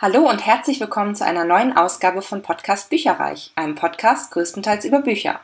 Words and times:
Hallo 0.00 0.30
und 0.30 0.46
herzlich 0.46 0.78
willkommen 0.78 1.16
zu 1.16 1.24
einer 1.24 1.44
neuen 1.44 1.76
Ausgabe 1.76 2.22
von 2.22 2.40
Podcast 2.40 2.88
Bücherreich, 2.88 3.50
einem 3.56 3.74
Podcast 3.74 4.30
größtenteils 4.30 4.84
über 4.84 5.02
Bücher. 5.02 5.40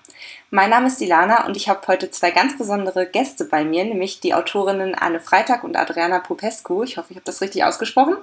Mein 0.50 0.70
Name 0.70 0.86
ist 0.86 1.02
Ilana 1.02 1.44
und 1.46 1.56
ich 1.56 1.68
habe 1.68 1.84
heute 1.88 2.08
zwei 2.12 2.30
ganz 2.30 2.56
besondere 2.56 3.04
Gäste 3.04 3.46
bei 3.46 3.64
mir, 3.64 3.84
nämlich 3.84 4.20
die 4.20 4.32
Autorinnen 4.32 4.94
Anne 4.94 5.18
Freitag 5.18 5.64
und 5.64 5.76
Adriana 5.76 6.20
Popescu. 6.20 6.84
Ich 6.84 6.98
hoffe, 6.98 7.08
ich 7.10 7.16
habe 7.16 7.24
das 7.24 7.40
richtig 7.40 7.64
ausgesprochen. 7.64 8.16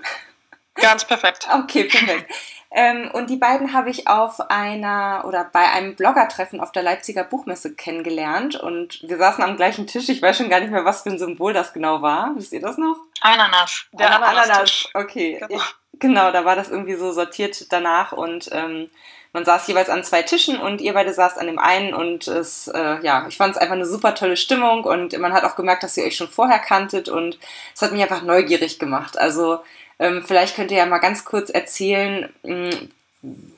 Ganz 0.81 1.05
perfekt. 1.05 1.47
Okay, 1.52 1.86
perfekt. 1.86 2.32
ähm, 2.71 3.09
und 3.14 3.29
die 3.29 3.38
beiden 3.38 3.73
habe 3.73 3.89
ich 3.89 4.07
auf 4.07 4.39
einer 4.50 5.23
oder 5.27 5.43
bei 5.43 5.70
einem 5.70 5.96
Bloggertreffen 5.96 6.59
auf 6.59 6.71
der 6.71 6.84
Leipziger 6.84 7.23
Buchmesse 7.23 7.75
kennengelernt 7.75 8.55
und 8.55 9.02
wir 9.04 9.18
saßen 9.18 9.43
am 9.43 9.57
gleichen 9.57 9.88
Tisch. 9.88 10.09
Ich 10.09 10.21
weiß 10.21 10.38
schon 10.38 10.50
gar 10.50 10.59
nicht 10.59 10.71
mehr, 10.71 10.86
was 10.86 11.04
für 11.04 11.09
ein 11.09 11.20
Symbol 11.20 11.54
das 11.54 11.73
genau 11.73 12.02
war. 12.02 12.32
Wisst 12.36 12.54
ihr 12.54 12.61
das 12.61 12.78
noch? 12.78 12.97
Ananas. 13.21 13.86
Der 13.91 14.15
Ananas. 14.15 14.50
Ananas. 14.50 14.89
Okay. 14.93 15.41
Genau. 15.47 15.61
Genau, 16.00 16.32
da 16.32 16.46
war 16.46 16.55
das 16.55 16.70
irgendwie 16.70 16.95
so 16.95 17.11
sortiert 17.11 17.71
danach 17.71 18.11
und 18.11 18.50
ähm, 18.54 18.89
man 19.34 19.46
saß 19.46 19.68
jeweils 19.68 19.90
an 19.90 20.04
zwei 20.04 20.24
Tischen 20.24 20.58
und 20.58 20.82
ihr 20.82 20.94
beide 20.94 21.14
saßt 21.14 21.38
an 21.38 21.48
dem 21.48 21.60
einen 21.60 21.94
und 21.94 22.28
es, 22.28 22.68
äh, 22.68 23.00
ja, 23.02 23.26
ich 23.30 23.38
fand 23.38 23.56
es 23.56 23.62
einfach 23.62 23.76
eine 23.76 23.86
super 23.86 24.14
tolle 24.14 24.38
Stimmung 24.38 24.84
und 24.84 25.18
man 25.20 25.34
hat 25.34 25.44
auch 25.44 25.56
gemerkt, 25.56 25.84
dass 25.84 25.96
ihr 25.98 26.04
euch 26.04 26.18
schon 26.18 26.28
vorher 26.28 26.60
kanntet 26.60 27.07
und 27.07 27.40
es 27.74 27.82
hat 27.82 27.92
mich 27.94 28.02
einfach 28.02 28.24
neugierig 28.24 28.78
gemacht. 28.78 29.18
Also 29.18 29.60
ähm, 30.00 30.24
vielleicht 30.26 30.56
könnt 30.56 30.71
ihr 30.71 30.78
ja 30.78 30.86
mal 30.86 31.00
ganz 31.00 31.24
kurz 31.24 31.50
erzählen, 31.50 32.34
mh, 32.44 32.72
hm, 32.72 32.92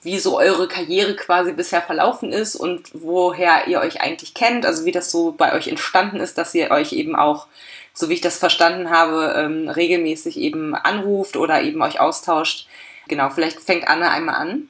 wie 0.02 0.20
so 0.20 0.38
eure 0.38 0.68
Karriere 0.68 1.16
quasi 1.16 1.54
bisher 1.54 1.82
verlaufen 1.82 2.34
ist 2.34 2.55
und 2.55 2.90
woher 2.94 3.68
ihr 3.68 3.80
euch 3.80 4.02
eigentlich 4.02 4.34
kennt, 4.34 4.66
also 4.66 4.84
wie 4.84 4.91
das 4.91 5.10
so 5.10 5.32
bei 5.32 5.54
euch 5.54 5.70
entstanden 5.70 6.20
ist, 6.20 6.38
dass 6.38 6.54
ihr 6.54 6.70
euch 6.70 6.91
eben 6.91 7.16
auch 7.16 7.48
so 7.94 8.10
wie 8.10 8.16
ich 8.16 8.21
das 8.21 8.40
verstanden 8.40 8.90
habe, 8.90 9.35
ähm, 9.38 9.70
regelmäßig 9.70 10.38
eben 10.38 10.76
anruft 10.76 11.38
oder 11.38 11.62
eben 11.62 11.82
euch 11.82 11.99
austauscht. 11.99 12.68
Genau, 13.08 13.30
vielleicht 13.30 13.60
fängt 13.62 13.88
Anne 13.88 14.10
einmal 14.10 14.35
an. 14.35 14.70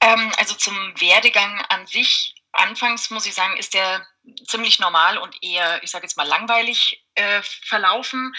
Ähm, 0.00 0.32
also 0.38 0.54
zum 0.54 0.76
Werdegang 1.00 1.60
an 1.68 1.86
sich, 1.86 2.34
anfangs 2.52 3.10
muss 3.10 3.26
ich 3.26 3.34
sagen, 3.34 3.56
ist 3.56 3.74
der 3.74 4.06
ziemlich 4.46 4.78
normal 4.78 5.18
und 5.18 5.42
eher, 5.42 5.82
ich 5.82 5.90
sage 5.90 6.04
jetzt 6.04 6.16
mal, 6.16 6.26
langweilig 6.26 7.04
äh, 7.14 7.42
verlaufen. 7.42 8.34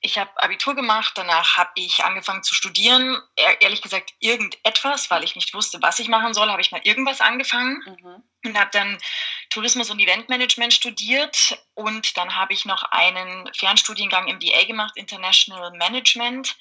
Ich 0.00 0.18
habe 0.18 0.30
Abitur 0.42 0.74
gemacht, 0.74 1.12
danach 1.16 1.56
habe 1.56 1.70
ich 1.74 2.04
angefangen 2.04 2.42
zu 2.42 2.54
studieren. 2.54 3.20
Ehrlich 3.60 3.82
gesagt, 3.82 4.12
irgendetwas, 4.18 5.10
weil 5.10 5.24
ich 5.24 5.34
nicht 5.34 5.54
wusste, 5.54 5.80
was 5.80 5.98
ich 5.98 6.08
machen 6.08 6.34
soll, 6.34 6.50
habe 6.50 6.60
ich 6.60 6.72
mal 6.72 6.82
irgendwas 6.84 7.20
angefangen 7.20 7.82
mhm. 7.86 8.22
Und 8.44 8.58
habe 8.58 8.70
dann 8.72 8.98
Tourismus 9.50 9.90
und 9.90 10.00
Eventmanagement 10.00 10.72
studiert 10.72 11.58
und 11.74 12.16
dann 12.16 12.36
habe 12.36 12.52
ich 12.52 12.64
noch 12.64 12.82
einen 12.84 13.50
Fernstudiengang 13.54 14.26
im 14.28 14.36
MBA 14.36 14.64
gemacht, 14.64 14.96
International 14.96 15.70
Management. 15.72 16.56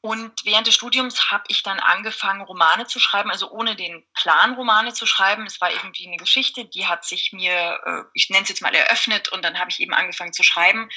Und 0.00 0.32
während 0.44 0.66
des 0.66 0.74
Studiums 0.74 1.30
habe 1.30 1.44
ich 1.46 1.62
dann 1.62 1.78
angefangen, 1.78 2.40
Romane 2.40 2.86
zu 2.86 2.98
schreiben, 2.98 3.30
also 3.30 3.50
ohne 3.50 3.76
den 3.76 4.04
Plan, 4.14 4.54
Romane 4.54 4.92
zu 4.92 5.06
schreiben. 5.06 5.46
Es 5.46 5.60
war 5.60 5.70
irgendwie 5.70 6.08
eine 6.08 6.16
Geschichte, 6.16 6.64
die 6.64 6.86
hat 6.86 7.04
sich 7.04 7.32
mir, 7.32 7.80
äh, 7.84 8.02
ich 8.12 8.28
nenne 8.28 8.42
es 8.42 8.48
jetzt 8.48 8.62
mal, 8.62 8.74
eröffnet 8.74 9.28
und 9.28 9.44
dann 9.44 9.60
habe 9.60 9.70
ich 9.70 9.78
eben 9.78 9.94
angefangen 9.94 10.32
zu 10.32 10.42
schreiben. 10.42 10.88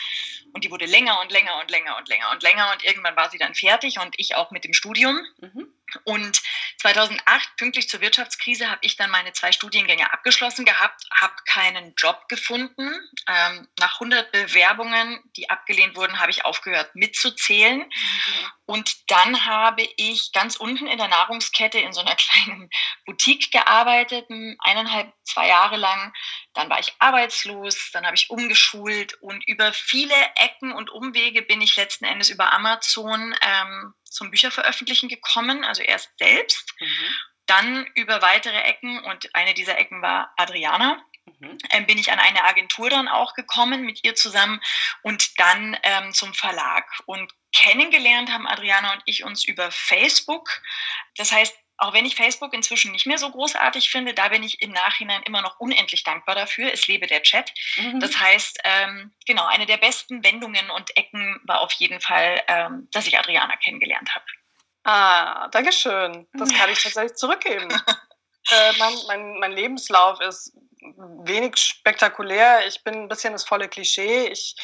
Und 0.54 0.64
die 0.64 0.72
wurde 0.72 0.86
länger 0.86 1.20
und 1.20 1.32
länger 1.32 1.60
und 1.60 1.70
länger 1.70 1.98
und 1.98 2.10
länger 2.10 2.32
und 2.32 2.42
länger 2.42 2.72
und 2.72 2.84
irgendwann 2.84 3.16
war 3.16 3.30
sie 3.30 3.38
dann 3.38 3.54
fertig 3.54 4.00
und 4.00 4.16
ich 4.18 4.36
auch 4.36 4.50
mit 4.50 4.64
dem 4.64 4.74
Studium. 4.74 5.24
Mhm. 5.40 5.68
Und 6.04 6.42
2008, 6.82 7.56
pünktlich 7.58 7.90
zur 7.90 8.02
Wirtschaftskrise, 8.02 8.70
habe 8.70 8.80
ich 8.82 8.96
dann 8.96 9.10
meine 9.10 9.34
zwei 9.34 9.52
Studiengänge 9.52 10.12
abgeschlossen 10.12 10.66
gehabt, 10.66 11.06
habe 11.20 11.34
keinen 11.46 11.94
Job 11.96 12.28
gefunden. 12.28 12.92
Ähm, 13.28 13.68
nach 13.80 13.96
100 13.96 14.32
Bewerbungen, 14.32 15.20
die 15.38 15.50
abgelehnt 15.50 15.96
wurden, 15.96 16.20
habe 16.20 16.32
ich 16.32 16.46
aufgehört 16.46 16.96
mitzuzählen. 16.96 17.80
Mhm. 17.80 18.52
Und 18.66 19.12
dann 19.12 19.46
habe 19.46 19.88
ich 19.96 20.32
ganz 20.32 20.56
unten 20.56 20.88
in 20.88 20.98
der 20.98 21.08
Nahrungskette 21.08 21.80
in 21.80 21.94
so 21.94 22.02
einer 22.02 22.16
kleinen 22.16 22.70
Boutique 23.06 23.52
gearbeitet, 23.52 24.28
eineinhalb, 24.60 25.14
zwei 25.24 25.48
Jahre 25.48 25.78
lang. 25.78 26.14
Dann 26.56 26.70
war 26.70 26.80
ich 26.80 26.94
arbeitslos, 27.00 27.92
dann 27.92 28.06
habe 28.06 28.16
ich 28.16 28.30
umgeschult 28.30 29.14
und 29.22 29.46
über 29.48 29.74
viele 29.74 30.16
Ecken 30.36 30.72
und 30.72 30.90
Umwege 30.90 31.42
bin 31.42 31.62
ich 31.62 31.76
letzten 31.76 32.06
Endes 32.06 32.30
über 32.30 32.54
Amazon 32.54 33.36
ähm, 33.42 33.94
zum 34.04 34.32
Bücherveröffentlichen 34.32 35.10
gekommen, 35.10 35.64
also 35.64 35.84
erst 35.84 36.18
selbst, 36.18 36.74
mhm. 36.80 37.14
dann 37.46 37.86
über 37.96 38.22
weitere 38.22 38.58
Ecken 38.62 39.04
und 39.04 39.36
eine 39.36 39.54
dieser 39.54 39.78
Ecken 39.78 40.02
war 40.02 40.34
Adriana. 40.38 41.04
Mhm. 41.40 41.58
Ähm, 41.72 41.86
bin 41.88 41.98
ich 41.98 42.12
an 42.12 42.20
eine 42.20 42.44
Agentur 42.44 42.90
dann 42.90 43.08
auch 43.08 43.34
gekommen 43.34 43.84
mit 43.84 44.04
ihr 44.04 44.16
zusammen 44.16 44.62
und 45.02 45.40
dann 45.40 45.76
ähm, 45.84 46.14
zum 46.14 46.34
Verlag. 46.34 46.86
Und 47.06 47.34
kennengelernt 47.52 48.32
haben 48.32 48.48
Adriana 48.48 48.94
und 48.94 49.02
ich 49.06 49.24
uns 49.24 49.44
über 49.44 49.72
Facebook. 49.72 50.50
Das 51.18 51.32
heißt, 51.32 51.56
auch 51.78 51.94
wenn 51.94 52.06
ich 52.06 52.16
Facebook 52.16 52.54
inzwischen 52.54 52.92
nicht 52.92 53.06
mehr 53.06 53.18
so 53.18 53.30
großartig 53.30 53.90
finde, 53.90 54.14
da 54.14 54.30
bin 54.30 54.44
ich 54.44 54.62
im 54.62 54.72
Nachhinein 54.72 55.24
immer 55.24 55.42
noch 55.42 55.60
unendlich 55.60 56.04
dankbar 56.04 56.36
dafür. 56.36 56.72
Es 56.72 56.88
lebe 56.88 57.08
der 57.08 57.22
Chat. 57.24 57.54
Mhm. 57.78 58.00
Das 58.00 58.18
heißt, 58.20 58.60
ähm, 58.64 59.14
genau, 59.26 59.46
eine 59.46 59.66
der 59.66 59.78
besten 59.78 60.24
Wendungen 60.24 60.70
und 60.70 60.96
Ecken 60.96 61.40
war 61.44 61.62
auf 61.62 61.74
jeden 61.74 62.00
Fall, 62.00 62.42
ähm, 62.48 62.88
dass 62.92 63.08
ich 63.08 63.18
Adriana 63.18 63.56
kennengelernt 63.58 64.14
habe. 64.14 64.26
Ah, 64.84 65.48
danke 65.50 65.74
schön. 65.74 66.28
Das 66.34 66.54
kann 66.54 66.70
ich 66.70 66.80
tatsächlich 66.84 67.16
zurückgeben. 67.16 67.70
Äh, 68.52 68.74
mein, 68.80 68.94
mein, 69.08 69.40
mein 69.40 69.52
Lebenslauf 69.52 70.22
ist 70.22 70.54
wenig 70.98 71.58
spektakulär. 71.58 72.66
Ich 72.68 72.84
bin 72.84 72.94
ein 72.96 73.08
bisschen 73.08 73.34
das 73.34 73.44
volle 73.44 73.68
Klischee. 73.68 74.28
Ich 74.28 74.56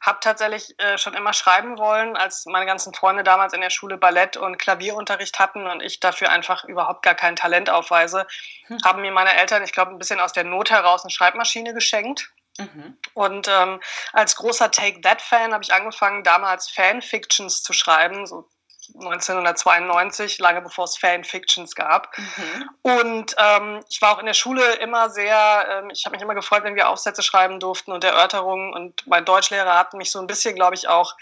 habe 0.00 0.18
tatsächlich 0.20 0.78
äh, 0.78 0.98
schon 0.98 1.14
immer 1.14 1.32
schreiben 1.32 1.78
wollen, 1.78 2.16
als 2.16 2.46
meine 2.46 2.66
ganzen 2.66 2.94
Freunde 2.94 3.22
damals 3.22 3.52
in 3.52 3.60
der 3.60 3.70
Schule 3.70 3.98
Ballett 3.98 4.36
und 4.36 4.58
Klavierunterricht 4.58 5.38
hatten 5.38 5.66
und 5.66 5.82
ich 5.82 6.00
dafür 6.00 6.30
einfach 6.30 6.64
überhaupt 6.64 7.02
gar 7.02 7.14
kein 7.14 7.36
Talent 7.36 7.70
aufweise, 7.70 8.26
hm. 8.66 8.78
haben 8.84 9.02
mir 9.02 9.12
meine 9.12 9.34
Eltern, 9.34 9.62
ich 9.62 9.72
glaube, 9.72 9.90
ein 9.90 9.98
bisschen 9.98 10.20
aus 10.20 10.32
der 10.32 10.44
Not 10.44 10.70
heraus 10.70 11.04
eine 11.04 11.10
Schreibmaschine 11.10 11.74
geschenkt. 11.74 12.30
Mhm. 12.58 12.98
Und 13.14 13.48
ähm, 13.48 13.80
als 14.12 14.36
großer 14.36 14.70
Take 14.70 15.00
That-Fan 15.00 15.52
habe 15.54 15.64
ich 15.64 15.72
angefangen, 15.72 16.24
damals 16.24 16.68
Fanfictions 16.68 17.62
zu 17.62 17.72
schreiben, 17.72 18.26
so 18.26 18.48
1992, 18.94 20.38
lange 20.38 20.62
bevor 20.62 20.84
es 20.84 20.96
Fanfictions 20.96 21.74
gab. 21.74 22.16
Mhm. 22.16 22.70
Und 22.82 23.34
ähm, 23.38 23.80
ich 23.88 24.00
war 24.02 24.14
auch 24.14 24.18
in 24.18 24.26
der 24.26 24.34
Schule 24.34 24.74
immer 24.74 25.10
sehr, 25.10 25.66
ähm, 25.70 25.90
ich 25.90 26.04
habe 26.04 26.14
mich 26.14 26.22
immer 26.22 26.34
gefreut, 26.34 26.64
wenn 26.64 26.76
wir 26.76 26.88
Aufsätze 26.88 27.22
schreiben 27.22 27.60
durften 27.60 27.92
und 27.92 28.04
Erörterungen. 28.04 28.72
Und 28.72 29.06
mein 29.06 29.24
Deutschlehrer 29.24 29.76
hat 29.76 29.94
mich 29.94 30.10
so 30.10 30.20
ein 30.20 30.26
bisschen, 30.26 30.54
glaube 30.54 30.74
ich, 30.74 30.88
auch 30.88 31.14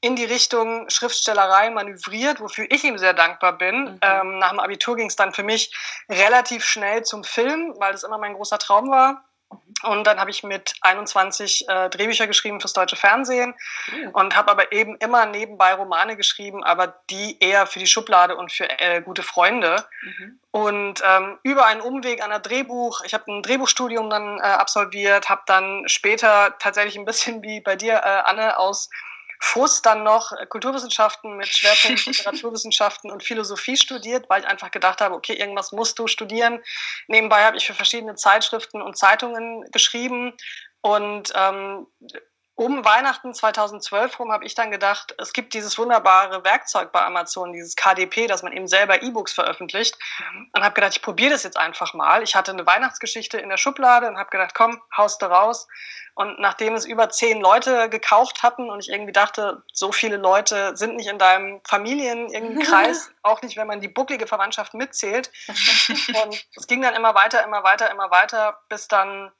in 0.00 0.14
die 0.14 0.24
Richtung 0.24 0.88
Schriftstellerei 0.90 1.70
manövriert, 1.70 2.40
wofür 2.40 2.66
ich 2.70 2.84
ihm 2.84 2.98
sehr 2.98 3.14
dankbar 3.14 3.52
bin. 3.52 3.84
Mhm. 3.84 3.98
Ähm, 4.02 4.38
nach 4.38 4.50
dem 4.50 4.60
Abitur 4.60 4.96
ging 4.96 5.08
es 5.08 5.16
dann 5.16 5.32
für 5.32 5.42
mich 5.42 5.74
relativ 6.08 6.64
schnell 6.64 7.02
zum 7.02 7.24
Film, 7.24 7.74
weil 7.78 7.92
das 7.92 8.04
immer 8.04 8.18
mein 8.18 8.34
großer 8.34 8.58
Traum 8.58 8.90
war. 8.90 9.24
Und 9.82 10.06
dann 10.06 10.18
habe 10.18 10.30
ich 10.30 10.42
mit 10.42 10.74
21 10.80 11.68
äh, 11.68 11.90
Drehbücher 11.90 12.26
geschrieben 12.26 12.60
fürs 12.60 12.72
deutsche 12.72 12.96
Fernsehen 12.96 13.54
mhm. 13.92 14.08
und 14.10 14.34
habe 14.34 14.50
aber 14.50 14.72
eben 14.72 14.96
immer 14.96 15.26
nebenbei 15.26 15.74
Romane 15.74 16.16
geschrieben, 16.16 16.64
aber 16.64 17.00
die 17.10 17.38
eher 17.40 17.66
für 17.66 17.78
die 17.78 17.86
Schublade 17.86 18.36
und 18.36 18.50
für 18.50 18.68
äh, 18.80 19.02
gute 19.02 19.22
Freunde. 19.22 19.84
Mhm. 20.02 20.40
Und 20.50 21.02
ähm, 21.06 21.38
über 21.42 21.66
einen 21.66 21.82
Umweg 21.82 22.22
an 22.24 22.30
der 22.30 22.40
Drehbuch, 22.40 23.02
ich 23.04 23.12
habe 23.12 23.30
ein 23.30 23.42
Drehbuchstudium 23.42 24.08
dann 24.08 24.38
äh, 24.38 24.42
absolviert, 24.42 25.28
habe 25.28 25.42
dann 25.46 25.86
später 25.86 26.56
tatsächlich 26.58 26.96
ein 26.96 27.04
bisschen 27.04 27.42
wie 27.42 27.60
bei 27.60 27.76
dir, 27.76 27.96
äh, 27.96 28.22
Anne, 28.24 28.58
aus 28.58 28.88
Fuß 29.40 29.82
dann 29.82 30.02
noch 30.02 30.32
Kulturwissenschaften 30.48 31.36
mit 31.36 31.48
Schwerpunkt 31.48 32.06
Literaturwissenschaften 32.06 33.10
und 33.10 33.22
Philosophie 33.22 33.76
studiert, 33.76 34.28
weil 34.28 34.42
ich 34.42 34.48
einfach 34.48 34.70
gedacht 34.70 35.00
habe, 35.00 35.14
okay, 35.14 35.34
irgendwas 35.34 35.72
musst 35.72 35.98
du 35.98 36.06
studieren. 36.06 36.62
Nebenbei 37.08 37.44
habe 37.44 37.56
ich 37.56 37.66
für 37.66 37.74
verschiedene 37.74 38.14
Zeitschriften 38.14 38.82
und 38.82 38.96
Zeitungen 38.96 39.64
geschrieben 39.72 40.34
und 40.80 41.32
ähm, 41.34 41.86
um 42.56 42.86
Weihnachten 42.86 43.34
2012 43.34 44.18
rum 44.18 44.32
habe 44.32 44.46
ich 44.46 44.54
dann 44.54 44.70
gedacht, 44.70 45.14
es 45.18 45.34
gibt 45.34 45.52
dieses 45.52 45.76
wunderbare 45.76 46.42
Werkzeug 46.42 46.90
bei 46.90 47.02
Amazon, 47.02 47.52
dieses 47.52 47.76
KDP, 47.76 48.26
dass 48.26 48.42
man 48.42 48.52
eben 48.52 48.66
selber 48.66 49.02
E-Books 49.02 49.34
veröffentlicht. 49.34 49.98
Und 50.54 50.64
habe 50.64 50.74
gedacht, 50.74 50.96
ich 50.96 51.02
probiere 51.02 51.32
das 51.32 51.42
jetzt 51.42 51.58
einfach 51.58 51.92
mal. 51.92 52.22
Ich 52.22 52.34
hatte 52.34 52.52
eine 52.52 52.66
Weihnachtsgeschichte 52.66 53.36
in 53.36 53.50
der 53.50 53.58
Schublade 53.58 54.08
und 54.08 54.16
habe 54.16 54.30
gedacht, 54.30 54.54
komm, 54.54 54.80
haust 54.96 55.20
du 55.20 55.26
raus. 55.26 55.68
Und 56.14 56.40
nachdem 56.40 56.74
es 56.74 56.86
über 56.86 57.10
zehn 57.10 57.42
Leute 57.42 57.90
gekauft 57.90 58.42
hatten 58.42 58.70
und 58.70 58.80
ich 58.80 58.88
irgendwie 58.88 59.12
dachte, 59.12 59.62
so 59.74 59.92
viele 59.92 60.16
Leute 60.16 60.74
sind 60.78 60.96
nicht 60.96 61.08
in 61.08 61.18
deinem 61.18 61.60
Familienkreis, 61.68 63.10
auch 63.22 63.42
nicht, 63.42 63.58
wenn 63.58 63.66
man 63.66 63.82
die 63.82 63.88
bucklige 63.88 64.26
Verwandtschaft 64.26 64.72
mitzählt. 64.72 65.30
und 66.24 66.46
es 66.56 66.66
ging 66.66 66.80
dann 66.80 66.94
immer 66.94 67.14
weiter, 67.14 67.44
immer 67.44 67.62
weiter, 67.64 67.90
immer 67.90 68.10
weiter, 68.10 68.58
bis 68.70 68.88
dann 68.88 69.30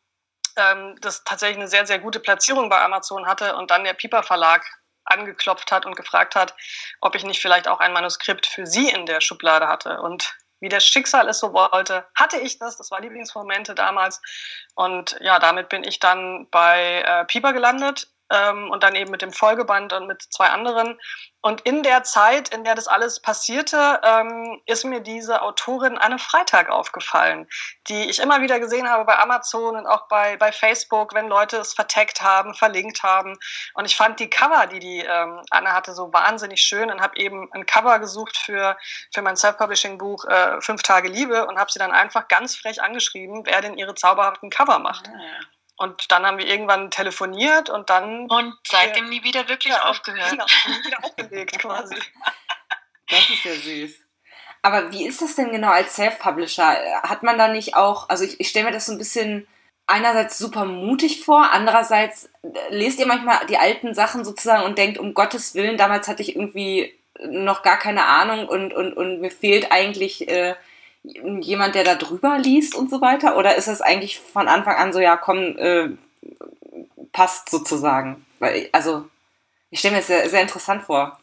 ähm, 0.56 0.96
das 1.00 1.24
tatsächlich 1.24 1.58
eine 1.58 1.68
sehr, 1.68 1.86
sehr 1.86 1.98
gute 1.98 2.20
Platzierung 2.20 2.68
bei 2.68 2.80
Amazon 2.80 3.26
hatte 3.26 3.56
und 3.56 3.70
dann 3.70 3.84
der 3.84 3.94
Piper 3.94 4.22
Verlag 4.22 4.64
angeklopft 5.04 5.72
hat 5.72 5.86
und 5.86 5.96
gefragt 5.96 6.34
hat, 6.34 6.54
ob 7.00 7.14
ich 7.14 7.24
nicht 7.24 7.40
vielleicht 7.40 7.68
auch 7.68 7.80
ein 7.80 7.92
Manuskript 7.92 8.46
für 8.46 8.66
sie 8.66 8.88
in 8.90 9.06
der 9.06 9.20
Schublade 9.20 9.68
hatte. 9.68 10.00
Und 10.00 10.36
wie 10.60 10.68
das 10.68 10.86
Schicksal 10.86 11.28
es 11.28 11.38
so 11.38 11.52
wollte, 11.52 12.06
hatte 12.14 12.38
ich 12.38 12.58
das. 12.58 12.76
Das 12.76 12.90
war 12.90 13.00
Lieblingsmomente 13.00 13.74
damals. 13.74 14.20
Und 14.74 15.16
ja, 15.20 15.38
damit 15.38 15.68
bin 15.68 15.84
ich 15.84 16.00
dann 16.00 16.48
bei 16.50 17.02
äh, 17.02 17.24
Piper 17.26 17.52
gelandet. 17.52 18.08
Ähm, 18.30 18.70
und 18.70 18.82
dann 18.82 18.94
eben 18.94 19.10
mit 19.10 19.22
dem 19.22 19.32
Folgeband 19.32 19.92
und 19.92 20.06
mit 20.06 20.22
zwei 20.22 20.48
anderen. 20.48 20.98
Und 21.42 21.60
in 21.60 21.84
der 21.84 22.02
Zeit, 22.02 22.48
in 22.48 22.64
der 22.64 22.74
das 22.74 22.88
alles 22.88 23.20
passierte, 23.20 24.00
ähm, 24.02 24.60
ist 24.66 24.84
mir 24.84 25.00
diese 25.00 25.42
Autorin 25.42 25.96
Anne 25.96 26.18
Freitag 26.18 26.70
aufgefallen, 26.70 27.46
die 27.86 28.10
ich 28.10 28.18
immer 28.18 28.42
wieder 28.42 28.58
gesehen 28.58 28.90
habe 28.90 29.04
bei 29.04 29.16
Amazon 29.16 29.76
und 29.76 29.86
auch 29.86 30.08
bei, 30.08 30.36
bei 30.38 30.50
Facebook, 30.50 31.14
wenn 31.14 31.28
Leute 31.28 31.58
es 31.58 31.72
verteckt 31.72 32.20
haben, 32.20 32.54
verlinkt 32.54 33.04
haben. 33.04 33.38
Und 33.74 33.84
ich 33.84 33.96
fand 33.96 34.18
die 34.18 34.28
Cover, 34.28 34.66
die 34.66 34.80
die 34.80 35.00
ähm, 35.00 35.40
Anne 35.50 35.72
hatte, 35.72 35.94
so 35.94 36.12
wahnsinnig 36.12 36.60
schön 36.60 36.90
und 36.90 37.00
habe 37.00 37.16
eben 37.16 37.48
ein 37.52 37.64
Cover 37.64 38.00
gesucht 38.00 38.36
für, 38.36 38.76
für 39.14 39.22
mein 39.22 39.36
Self-Publishing-Buch 39.36 40.24
äh, 40.24 40.60
Fünf 40.60 40.82
Tage 40.82 41.08
Liebe 41.08 41.46
und 41.46 41.58
habe 41.58 41.70
sie 41.70 41.78
dann 41.78 41.92
einfach 41.92 42.26
ganz 42.26 42.56
frech 42.56 42.82
angeschrieben, 42.82 43.42
wer 43.44 43.60
denn 43.60 43.78
ihre 43.78 43.94
zauberhaften 43.94 44.50
Cover 44.50 44.80
macht. 44.80 45.08
Ah. 45.08 45.55
Und 45.76 46.10
dann 46.10 46.24
haben 46.24 46.38
wir 46.38 46.46
irgendwann 46.46 46.90
telefoniert 46.90 47.68
und 47.68 47.90
dann. 47.90 48.30
Und 48.30 48.54
seitdem 48.66 49.04
ja, 49.04 49.10
nie 49.10 49.22
wieder 49.22 49.48
wirklich 49.48 49.74
ja, 49.74 49.84
aufgehört. 49.84 50.30
Genau, 50.30 50.44
nie 50.66 50.84
wieder 50.84 51.04
aufgelegt 51.04 51.58
quasi. 51.58 51.96
Das 53.08 53.30
ist 53.30 53.44
ja 53.44 53.52
süß. 53.52 54.00
Aber 54.62 54.90
wie 54.90 55.06
ist 55.06 55.22
das 55.22 55.36
denn 55.36 55.52
genau 55.52 55.70
als 55.70 55.94
Self-Publisher? 55.94 56.76
Hat 57.04 57.22
man 57.22 57.38
da 57.38 57.46
nicht 57.46 57.76
auch, 57.76 58.08
also 58.08 58.24
ich, 58.24 58.40
ich 58.40 58.48
stelle 58.48 58.64
mir 58.64 58.72
das 58.72 58.86
so 58.86 58.90
ein 58.90 58.98
bisschen 58.98 59.46
einerseits 59.86 60.38
super 60.38 60.64
mutig 60.64 61.24
vor, 61.24 61.52
andererseits 61.52 62.28
lest 62.70 62.98
ihr 62.98 63.06
manchmal 63.06 63.46
die 63.46 63.58
alten 63.58 63.94
Sachen 63.94 64.24
sozusagen 64.24 64.64
und 64.64 64.76
denkt, 64.76 64.98
um 64.98 65.14
Gottes 65.14 65.54
Willen, 65.54 65.76
damals 65.76 66.08
hatte 66.08 66.22
ich 66.22 66.34
irgendwie 66.34 66.92
noch 67.20 67.62
gar 67.62 67.78
keine 67.78 68.06
Ahnung 68.06 68.48
und, 68.48 68.74
und, 68.74 68.92
und 68.94 69.20
mir 69.20 69.30
fehlt 69.30 69.70
eigentlich 69.70 70.28
äh, 70.28 70.56
jemand, 71.40 71.74
der 71.74 71.84
da 71.84 71.94
drüber 71.94 72.38
liest 72.38 72.74
und 72.74 72.90
so 72.90 73.00
weiter? 73.00 73.36
Oder 73.36 73.56
ist 73.56 73.68
es 73.68 73.80
eigentlich 73.80 74.20
von 74.20 74.48
Anfang 74.48 74.76
an 74.76 74.92
so, 74.92 75.00
ja, 75.00 75.16
komm, 75.16 75.56
äh, 75.58 75.90
passt 77.12 77.50
sozusagen? 77.50 78.24
Weil, 78.38 78.68
also, 78.72 79.08
ich 79.70 79.78
stelle 79.78 79.94
mir 79.94 80.00
das 80.00 80.08
sehr, 80.08 80.28
sehr 80.28 80.42
interessant 80.42 80.82
vor. 80.84 81.18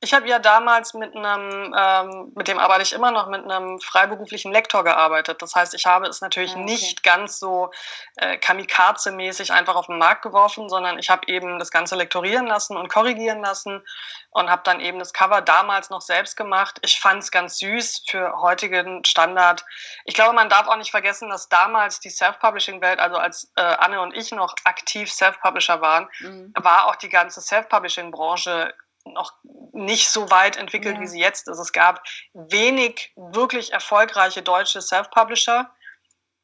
Ich 0.00 0.12
habe 0.12 0.28
ja 0.28 0.38
damals 0.38 0.92
mit 0.92 1.16
einem, 1.16 1.74
ähm, 1.76 2.32
mit 2.34 2.48
dem 2.48 2.58
arbeite 2.58 2.82
ich 2.82 2.92
immer 2.92 3.10
noch, 3.10 3.28
mit 3.28 3.44
einem 3.44 3.80
freiberuflichen 3.80 4.52
Lektor 4.52 4.84
gearbeitet. 4.84 5.40
Das 5.40 5.54
heißt, 5.54 5.72
ich 5.72 5.86
habe 5.86 6.06
es 6.06 6.20
natürlich 6.20 6.50
ah, 6.50 6.60
okay. 6.60 6.64
nicht 6.64 7.02
ganz 7.02 7.38
so 7.38 7.70
äh, 8.16 8.36
kamikaze-mäßig 8.36 9.52
einfach 9.52 9.74
auf 9.74 9.86
den 9.86 9.96
Markt 9.96 10.20
geworfen, 10.20 10.68
sondern 10.68 10.98
ich 10.98 11.08
habe 11.08 11.26
eben 11.28 11.58
das 11.58 11.70
Ganze 11.70 11.96
lektorieren 11.96 12.46
lassen 12.46 12.76
und 12.76 12.88
korrigieren 12.88 13.40
lassen 13.40 13.82
und 14.30 14.50
habe 14.50 14.60
dann 14.64 14.80
eben 14.80 14.98
das 14.98 15.14
Cover 15.14 15.40
damals 15.40 15.88
noch 15.88 16.02
selbst 16.02 16.36
gemacht. 16.36 16.78
Ich 16.82 17.00
fand 17.00 17.22
es 17.22 17.30
ganz 17.30 17.58
süß 17.58 18.04
für 18.06 18.38
heutigen 18.42 19.02
Standard. 19.06 19.64
Ich 20.04 20.12
glaube, 20.12 20.34
man 20.34 20.50
darf 20.50 20.68
auch 20.68 20.76
nicht 20.76 20.90
vergessen, 20.90 21.30
dass 21.30 21.48
damals 21.48 22.00
die 22.00 22.10
Self-Publishing-Welt, 22.10 23.00
also 23.00 23.16
als 23.16 23.50
äh, 23.56 23.62
Anne 23.62 24.02
und 24.02 24.14
ich 24.14 24.30
noch 24.30 24.54
aktiv 24.64 25.10
Self-Publisher 25.10 25.80
waren, 25.80 26.06
mhm. 26.20 26.52
war 26.54 26.86
auch 26.86 26.96
die 26.96 27.08
ganze 27.08 27.40
Self-Publishing-Branche 27.40 28.74
noch 29.12 29.32
nicht 29.72 30.08
so 30.08 30.30
weit 30.30 30.56
entwickelt, 30.56 30.96
ja. 30.96 31.00
wie 31.00 31.06
sie 31.06 31.20
jetzt 31.20 31.48
ist. 31.48 31.58
Es 31.58 31.72
gab 31.72 32.02
wenig 32.34 33.12
wirklich 33.16 33.72
erfolgreiche 33.72 34.42
deutsche 34.42 34.80
Self-Publisher 34.80 35.70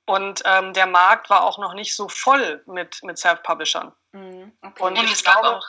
und 0.06 0.42
ähm, 0.44 0.72
der 0.72 0.86
Markt 0.86 1.30
war 1.30 1.44
auch 1.44 1.58
noch 1.58 1.74
nicht 1.74 1.94
so 1.94 2.08
voll 2.08 2.62
mit, 2.66 3.02
mit 3.02 3.18
Self-Publishern. 3.18 3.92
Mhm, 4.14 4.52
okay. 4.60 4.82
Und, 4.82 4.98
und 4.98 5.10
es 5.10 5.24
gab 5.24 5.42
auch, 5.42 5.66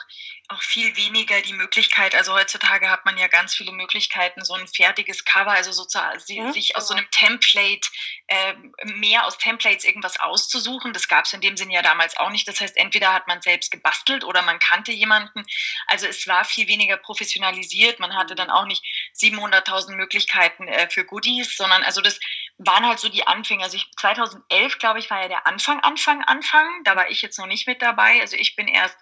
auch 0.48 0.60
viel 0.60 0.94
weniger 0.98 1.40
die 1.40 1.54
Möglichkeit, 1.54 2.14
also 2.14 2.34
heutzutage 2.34 2.90
hat 2.90 3.06
man 3.06 3.16
ja 3.16 3.26
ganz 3.26 3.54
viele 3.54 3.72
Möglichkeiten, 3.72 4.44
so 4.44 4.52
ein 4.52 4.68
fertiges 4.68 5.24
Cover, 5.24 5.52
also 5.52 5.72
sozusagen 5.72 6.18
mhm, 6.28 6.52
sich 6.52 6.76
aus 6.76 6.88
so 6.88 6.94
einem 6.94 7.10
Template, 7.10 7.88
äh, 8.26 8.54
mehr 8.84 9.26
aus 9.26 9.38
Templates 9.38 9.84
irgendwas 9.84 10.20
auszusuchen. 10.20 10.92
Das 10.92 11.08
gab 11.08 11.24
es 11.24 11.32
in 11.32 11.40
dem 11.40 11.56
Sinne 11.56 11.72
ja 11.72 11.82
damals 11.82 12.18
auch 12.18 12.30
nicht. 12.30 12.46
Das 12.46 12.60
heißt, 12.60 12.76
entweder 12.76 13.14
hat 13.14 13.26
man 13.28 13.40
selbst 13.40 13.70
gebastelt 13.70 14.24
oder 14.24 14.42
man 14.42 14.58
kannte 14.58 14.92
jemanden. 14.92 15.44
Also 15.86 16.06
es 16.06 16.26
war 16.26 16.44
viel 16.44 16.68
weniger 16.68 16.98
professionalisiert. 16.98 17.98
Man 17.98 18.14
hatte 18.14 18.34
dann 18.34 18.50
auch 18.50 18.66
nicht 18.66 18.84
700.000 19.16 19.94
Möglichkeiten 19.94 20.68
äh, 20.68 20.88
für 20.90 21.04
Goodies, 21.04 21.56
sondern 21.56 21.82
also 21.82 22.02
das 22.02 22.20
waren 22.58 22.86
halt 22.86 22.98
so 22.98 23.08
die 23.08 23.26
Anfänge. 23.26 23.64
Also 23.64 23.76
ich, 23.76 23.90
2011, 23.98 24.78
glaube 24.78 24.98
ich, 24.98 25.10
war 25.10 25.22
ja 25.22 25.28
der 25.28 25.46
Anfang, 25.46 25.80
Anfang, 25.80 26.22
Anfang. 26.24 26.68
Da 26.84 26.94
war 26.96 27.10
ich 27.10 27.22
jetzt 27.22 27.38
noch 27.38 27.46
nicht 27.46 27.66
mit 27.66 27.82
dabei. 27.82 28.20
Also 28.20 28.33
ich 28.36 28.56
bin 28.56 28.68
erst 28.68 28.96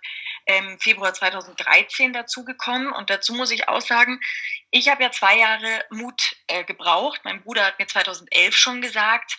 im 0.47 0.79
Februar 0.81 1.15
2013 1.15 2.13
dazugekommen 2.13 2.93
und 2.93 3.11
dazu 3.11 3.33
muss 3.35 3.51
ich 3.51 3.69
auch 3.69 3.81
sagen, 3.81 4.21
ich 4.71 4.89
habe 4.89 5.03
ja 5.03 5.11
zwei 5.13 5.39
Jahre 5.39 5.85
Mut 5.91 6.37
äh, 6.49 6.65
gebraucht. 6.65 7.21
Mein 7.25 7.43
Bruder 7.43 7.65
hat 7.65 7.79
mir 7.79 7.87
2011 7.87 8.57
schon 8.57 8.81
gesagt, 8.81 9.39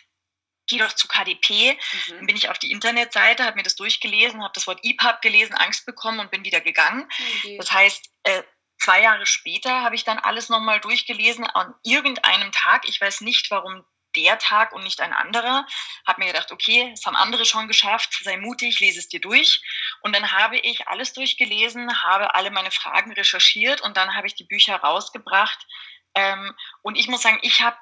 geh 0.67 0.77
doch 0.77 0.93
zu 0.93 1.07
KDP. 1.07 1.73
Mhm. 1.73 2.15
Dann 2.15 2.27
bin 2.27 2.35
ich 2.35 2.49
auf 2.49 2.59
die 2.59 2.71
Internetseite, 2.71 3.43
habe 3.43 3.57
mir 3.57 3.63
das 3.63 3.75
durchgelesen, 3.75 4.43
habe 4.43 4.53
das 4.53 4.67
Wort 4.67 4.79
EPUB 4.83 5.21
gelesen, 5.21 5.53
Angst 5.55 5.85
bekommen 5.85 6.19
und 6.19 6.31
bin 6.31 6.45
wieder 6.45 6.61
gegangen. 6.61 7.09
Okay. 7.39 7.57
Das 7.57 7.71
heißt, 7.71 8.09
äh, 8.23 8.43
zwei 8.79 9.01
Jahre 9.01 9.25
später 9.25 9.81
habe 9.81 9.95
ich 9.95 10.03
dann 10.03 10.19
alles 10.19 10.49
nochmal 10.49 10.79
durchgelesen 10.79 11.45
an 11.45 11.73
irgendeinem 11.83 12.51
Tag. 12.51 12.87
Ich 12.87 12.99
weiß 12.99 13.21
nicht, 13.21 13.49
warum 13.51 13.83
der 14.15 14.37
Tag 14.39 14.73
und 14.73 14.83
nicht 14.83 15.01
ein 15.01 15.13
anderer. 15.13 15.65
Habe 16.05 16.21
mir 16.21 16.27
gedacht, 16.27 16.51
okay, 16.51 16.91
es 16.93 17.05
haben 17.05 17.15
andere 17.15 17.45
schon 17.45 17.67
geschafft, 17.67 18.19
sei 18.23 18.37
mutig, 18.37 18.79
lese 18.79 18.99
es 18.99 19.07
dir 19.07 19.21
durch. 19.21 19.61
Und 20.01 20.15
dann 20.15 20.31
habe 20.31 20.57
ich 20.57 20.87
alles 20.87 21.13
durchgelesen, 21.13 22.01
habe 22.03 22.35
alle 22.35 22.51
meine 22.51 22.71
Fragen 22.71 23.13
recherchiert 23.13 23.81
und 23.81 23.97
dann 23.97 24.15
habe 24.15 24.27
ich 24.27 24.35
die 24.35 24.45
Bücher 24.45 24.75
rausgebracht. 24.75 25.65
Ähm, 26.15 26.53
und 26.81 26.97
ich 26.97 27.07
muss 27.07 27.21
sagen, 27.21 27.39
ich 27.41 27.61
habe 27.61 27.77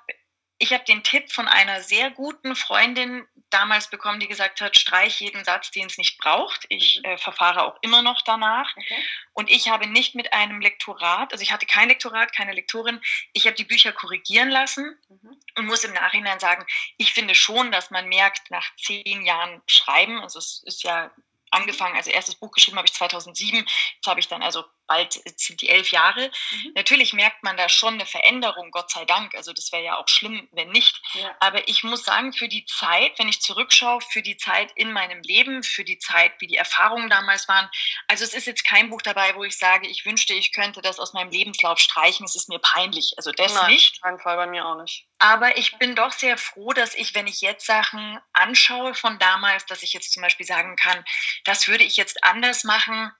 ich 0.61 0.71
habe 0.73 0.83
den 0.83 1.01
Tipp 1.01 1.31
von 1.31 1.47
einer 1.47 1.81
sehr 1.81 2.11
guten 2.11 2.55
Freundin 2.55 3.27
damals 3.49 3.89
bekommen, 3.89 4.19
die 4.19 4.27
gesagt 4.27 4.61
hat, 4.61 4.77
streich 4.77 5.19
jeden 5.19 5.43
Satz, 5.43 5.71
den 5.71 5.87
es 5.87 5.97
nicht 5.97 6.19
braucht. 6.19 6.67
Ich 6.69 6.99
mhm. 6.99 7.05
äh, 7.05 7.17
verfahre 7.17 7.63
auch 7.63 7.79
immer 7.81 8.03
noch 8.03 8.21
danach. 8.21 8.69
Okay. 8.77 9.03
Und 9.33 9.49
ich 9.49 9.69
habe 9.69 9.87
nicht 9.87 10.13
mit 10.13 10.33
einem 10.33 10.61
Lektorat, 10.61 11.33
also 11.33 11.41
ich 11.41 11.51
hatte 11.51 11.65
kein 11.65 11.89
Lektorat, 11.89 12.31
keine 12.35 12.53
Lektorin, 12.53 13.01
ich 13.33 13.47
habe 13.47 13.55
die 13.55 13.63
Bücher 13.63 13.91
korrigieren 13.91 14.49
lassen 14.49 14.95
mhm. 15.09 15.35
und 15.57 15.65
muss 15.65 15.83
im 15.83 15.93
Nachhinein 15.93 16.39
sagen, 16.39 16.63
ich 16.97 17.11
finde 17.11 17.33
schon, 17.33 17.71
dass 17.71 17.89
man 17.89 18.07
merkt, 18.07 18.51
nach 18.51 18.75
zehn 18.75 19.25
Jahren 19.25 19.63
Schreiben, 19.65 20.21
also 20.21 20.37
es 20.37 20.61
ist 20.67 20.83
ja 20.83 21.09
angefangen, 21.49 21.95
also 21.95 22.11
erstes 22.11 22.35
Buch 22.35 22.51
geschrieben 22.51 22.77
habe 22.77 22.87
ich 22.87 22.93
2007, 22.93 23.65
jetzt 23.95 24.07
habe 24.07 24.19
ich 24.19 24.27
dann 24.27 24.43
also 24.43 24.63
bald 24.87 25.19
sind 25.37 25.61
die 25.61 25.69
elf 25.69 25.91
Jahre. 25.91 26.31
Mhm. 26.51 26.71
Natürlich 26.75 27.13
merkt 27.13 27.43
man 27.43 27.57
da 27.57 27.69
schon 27.69 27.95
eine 27.95 28.05
Veränderung, 28.05 28.71
Gott 28.71 28.91
sei 28.91 29.05
Dank. 29.05 29.35
Also 29.35 29.53
das 29.53 29.71
wäre 29.71 29.83
ja 29.83 29.97
auch 29.97 30.07
schlimm, 30.07 30.47
wenn 30.51 30.69
nicht. 30.69 31.01
Ja. 31.13 31.35
Aber 31.39 31.67
ich 31.67 31.83
muss 31.83 32.03
sagen, 32.03 32.33
für 32.33 32.47
die 32.47 32.65
Zeit, 32.65 33.17
wenn 33.17 33.29
ich 33.29 33.41
zurückschaue, 33.41 34.01
für 34.01 34.21
die 34.21 34.37
Zeit 34.37 34.71
in 34.75 34.91
meinem 34.91 35.21
Leben, 35.21 35.63
für 35.63 35.83
die 35.83 35.97
Zeit, 35.99 36.33
wie 36.39 36.47
die 36.47 36.57
Erfahrungen 36.57 37.09
damals 37.09 37.47
waren, 37.47 37.69
also 38.07 38.23
es 38.23 38.33
ist 38.33 38.47
jetzt 38.47 38.65
kein 38.65 38.89
Buch 38.89 39.01
dabei, 39.01 39.35
wo 39.35 39.43
ich 39.43 39.57
sage, 39.57 39.87
ich 39.87 40.05
wünschte, 40.05 40.33
ich 40.33 40.51
könnte 40.51 40.81
das 40.81 40.99
aus 40.99 41.13
meinem 41.13 41.31
Lebenslauf 41.31 41.79
streichen. 41.79 42.25
Es 42.25 42.35
ist 42.35 42.49
mir 42.49 42.59
peinlich. 42.59 43.13
Also 43.17 43.31
das 43.31 43.53
Nein, 43.53 43.71
nicht. 43.71 43.95
Auf 43.95 44.01
keinen 44.01 44.19
Fall 44.19 44.37
bei 44.37 44.47
mir 44.47 44.65
auch 44.65 44.81
nicht. 44.81 45.05
Aber 45.19 45.57
ich 45.57 45.77
bin 45.77 45.95
doch 45.95 46.11
sehr 46.11 46.37
froh, 46.37 46.73
dass 46.73 46.95
ich, 46.95 47.13
wenn 47.15 47.27
ich 47.27 47.41
jetzt 47.41 47.65
Sachen 47.65 48.19
anschaue 48.33 48.93
von 48.93 49.19
damals, 49.19 49.65
dass 49.67 49.83
ich 49.83 49.93
jetzt 49.93 50.11
zum 50.13 50.23
Beispiel 50.23 50.45
sagen 50.45 50.75
kann, 50.75 51.03
das 51.45 51.67
würde 51.67 51.83
ich 51.83 51.95
jetzt 51.95 52.23
anders 52.23 52.63
machen 52.63 53.11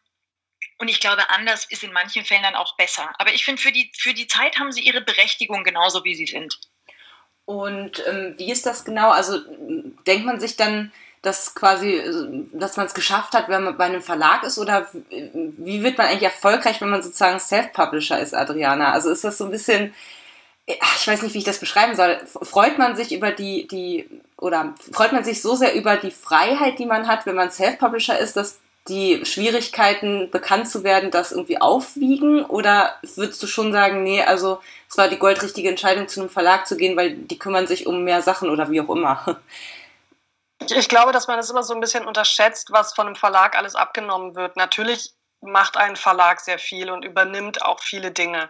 und 0.82 0.88
ich 0.88 1.00
glaube, 1.00 1.30
anders 1.30 1.66
ist 1.70 1.84
in 1.84 1.94
manchen 1.94 2.26
Fällen 2.26 2.42
dann 2.42 2.56
auch 2.56 2.76
besser. 2.76 3.14
Aber 3.20 3.32
ich 3.34 3.46
finde, 3.46 3.62
für 3.62 3.72
die, 3.72 3.92
für 3.96 4.16
die 4.16 4.26
Zeit 4.26 4.58
haben 4.58 4.72
sie 4.72 4.82
ihre 4.82 5.02
Berechtigung 5.02 5.64
genauso, 5.64 6.04
wie 6.04 6.16
sie 6.16 6.26
sind. 6.26 6.60
Und 7.46 8.04
ähm, 8.08 8.34
wie 8.38 8.52
ist 8.52 8.66
das 8.66 8.84
genau? 8.84 9.12
Also 9.12 9.40
denkt 10.08 10.26
man 10.26 10.40
sich 10.40 10.58
dann, 10.58 10.92
dass 11.22 11.54
quasi, 11.54 12.02
dass 12.52 12.78
man 12.78 12.88
es 12.88 12.96
geschafft 12.96 13.34
hat, 13.34 13.48
wenn 13.48 13.64
man 13.64 13.78
bei 13.78 13.86
einem 13.86 14.02
Verlag 14.02 14.42
ist? 14.42 14.58
Oder 14.58 14.90
wie 15.12 15.84
wird 15.84 16.00
man 16.00 16.08
eigentlich 16.08 16.24
erfolgreich, 16.24 16.82
wenn 16.82 16.90
man 16.90 17.04
sozusagen 17.04 17.40
Self-Publisher 17.40 18.20
ist, 18.20 18.34
Adriana? 18.34 18.92
Also 18.92 19.12
ist 19.12 19.24
das 19.24 19.38
so 19.38 19.46
ein 19.46 19.52
bisschen, 19.52 19.94
ich 20.66 21.08
weiß 21.08 21.22
nicht, 21.22 21.36
wie 21.36 21.40
ich 21.40 21.44
das 21.44 21.60
beschreiben 21.60 21.96
soll. 21.96 22.20
Freut 22.26 22.80
man 22.80 22.96
sich 22.96 23.12
über 23.12 23.32
die, 23.32 23.68
die, 23.68 24.10
oder 24.38 24.74
freut 24.92 25.12
man 25.12 25.24
sich 25.24 25.44
so 25.44 25.56
sehr 25.56 25.76
über 25.76 25.98
die 25.98 26.10
Freiheit, 26.10 26.80
die 26.80 26.88
man 26.88 27.08
hat, 27.08 27.28
wenn 27.28 27.36
man 27.36 27.52
Self-Publisher 27.52 28.18
ist, 28.18 28.36
dass 28.36 28.58
die 28.88 29.26
Schwierigkeiten, 29.26 30.30
bekannt 30.32 30.70
zu 30.70 30.84
werden, 30.84 31.12
das 31.12 31.32
irgendwie 31.32 31.62
aufwiegen? 31.62 32.44
Oder 32.46 32.96
würdest 33.16 33.42
du 33.44 33.48
schon 33.48 33.72
sagen, 33.72 34.04
nee, 34.04 34.24
also 34.24 34.62
es 34.90 34.98
war 34.98 35.08
die 35.08 35.20
goldrichtige 35.20 35.70
Entscheidung, 35.70 36.08
zu 36.08 36.20
einem 36.20 36.30
Verlag 36.30 36.68
zu 36.68 36.78
gehen, 36.78 36.98
weil 36.98 37.16
die 37.16 37.40
kümmern 37.40 37.68
sich 37.68 37.88
um 37.88 38.04
mehr 38.04 38.22
Sachen 38.22 38.50
oder 38.50 38.70
wie 38.72 38.82
auch 38.82 38.90
immer? 38.90 39.40
Ich 40.70 40.90
glaube, 40.90 41.12
dass 41.12 41.28
man 41.28 41.38
das 41.38 41.50
immer 41.50 41.64
so 41.64 41.74
ein 41.74 41.80
bisschen 41.80 42.06
unterschätzt, 42.06 42.72
was 42.72 42.94
von 42.94 43.08
einem 43.08 43.16
Verlag 43.16 43.58
alles 43.58 43.76
abgenommen 43.76 44.36
wird. 44.36 44.58
Natürlich 44.58 45.14
macht 45.42 45.76
ein 45.76 45.96
Verlag 45.96 46.40
sehr 46.40 46.60
viel 46.60 46.92
und 46.92 47.04
übernimmt 47.04 47.64
auch 47.64 47.80
viele 47.80 48.12
Dinge. 48.12 48.50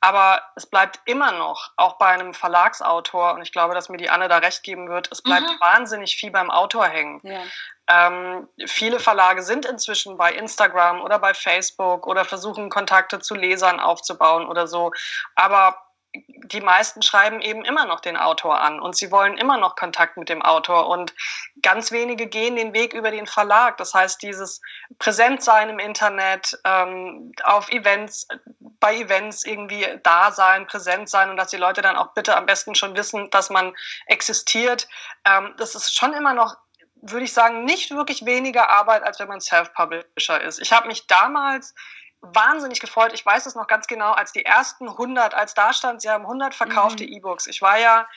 Aber 0.00 0.42
es 0.56 0.66
bleibt 0.66 1.00
immer 1.04 1.30
noch, 1.32 1.70
auch 1.76 1.98
bei 1.98 2.08
einem 2.08 2.34
Verlagsautor, 2.34 3.34
und 3.34 3.42
ich 3.42 3.52
glaube, 3.52 3.74
dass 3.74 3.88
mir 3.88 3.96
die 3.96 4.10
Anne 4.10 4.28
da 4.28 4.38
recht 4.38 4.64
geben 4.64 4.88
wird, 4.88 5.08
es 5.12 5.22
bleibt 5.22 5.46
mhm. 5.46 5.60
wahnsinnig 5.60 6.16
viel 6.16 6.32
beim 6.32 6.50
Autor 6.50 6.86
hängen. 6.86 7.20
Ja. 7.22 7.42
Ähm, 7.88 8.48
viele 8.66 9.00
Verlage 9.00 9.42
sind 9.42 9.66
inzwischen 9.66 10.16
bei 10.16 10.32
Instagram 10.32 11.00
oder 11.00 11.18
bei 11.18 11.34
Facebook 11.34 12.06
oder 12.06 12.24
versuchen 12.24 12.70
Kontakte 12.70 13.18
zu 13.18 13.34
Lesern 13.34 13.80
aufzubauen 13.80 14.46
oder 14.46 14.66
so. 14.66 14.92
Aber 15.34 15.76
die 16.14 16.60
meisten 16.60 17.00
schreiben 17.00 17.40
eben 17.40 17.64
immer 17.64 17.86
noch 17.86 18.00
den 18.00 18.18
Autor 18.18 18.60
an 18.60 18.80
und 18.80 18.94
sie 18.96 19.10
wollen 19.10 19.38
immer 19.38 19.56
noch 19.56 19.76
Kontakt 19.76 20.18
mit 20.18 20.28
dem 20.28 20.42
Autor 20.42 20.88
und 20.88 21.14
ganz 21.62 21.90
wenige 21.90 22.26
gehen 22.26 22.56
den 22.56 22.74
Weg 22.74 22.92
über 22.92 23.10
den 23.10 23.26
Verlag. 23.26 23.78
Das 23.78 23.94
heißt, 23.94 24.20
dieses 24.20 24.60
Präsentsein 24.98 25.70
im 25.70 25.78
Internet, 25.78 26.58
ähm, 26.64 27.32
auf 27.44 27.70
Events, 27.70 28.28
bei 28.58 28.96
Events 28.96 29.44
irgendwie 29.44 29.86
da 30.02 30.32
sein, 30.32 30.66
präsent 30.66 31.08
sein 31.08 31.30
und 31.30 31.38
dass 31.38 31.48
die 31.48 31.56
Leute 31.56 31.80
dann 31.80 31.96
auch 31.96 32.12
bitte 32.12 32.36
am 32.36 32.44
besten 32.44 32.74
schon 32.74 32.94
wissen, 32.94 33.30
dass 33.30 33.48
man 33.48 33.74
existiert, 34.06 34.88
ähm, 35.24 35.54
das 35.56 35.74
ist 35.74 35.96
schon 35.96 36.12
immer 36.12 36.34
noch 36.34 36.56
würde 37.02 37.24
ich 37.24 37.32
sagen, 37.32 37.64
nicht 37.64 37.90
wirklich 37.90 38.24
weniger 38.24 38.70
Arbeit, 38.70 39.02
als 39.02 39.18
wenn 39.18 39.28
man 39.28 39.40
Self-Publisher 39.40 40.40
ist. 40.40 40.60
Ich 40.60 40.72
habe 40.72 40.86
mich 40.86 41.06
damals 41.08 41.74
wahnsinnig 42.20 42.80
gefreut. 42.80 43.12
Ich 43.12 43.26
weiß 43.26 43.46
es 43.46 43.56
noch 43.56 43.66
ganz 43.66 43.88
genau, 43.88 44.12
als 44.12 44.32
die 44.32 44.44
ersten 44.44 44.88
100, 44.88 45.34
als 45.34 45.54
da 45.54 45.72
stand, 45.72 46.00
sie 46.00 46.08
haben 46.08 46.22
100 46.22 46.54
verkaufte 46.54 47.04
mhm. 47.04 47.12
E-Books. 47.14 47.48
Ich 47.48 47.60
war 47.60 47.78
ja 47.78 48.08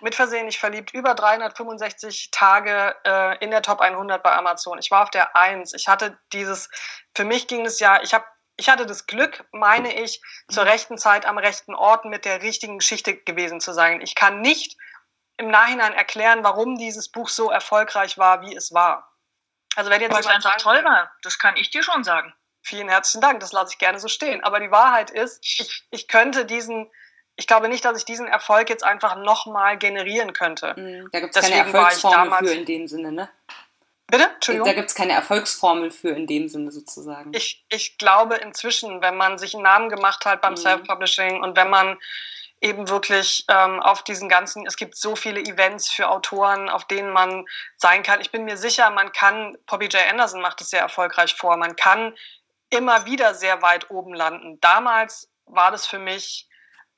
mit 0.00 0.14
Versehen 0.14 0.46
nicht 0.46 0.58
verliebt, 0.58 0.94
über 0.94 1.14
365 1.14 2.30
Tage 2.30 2.96
äh, 3.04 3.36
in 3.44 3.50
der 3.50 3.60
Top 3.60 3.80
100 3.80 4.22
bei 4.22 4.32
Amazon. 4.32 4.78
Ich 4.78 4.90
war 4.90 5.02
auf 5.02 5.10
der 5.10 5.36
1. 5.36 5.74
Ich 5.74 5.88
hatte 5.88 6.18
dieses, 6.32 6.70
für 7.14 7.26
mich 7.26 7.46
ging 7.46 7.66
es 7.66 7.78
ja, 7.78 8.02
ich 8.02 8.14
habe 8.14 8.24
ich 8.56 8.68
hatte 8.68 8.84
das 8.84 9.06
Glück, 9.06 9.44
meine 9.52 9.98
ich, 9.98 10.20
zur 10.50 10.64
mhm. 10.64 10.70
rechten 10.70 10.98
Zeit 10.98 11.24
am 11.24 11.38
rechten 11.38 11.74
Ort 11.74 12.04
mit 12.04 12.26
der 12.26 12.42
richtigen 12.42 12.78
Geschichte 12.78 13.16
gewesen 13.16 13.60
zu 13.60 13.72
sein. 13.72 14.02
Ich 14.02 14.14
kann 14.14 14.42
nicht 14.42 14.76
im 15.40 15.50
Nachhinein 15.50 15.94
erklären, 15.94 16.44
warum 16.44 16.76
dieses 16.76 17.08
Buch 17.08 17.28
so 17.30 17.50
erfolgreich 17.50 18.18
war, 18.18 18.42
wie 18.42 18.54
es 18.54 18.72
war. 18.72 19.10
Also 19.74 19.90
wenn 19.90 20.00
jetzt 20.00 20.12
Weil 20.12 20.20
es 20.20 20.26
einfach 20.26 20.58
sagen, 20.58 20.62
toll 20.62 20.84
war, 20.84 21.10
das 21.22 21.38
kann 21.38 21.56
ich 21.56 21.70
dir 21.70 21.82
schon 21.82 22.04
sagen. 22.04 22.32
Vielen 22.62 22.90
herzlichen 22.90 23.22
Dank, 23.22 23.40
das 23.40 23.52
lasse 23.52 23.72
ich 23.72 23.78
gerne 23.78 23.98
so 23.98 24.08
stehen. 24.08 24.44
Aber 24.44 24.60
die 24.60 24.70
Wahrheit 24.70 25.10
ist, 25.10 25.40
ich, 25.42 25.84
ich 25.90 26.08
könnte 26.08 26.44
diesen, 26.44 26.90
ich 27.36 27.46
glaube 27.46 27.70
nicht, 27.70 27.84
dass 27.84 27.96
ich 27.96 28.04
diesen 28.04 28.26
Erfolg 28.26 28.68
jetzt 28.68 28.84
einfach 28.84 29.16
nochmal 29.16 29.78
generieren 29.78 30.34
könnte. 30.34 30.74
Mhm. 30.76 31.08
Da 31.10 31.20
gibt 31.20 31.34
es 31.34 31.42
keine 31.42 31.56
Erfolgsformel 31.56 32.46
für 32.46 32.52
in 32.52 32.66
dem 32.66 32.86
Sinne, 32.86 33.12
ne? 33.12 33.30
Bitte? 34.08 34.24
Entschuldigung. 34.34 34.66
Da 34.66 34.74
gibt 34.74 34.88
es 34.88 34.94
keine 34.94 35.12
Erfolgsformel 35.12 35.90
für 35.90 36.10
in 36.10 36.26
dem 36.26 36.48
Sinne 36.48 36.70
sozusagen. 36.70 37.32
Ich, 37.32 37.64
ich 37.70 37.96
glaube 37.96 38.34
inzwischen, 38.34 39.00
wenn 39.00 39.16
man 39.16 39.38
sich 39.38 39.54
einen 39.54 39.62
Namen 39.62 39.88
gemacht 39.88 40.26
hat 40.26 40.42
beim 40.42 40.52
mhm. 40.52 40.58
Self-Publishing 40.58 41.42
und 41.42 41.56
wenn 41.56 41.70
man 41.70 41.98
eben 42.60 42.88
wirklich 42.88 43.44
ähm, 43.48 43.80
auf 43.80 44.04
diesen 44.04 44.28
ganzen, 44.28 44.66
es 44.66 44.76
gibt 44.76 44.96
so 44.96 45.16
viele 45.16 45.40
Events 45.40 45.90
für 45.90 46.08
Autoren, 46.10 46.68
auf 46.68 46.86
denen 46.86 47.10
man 47.10 47.46
sein 47.76 48.02
kann. 48.02 48.20
Ich 48.20 48.30
bin 48.30 48.44
mir 48.44 48.56
sicher, 48.56 48.90
man 48.90 49.12
kann, 49.12 49.56
Bobby 49.66 49.86
J. 49.86 50.02
Anderson 50.10 50.42
macht 50.42 50.60
es 50.60 50.70
sehr 50.70 50.80
erfolgreich 50.80 51.34
vor, 51.34 51.56
man 51.56 51.76
kann 51.76 52.14
immer 52.68 53.06
wieder 53.06 53.34
sehr 53.34 53.62
weit 53.62 53.90
oben 53.90 54.14
landen. 54.14 54.60
Damals 54.60 55.28
war 55.46 55.70
das 55.70 55.86
für 55.86 55.98
mich 55.98 56.48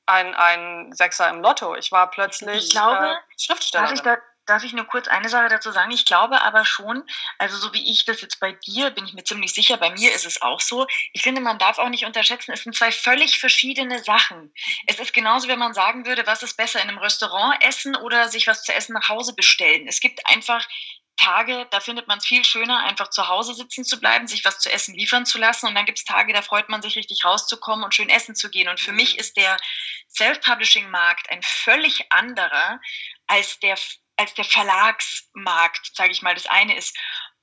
ein, 0.05 0.35
ein 0.35 0.91
Sechser 0.93 1.29
im 1.29 1.41
Lotto. 1.41 1.75
Ich 1.75 1.91
war 1.91 2.09
plötzlich 2.09 2.65
ich 2.65 2.71
glaube, 2.71 3.07
äh, 3.07 3.15
Schriftstellerin. 3.37 3.99
Darf 4.45 4.63
ich, 4.63 4.73
nur 4.73 4.85
kurz 4.85 5.07
eine 5.07 5.29
Sache 5.29 5.47
dazu 5.47 5.71
sagen? 5.71 5.91
Ich 5.91 6.05
glaube 6.05 6.41
aber 6.41 6.65
schon, 6.65 7.03
also 7.37 7.57
so 7.57 7.73
wie 7.73 7.91
ich 7.91 8.03
das 8.03 8.21
jetzt 8.21 8.39
bei 8.39 8.51
dir, 8.51 8.91
bin 8.91 9.05
ich 9.05 9.13
mir 9.13 9.23
ziemlich 9.23 9.53
sicher, 9.53 9.77
bei 9.77 9.91
mir 9.91 10.13
ist 10.13 10.25
es 10.25 10.41
auch 10.41 10.59
so. 10.59 10.85
Ich 11.13 11.21
finde, 11.21 11.39
man 11.39 11.59
darf 11.59 11.77
auch 11.77 11.89
nicht 11.89 12.05
unterschätzen, 12.05 12.51
es 12.51 12.63
sind 12.63 12.75
zwei 12.75 12.91
völlig 12.91 13.39
verschiedene 13.39 14.03
Sachen. 14.03 14.53
Es 14.87 14.99
ist 14.99 15.13
genauso, 15.13 15.47
wenn 15.47 15.59
man 15.59 15.73
sagen 15.73 16.05
würde, 16.05 16.27
was 16.27 16.43
ist 16.43 16.57
besser 16.57 16.81
in 16.81 16.89
einem 16.89 16.97
Restaurant 16.97 17.63
essen 17.63 17.95
oder 17.95 18.27
sich 18.27 18.47
was 18.47 18.63
zu 18.63 18.73
essen 18.73 18.93
nach 18.93 19.07
Hause 19.07 19.33
bestellen. 19.33 19.87
Es 19.87 20.01
gibt 20.01 20.25
einfach 20.27 20.67
Tage, 21.15 21.67
da 21.69 21.79
findet 21.79 22.07
man 22.07 22.17
es 22.17 22.25
viel 22.25 22.43
schöner, 22.43 22.79
einfach 22.79 23.09
zu 23.09 23.27
Hause 23.27 23.53
sitzen 23.53 23.83
zu 23.83 23.99
bleiben, 23.99 24.27
sich 24.27 24.43
was 24.45 24.59
zu 24.59 24.71
essen 24.71 24.95
liefern 24.95 25.25
zu 25.25 25.37
lassen. 25.37 25.67
Und 25.67 25.75
dann 25.75 25.85
gibt 25.85 25.99
es 25.99 26.05
Tage, 26.05 26.33
da 26.33 26.41
freut 26.41 26.69
man 26.69 26.81
sich 26.81 26.95
richtig 26.95 27.23
rauszukommen 27.23 27.85
und 27.85 27.93
schön 27.93 28.09
essen 28.09 28.35
zu 28.35 28.49
gehen. 28.49 28.67
Und 28.67 28.79
für 28.79 28.91
mich 28.91 29.13
mhm. 29.13 29.19
ist 29.19 29.37
der 29.37 29.57
Self-Publishing-Markt 30.09 31.29
ein 31.29 31.41
völlig 31.43 32.11
anderer 32.11 32.79
als 33.27 33.59
der, 33.59 33.77
als 34.17 34.33
der 34.33 34.45
Verlagsmarkt, 34.45 35.91
sage 35.95 36.11
ich 36.11 36.21
mal. 36.21 36.35
Das 36.35 36.47
eine 36.47 36.75
ist 36.75 36.97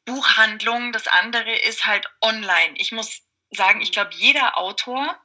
Buchhandlung, 0.05 0.93
das 0.93 1.07
andere 1.07 1.55
ist 1.57 1.87
halt 1.87 2.07
online. 2.21 2.75
Ich 2.77 2.93
muss 2.93 3.23
sagen, 3.51 3.81
ich 3.81 3.93
glaube, 3.93 4.11
jeder 4.15 4.57
Autor 4.59 5.19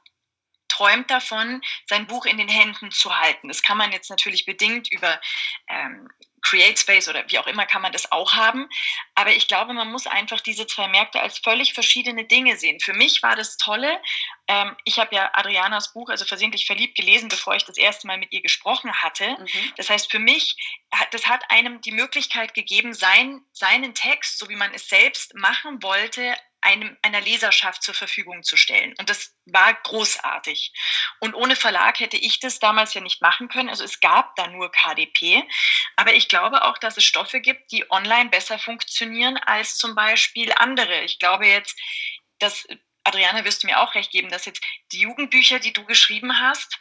träumt 0.76 1.10
davon, 1.10 1.62
sein 1.86 2.06
Buch 2.06 2.26
in 2.26 2.38
den 2.38 2.48
Händen 2.48 2.90
zu 2.90 3.16
halten. 3.16 3.48
Das 3.48 3.62
kann 3.62 3.78
man 3.78 3.92
jetzt 3.92 4.10
natürlich 4.10 4.44
bedingt 4.44 4.92
über 4.92 5.20
ähm, 5.68 6.08
Create 6.42 6.78
Space 6.78 7.08
oder 7.08 7.24
wie 7.28 7.38
auch 7.38 7.46
immer 7.46 7.66
kann 7.66 7.82
man 7.82 7.92
das 7.92 8.12
auch 8.12 8.32
haben. 8.34 8.68
Aber 9.14 9.32
ich 9.32 9.48
glaube, 9.48 9.72
man 9.72 9.90
muss 9.90 10.06
einfach 10.06 10.40
diese 10.40 10.66
zwei 10.66 10.86
Märkte 10.86 11.20
als 11.20 11.38
völlig 11.38 11.74
verschiedene 11.74 12.24
Dinge 12.24 12.56
sehen. 12.56 12.78
Für 12.78 12.92
mich 12.92 13.22
war 13.22 13.34
das 13.34 13.56
Tolle. 13.56 14.00
Ähm, 14.46 14.76
ich 14.84 14.98
habe 14.98 15.14
ja 15.14 15.30
Adrianas 15.32 15.92
Buch, 15.92 16.08
also 16.08 16.24
versehentlich 16.24 16.66
verliebt, 16.66 16.96
gelesen, 16.96 17.28
bevor 17.28 17.56
ich 17.56 17.64
das 17.64 17.78
erste 17.78 18.06
Mal 18.06 18.18
mit 18.18 18.32
ihr 18.32 18.42
gesprochen 18.42 18.92
hatte. 18.92 19.28
Mhm. 19.28 19.72
Das 19.76 19.90
heißt, 19.90 20.10
für 20.10 20.20
mich, 20.20 20.56
das 21.10 21.26
hat 21.26 21.50
einem 21.50 21.80
die 21.80 21.92
Möglichkeit 21.92 22.54
gegeben, 22.54 22.94
sein, 22.94 23.42
seinen 23.52 23.94
Text, 23.94 24.38
so 24.38 24.48
wie 24.48 24.56
man 24.56 24.72
es 24.72 24.88
selbst 24.88 25.34
machen 25.34 25.82
wollte, 25.82 26.36
einem, 26.60 26.96
einer 27.02 27.20
Leserschaft 27.20 27.82
zur 27.82 27.94
Verfügung 27.94 28.42
zu 28.42 28.56
stellen. 28.56 28.94
Und 28.98 29.08
das 29.08 29.34
war 29.44 29.74
großartig. 29.74 30.72
Und 31.20 31.34
ohne 31.34 31.56
Verlag 31.56 32.00
hätte 32.00 32.16
ich 32.16 32.40
das 32.40 32.58
damals 32.58 32.94
ja 32.94 33.00
nicht 33.00 33.22
machen 33.22 33.48
können. 33.48 33.68
Also 33.68 33.84
es 33.84 34.00
gab 34.00 34.34
da 34.36 34.48
nur 34.48 34.70
KDP. 34.70 35.44
Aber 35.96 36.14
ich 36.14 36.28
glaube 36.28 36.64
auch, 36.64 36.78
dass 36.78 36.96
es 36.96 37.04
Stoffe 37.04 37.40
gibt, 37.40 37.70
die 37.72 37.90
online 37.90 38.30
besser 38.30 38.58
funktionieren 38.58 39.36
als 39.38 39.76
zum 39.76 39.94
Beispiel 39.94 40.52
andere. 40.56 41.02
Ich 41.02 41.18
glaube 41.18 41.46
jetzt, 41.46 41.78
dass, 42.38 42.66
Adriana, 43.04 43.44
wirst 43.44 43.62
du 43.62 43.68
mir 43.68 43.80
auch 43.80 43.94
recht 43.94 44.10
geben, 44.10 44.28
dass 44.30 44.46
jetzt 44.46 44.64
die 44.92 45.00
Jugendbücher, 45.00 45.60
die 45.60 45.72
du 45.72 45.84
geschrieben 45.84 46.40
hast, 46.40 46.80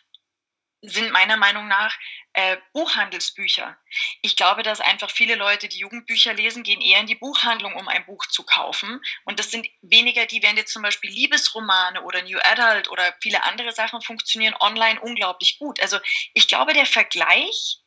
sind 0.87 1.11
meiner 1.11 1.37
Meinung 1.37 1.67
nach 1.67 1.97
äh, 2.33 2.57
Buchhandelsbücher. 2.73 3.77
Ich 4.21 4.35
glaube, 4.35 4.63
dass 4.63 4.81
einfach 4.81 5.09
viele 5.09 5.35
Leute, 5.35 5.69
die 5.69 5.79
Jugendbücher 5.79 6.33
lesen, 6.33 6.63
gehen 6.63 6.81
eher 6.81 6.99
in 6.99 7.07
die 7.07 7.15
Buchhandlung, 7.15 7.75
um 7.75 7.87
ein 7.87 8.05
Buch 8.05 8.25
zu 8.25 8.43
kaufen. 8.43 9.01
Und 9.23 9.39
das 9.39 9.51
sind 9.51 9.67
weniger 9.81 10.25
die, 10.25 10.43
während 10.43 10.57
jetzt 10.57 10.73
zum 10.73 10.81
Beispiel 10.81 11.11
Liebesromane 11.11 12.03
oder 12.03 12.21
New 12.23 12.39
Adult 12.39 12.89
oder 12.89 13.15
viele 13.21 13.43
andere 13.43 13.71
Sachen 13.71 14.01
funktionieren 14.01 14.55
online 14.59 14.99
unglaublich 14.99 15.59
gut. 15.59 15.79
Also 15.79 15.97
ich 16.33 16.47
glaube, 16.47 16.73
der 16.73 16.85
Vergleich 16.85 17.77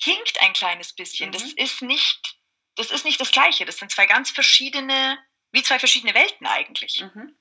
hinkt 0.00 0.40
ein 0.40 0.52
kleines 0.52 0.94
bisschen. 0.94 1.30
Mhm. 1.30 1.32
Das 1.32 1.42
ist 1.42 1.82
nicht, 1.82 2.38
das 2.76 2.90
ist 2.90 3.04
nicht 3.04 3.20
das 3.20 3.32
Gleiche. 3.32 3.64
Das 3.64 3.78
sind 3.78 3.90
zwei 3.90 4.06
ganz 4.06 4.30
verschiedene, 4.30 5.18
wie 5.52 5.62
zwei 5.62 5.78
verschiedene 5.78 6.14
Welten 6.14 6.46
eigentlich. 6.46 7.00
Mhm. 7.00 7.36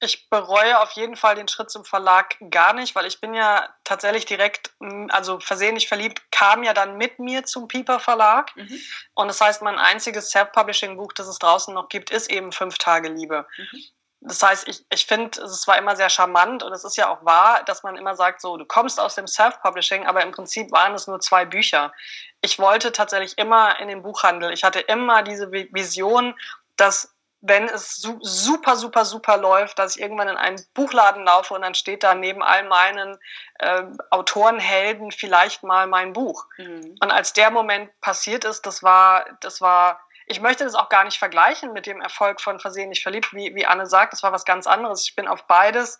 Ich 0.00 0.28
bereue 0.28 0.80
auf 0.80 0.92
jeden 0.92 1.16
Fall 1.16 1.34
den 1.34 1.48
Schritt 1.48 1.70
zum 1.70 1.84
Verlag 1.84 2.36
gar 2.50 2.72
nicht, 2.72 2.94
weil 2.94 3.06
ich 3.06 3.20
bin 3.20 3.32
ja 3.32 3.68
tatsächlich 3.84 4.26
direkt, 4.26 4.74
also 5.08 5.40
versehentlich 5.40 5.88
verliebt, 5.88 6.20
kam 6.30 6.62
ja 6.62 6.74
dann 6.74 6.98
mit 6.98 7.18
mir 7.18 7.44
zum 7.44 7.68
Piper 7.68 8.00
Verlag. 8.00 8.54
Mhm. 8.56 8.80
Und 9.14 9.28
das 9.28 9.40
heißt, 9.40 9.62
mein 9.62 9.78
einziges 9.78 10.30
Self-Publishing-Buch, 10.30 11.12
das 11.12 11.28
es 11.28 11.38
draußen 11.38 11.72
noch 11.72 11.88
gibt, 11.88 12.10
ist 12.10 12.30
eben 12.30 12.52
Fünf 12.52 12.76
Tage 12.78 13.08
Liebe. 13.08 13.46
Mhm. 13.56 13.84
Das 14.26 14.42
heißt, 14.42 14.68
ich, 14.68 14.84
ich 14.90 15.04
finde, 15.04 15.38
es 15.42 15.66
war 15.66 15.76
immer 15.76 15.96
sehr 15.96 16.08
charmant 16.08 16.62
und 16.62 16.72
es 16.72 16.82
ist 16.82 16.96
ja 16.96 17.10
auch 17.10 17.22
wahr, 17.26 17.62
dass 17.64 17.82
man 17.82 17.96
immer 17.96 18.16
sagt, 18.16 18.40
so, 18.40 18.56
du 18.56 18.64
kommst 18.64 18.98
aus 18.98 19.14
dem 19.14 19.26
Self-Publishing, 19.26 20.06
aber 20.06 20.22
im 20.22 20.32
Prinzip 20.32 20.72
waren 20.72 20.94
es 20.94 21.06
nur 21.06 21.20
zwei 21.20 21.44
Bücher. 21.44 21.92
Ich 22.40 22.58
wollte 22.58 22.90
tatsächlich 22.90 23.36
immer 23.36 23.78
in 23.80 23.88
den 23.88 24.02
Buchhandel. 24.02 24.50
Ich 24.52 24.64
hatte 24.64 24.80
immer 24.80 25.22
diese 25.22 25.52
Vision, 25.52 26.34
dass 26.76 27.13
wenn 27.46 27.68
es 27.68 27.96
super, 27.96 28.74
super, 28.74 29.04
super 29.04 29.36
läuft, 29.36 29.78
dass 29.78 29.96
ich 29.96 30.02
irgendwann 30.02 30.28
in 30.28 30.36
einen 30.38 30.64
Buchladen 30.72 31.24
laufe 31.24 31.52
und 31.52 31.60
dann 31.60 31.74
steht 31.74 32.02
da 32.02 32.14
neben 32.14 32.42
all 32.42 32.64
meinen 32.64 33.18
äh, 33.58 33.82
Autorenhelden 34.08 35.12
vielleicht 35.12 35.62
mal 35.62 35.86
mein 35.86 36.14
Buch. 36.14 36.46
Mhm. 36.56 36.96
Und 37.02 37.10
als 37.10 37.34
der 37.34 37.50
Moment 37.50 37.90
passiert 38.00 38.46
ist, 38.46 38.62
das 38.64 38.82
war, 38.82 39.26
das 39.40 39.60
war, 39.60 40.00
ich 40.26 40.40
möchte 40.40 40.64
das 40.64 40.74
auch 40.74 40.88
gar 40.88 41.04
nicht 41.04 41.18
vergleichen 41.18 41.74
mit 41.74 41.84
dem 41.84 42.00
Erfolg 42.00 42.40
von 42.40 42.60
Versehentlich 42.60 43.02
verliebt, 43.02 43.34
wie, 43.34 43.54
wie 43.54 43.66
Anne 43.66 43.84
sagt, 43.84 44.14
das 44.14 44.22
war 44.22 44.32
was 44.32 44.46
ganz 44.46 44.66
anderes. 44.66 45.06
Ich 45.06 45.14
bin 45.14 45.28
auf 45.28 45.46
beides 45.46 45.98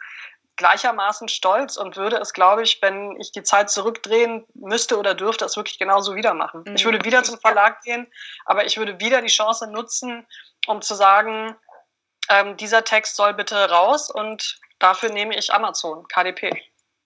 gleichermaßen 0.57 1.29
stolz 1.29 1.77
und 1.77 1.97
würde 1.97 2.17
es, 2.17 2.33
glaube 2.33 2.63
ich, 2.63 2.81
wenn 2.81 3.19
ich 3.21 3.33
die 3.33 3.43
Zeit 3.43 3.71
zurückdrehen 3.71 4.47
müsste 4.55 4.99
oder 4.99 5.15
dürfte, 5.15 5.45
es 5.45 5.57
wirklich 5.57 5.79
genauso 5.79 6.15
wieder 6.15 6.35
machen. 6.35 6.65
Mhm. 6.67 6.77
Ich 6.77 6.85
würde 6.85 7.05
wieder 7.05 7.25
zum 7.25 7.39
Verlag 7.41 7.83
gehen, 7.83 8.07
aber 8.45 8.65
ich 8.65 8.77
würde 8.77 9.01
wieder 9.01 9.21
die 9.23 9.29
Chance 9.29 9.67
nutzen, 9.71 10.27
um 10.67 10.81
zu 10.81 10.95
sagen, 10.95 11.57
ähm, 12.29 12.57
dieser 12.57 12.85
Text 12.85 13.17
soll 13.17 13.35
bitte 13.35 13.69
raus 13.69 14.11
und 14.11 14.59
dafür 14.79 15.11
nehme 15.11 15.37
ich 15.37 15.53
Amazon, 15.53 16.07
KDP. 16.09 16.51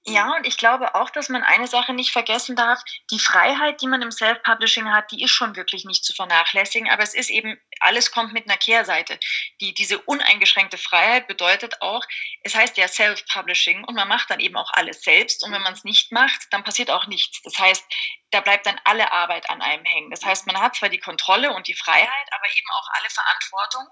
Ja, 0.09 0.37
und 0.37 0.47
ich 0.47 0.57
glaube 0.57 0.95
auch, 0.95 1.11
dass 1.11 1.29
man 1.29 1.43
eine 1.43 1.67
Sache 1.67 1.93
nicht 1.93 2.12
vergessen 2.12 2.57
darf. 2.57 2.83
Die 3.11 3.19
Freiheit, 3.19 3.83
die 3.83 3.87
man 3.87 4.00
im 4.00 4.11
Self-Publishing 4.11 4.91
hat, 4.91 5.11
die 5.11 5.23
ist 5.23 5.33
schon 5.33 5.55
wirklich 5.55 5.85
nicht 5.85 6.03
zu 6.03 6.15
vernachlässigen. 6.15 6.88
Aber 6.88 7.03
es 7.03 7.12
ist 7.12 7.29
eben, 7.29 7.61
alles 7.81 8.11
kommt 8.11 8.33
mit 8.33 8.49
einer 8.49 8.57
Kehrseite. 8.57 9.19
Die, 9.61 9.75
diese 9.75 9.99
uneingeschränkte 9.99 10.79
Freiheit 10.79 11.29
bedeutet 11.29 11.83
auch, 11.83 12.03
es 12.43 12.55
heißt 12.55 12.79
ja 12.79 12.88
Self-Publishing 12.88 13.85
und 13.85 13.97
man 13.97 14.09
macht 14.09 14.31
dann 14.31 14.41
eben 14.41 14.57
auch 14.57 14.73
alles 14.73 15.03
selbst. 15.03 15.45
Und 15.45 15.53
wenn 15.53 15.62
man 15.62 15.75
es 15.75 15.85
nicht 15.85 16.11
macht, 16.11 16.47
dann 16.53 16.65
passiert 16.65 16.91
auch 16.91 17.07
nichts. 17.07 17.43
Das 17.43 17.59
heißt, 17.59 17.85
da 18.31 18.41
bleibt 18.41 18.67
dann 18.67 18.81
alle 18.85 19.13
Arbeit 19.13 19.49
an 19.49 19.63
einem 19.63 19.85
hängen. 19.85 20.11
Das 20.11 20.25
heißt, 20.25 20.47
man 20.47 20.61
hat 20.61 20.77
zwar 20.77 20.89
die 20.89 20.99
Kontrolle 20.99 21.53
und 21.53 21.67
die 21.67 21.75
Freiheit, 21.75 22.29
aber 22.33 22.47
eben 22.47 22.71
auch 22.71 22.89
alle 22.93 23.11
Verantwortung. 23.11 23.87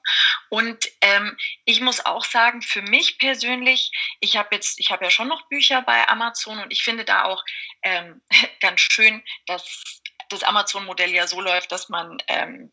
Und 0.50 0.88
ähm, 1.00 1.36
ich 1.64 1.80
muss 1.80 2.04
auch 2.04 2.24
sagen, 2.24 2.62
für 2.62 2.82
mich 2.82 3.18
persönlich, 3.18 3.90
ich 4.20 4.36
habe 4.36 4.54
jetzt, 4.54 4.78
ich 4.78 4.90
habe 4.90 5.04
ja 5.04 5.10
schon 5.10 5.28
noch 5.28 5.48
Bücher 5.48 5.82
bei 5.82 6.06
Amazon 6.08 6.58
und 6.58 6.72
ich 6.72 6.82
finde 6.82 7.04
da 7.04 7.24
auch 7.24 7.42
ähm, 7.82 8.22
ganz 8.60 8.80
schön, 8.80 9.22
dass 9.46 9.82
das 10.28 10.42
Amazon-Modell 10.42 11.12
ja 11.12 11.26
so 11.26 11.40
läuft, 11.40 11.72
dass 11.72 11.88
man 11.88 12.18
ähm, 12.28 12.72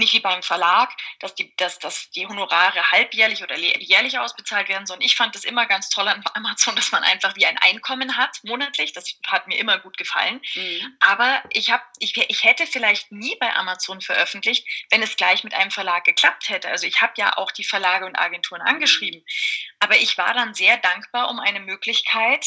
nicht 0.00 0.12
wie 0.12 0.20
beim 0.20 0.42
Verlag, 0.42 0.90
dass 1.20 1.34
die, 1.36 1.54
dass, 1.56 1.78
dass 1.78 2.10
die 2.10 2.26
Honorare 2.26 2.90
halbjährlich 2.90 3.42
oder 3.44 3.56
jährlich 3.56 4.18
ausbezahlt 4.18 4.68
werden, 4.68 4.86
sondern 4.86 5.06
ich 5.06 5.14
fand 5.14 5.36
das 5.36 5.44
immer 5.44 5.66
ganz 5.66 5.88
toll 5.88 6.08
an 6.08 6.24
Amazon, 6.34 6.74
dass 6.74 6.90
man 6.90 7.04
einfach 7.04 7.36
wie 7.36 7.46
ein 7.46 7.58
Einkommen 7.58 8.16
hat, 8.16 8.38
monatlich. 8.42 8.92
Das 8.92 9.16
hat 9.26 9.46
mir 9.46 9.58
immer 9.58 9.78
gut 9.78 9.96
gefallen. 9.96 10.40
Mhm. 10.54 10.96
Aber 11.00 11.42
ich, 11.50 11.70
hab, 11.70 11.84
ich, 11.98 12.16
ich 12.16 12.42
hätte 12.42 12.66
vielleicht 12.66 13.12
nie 13.12 13.36
bei 13.36 13.54
Amazon 13.54 14.00
veröffentlicht, 14.00 14.66
wenn 14.90 15.02
es 15.02 15.16
gleich 15.16 15.44
mit 15.44 15.54
einem 15.54 15.70
Verlag 15.70 16.04
geklappt 16.04 16.48
hätte. 16.48 16.68
Also 16.68 16.86
ich 16.86 17.00
habe 17.00 17.12
ja 17.16 17.36
auch 17.36 17.52
die 17.52 17.64
Verlage 17.64 18.06
und 18.06 18.18
Agenturen 18.18 18.62
angeschrieben. 18.62 19.20
Mhm. 19.20 19.76
Aber 19.78 19.96
ich 19.96 20.18
war 20.18 20.34
dann 20.34 20.54
sehr 20.54 20.76
dankbar 20.78 21.30
um 21.30 21.38
eine 21.38 21.60
Möglichkeit, 21.60 22.46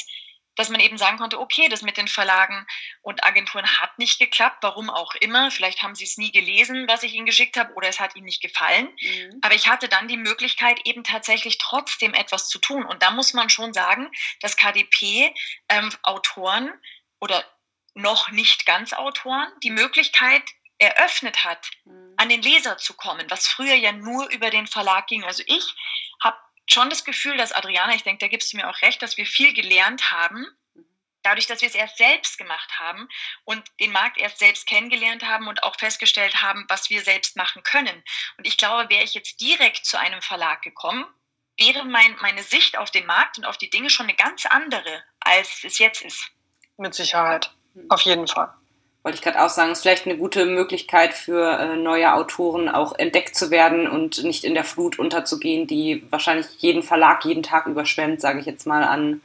dass 0.56 0.70
man 0.70 0.80
eben 0.80 0.98
sagen 0.98 1.18
konnte, 1.18 1.40
okay, 1.40 1.68
das 1.70 1.82
mit 1.82 1.98
den 1.98 2.08
Verlagen 2.08 2.66
und 3.02 3.24
Agenturen 3.24 3.68
hat 3.80 3.98
nicht 3.98 4.20
geklappt, 4.20 4.58
warum 4.62 4.90
auch 4.90 5.16
immer. 5.16 5.52
Vielleicht 5.52 5.82
haben 5.82 5.96
sie 5.96 6.06
es 6.06 6.18
nie 6.18 6.32
gelesen, 6.32 6.88
was 6.88 7.04
ich 7.04 7.14
ihnen 7.14 7.26
geschickt 7.26 7.58
habe, 7.58 7.74
oder 7.74 7.90
es 7.90 8.00
hat 8.00 8.16
ihnen 8.16 8.26
nicht 8.26 8.42
gefallen. 8.42 8.90
Mhm. 9.02 9.40
Aber 9.42 9.56
ich 9.56 9.68
hatte 9.68 9.90
dann 9.90 10.08
die 10.08 10.18
Möglichkeit, 10.18 10.80
eben 10.86 11.04
tatsächlich 11.04 11.58
trotzdem 11.58 12.14
etwas 12.14 12.48
zu 12.50 12.60
tun. 12.60 12.86
Und 12.86 13.02
da 13.02 13.10
muss 13.12 13.34
man 13.34 13.50
schon 13.50 13.74
sagen, 13.74 14.12
dass 14.42 14.58
KDP-Autoren 14.58 16.68
ähm, 16.68 16.74
oder 17.20 17.44
noch 17.96 18.32
nicht 18.32 18.66
ganz 18.66 18.94
Autoren 18.94 19.48
die 19.62 19.72
Möglichkeit 19.72 20.44
eröffnet 20.78 21.44
hat, 21.44 21.70
mhm. 21.86 22.14
an 22.18 22.30
den 22.30 22.42
Leser 22.42 22.78
zu 22.78 22.96
kommen, 22.96 23.30
was 23.30 23.48
früher 23.48 23.76
ja 23.76 23.92
nur 23.92 24.30
über 24.30 24.50
den 24.50 24.68
Verlag 24.68 25.08
ging. 25.08 25.24
Also 25.24 25.44
ich 25.46 25.64
schon 26.68 26.90
das 26.90 27.04
Gefühl, 27.04 27.38
dass 27.38 27.52
Adriana, 27.52 27.96
ich 27.96 28.04
denke, 28.04 28.20
da 28.20 28.28
gibst 28.28 28.54
du 28.54 28.58
mir 28.58 28.70
auch 28.70 28.82
recht, 28.82 29.02
dass 29.02 29.18
wir 29.18 29.26
viel 29.26 29.54
gelernt 29.54 30.12
haben, 30.12 30.46
dadurch, 31.22 31.48
dass 31.48 31.62
wir 31.62 31.70
es 31.70 31.76
erst 31.76 31.98
selbst 31.98 32.38
gemacht 32.38 32.80
haben 32.80 33.08
und 33.46 33.64
den 33.80 33.92
Markt 33.92 34.18
erst 34.18 34.40
selbst 34.40 34.68
kennengelernt 34.68 35.24
haben 35.24 35.48
und 35.48 35.64
auch 35.64 35.78
festgestellt 35.78 36.42
haben, 36.42 36.66
was 36.68 36.90
wir 36.90 37.02
selbst 37.02 37.36
machen 37.36 37.64
können. 37.64 38.04
Und 38.38 38.46
ich 38.46 38.58
glaube, 38.58 38.90
wäre 38.90 39.04
ich 39.04 39.14
jetzt 39.14 39.40
direkt 39.40 39.86
zu 39.86 39.98
einem 39.98 40.22
Verlag 40.22 40.62
gekommen, 40.62 41.06
wäre 41.58 41.86
mein, 41.86 42.16
meine 42.22 42.44
Sicht 42.44 42.78
auf 42.78 42.92
den 42.92 43.06
Markt 43.06 43.38
und 43.38 43.46
auf 43.46 43.58
die 43.58 43.70
Dinge 43.70 43.90
schon 43.90 44.08
eine 44.08 44.16
ganz 44.16 44.46
andere, 44.46 45.04
als 45.20 45.64
es 45.64 45.80
jetzt 45.80 46.02
ist. 46.02 46.30
Mit 46.78 46.94
Sicherheit, 46.94 47.54
auf 47.90 48.02
jeden 48.02 48.28
Fall 48.28 48.54
wollte 49.04 49.18
ich 49.18 49.22
gerade 49.22 49.44
auch 49.44 49.50
sagen, 49.50 49.72
ist 49.72 49.82
vielleicht 49.82 50.06
eine 50.06 50.18
gute 50.18 50.46
Möglichkeit 50.46 51.14
für 51.14 51.60
äh, 51.60 51.76
neue 51.76 52.14
Autoren 52.14 52.70
auch 52.70 52.98
entdeckt 52.98 53.36
zu 53.36 53.52
werden 53.52 53.88
und 53.88 54.24
nicht 54.24 54.46
in 54.46 54.54
der 54.54 54.64
Flut 54.64 54.98
unterzugehen, 54.98 55.68
die 55.68 56.04
wahrscheinlich 56.10 56.48
jeden 56.60 56.84
Verlag 56.84 57.26
jeden 57.26 57.44
Tag 57.44 57.68
überschwemmt, 57.68 58.22
sage 58.22 58.40
ich 58.40 58.46
jetzt 58.46 58.66
mal, 58.66 58.84
an 58.84 59.22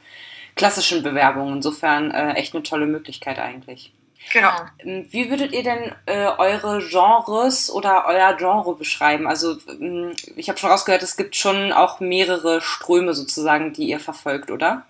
klassischen 0.55 1.01
Bewerbungen. 1.01 1.55
Insofern 1.55 2.11
äh, 2.11 2.33
echt 2.33 2.53
eine 2.53 2.63
tolle 2.63 2.87
Möglichkeit 2.87 3.39
eigentlich. 3.39 3.93
Genau. 4.33 4.51
Ähm, 4.79 5.07
wie 5.11 5.29
würdet 5.29 5.53
ihr 5.53 5.63
denn 5.63 5.95
äh, 6.05 6.27
eure 6.37 6.79
Genres 6.79 7.71
oder 7.71 8.05
euer 8.05 8.33
Genre 8.33 8.75
beschreiben? 8.75 9.27
Also 9.27 9.57
ähm, 9.69 10.13
ich 10.35 10.49
habe 10.49 10.59
schon 10.59 10.69
rausgehört, 10.69 11.03
es 11.03 11.15
gibt 11.15 11.37
schon 11.37 11.71
auch 11.71 12.01
mehrere 12.01 12.59
Ströme 12.59 13.13
sozusagen, 13.13 13.71
die 13.71 13.87
ihr 13.87 13.99
verfolgt, 13.99 14.51
oder? 14.51 14.85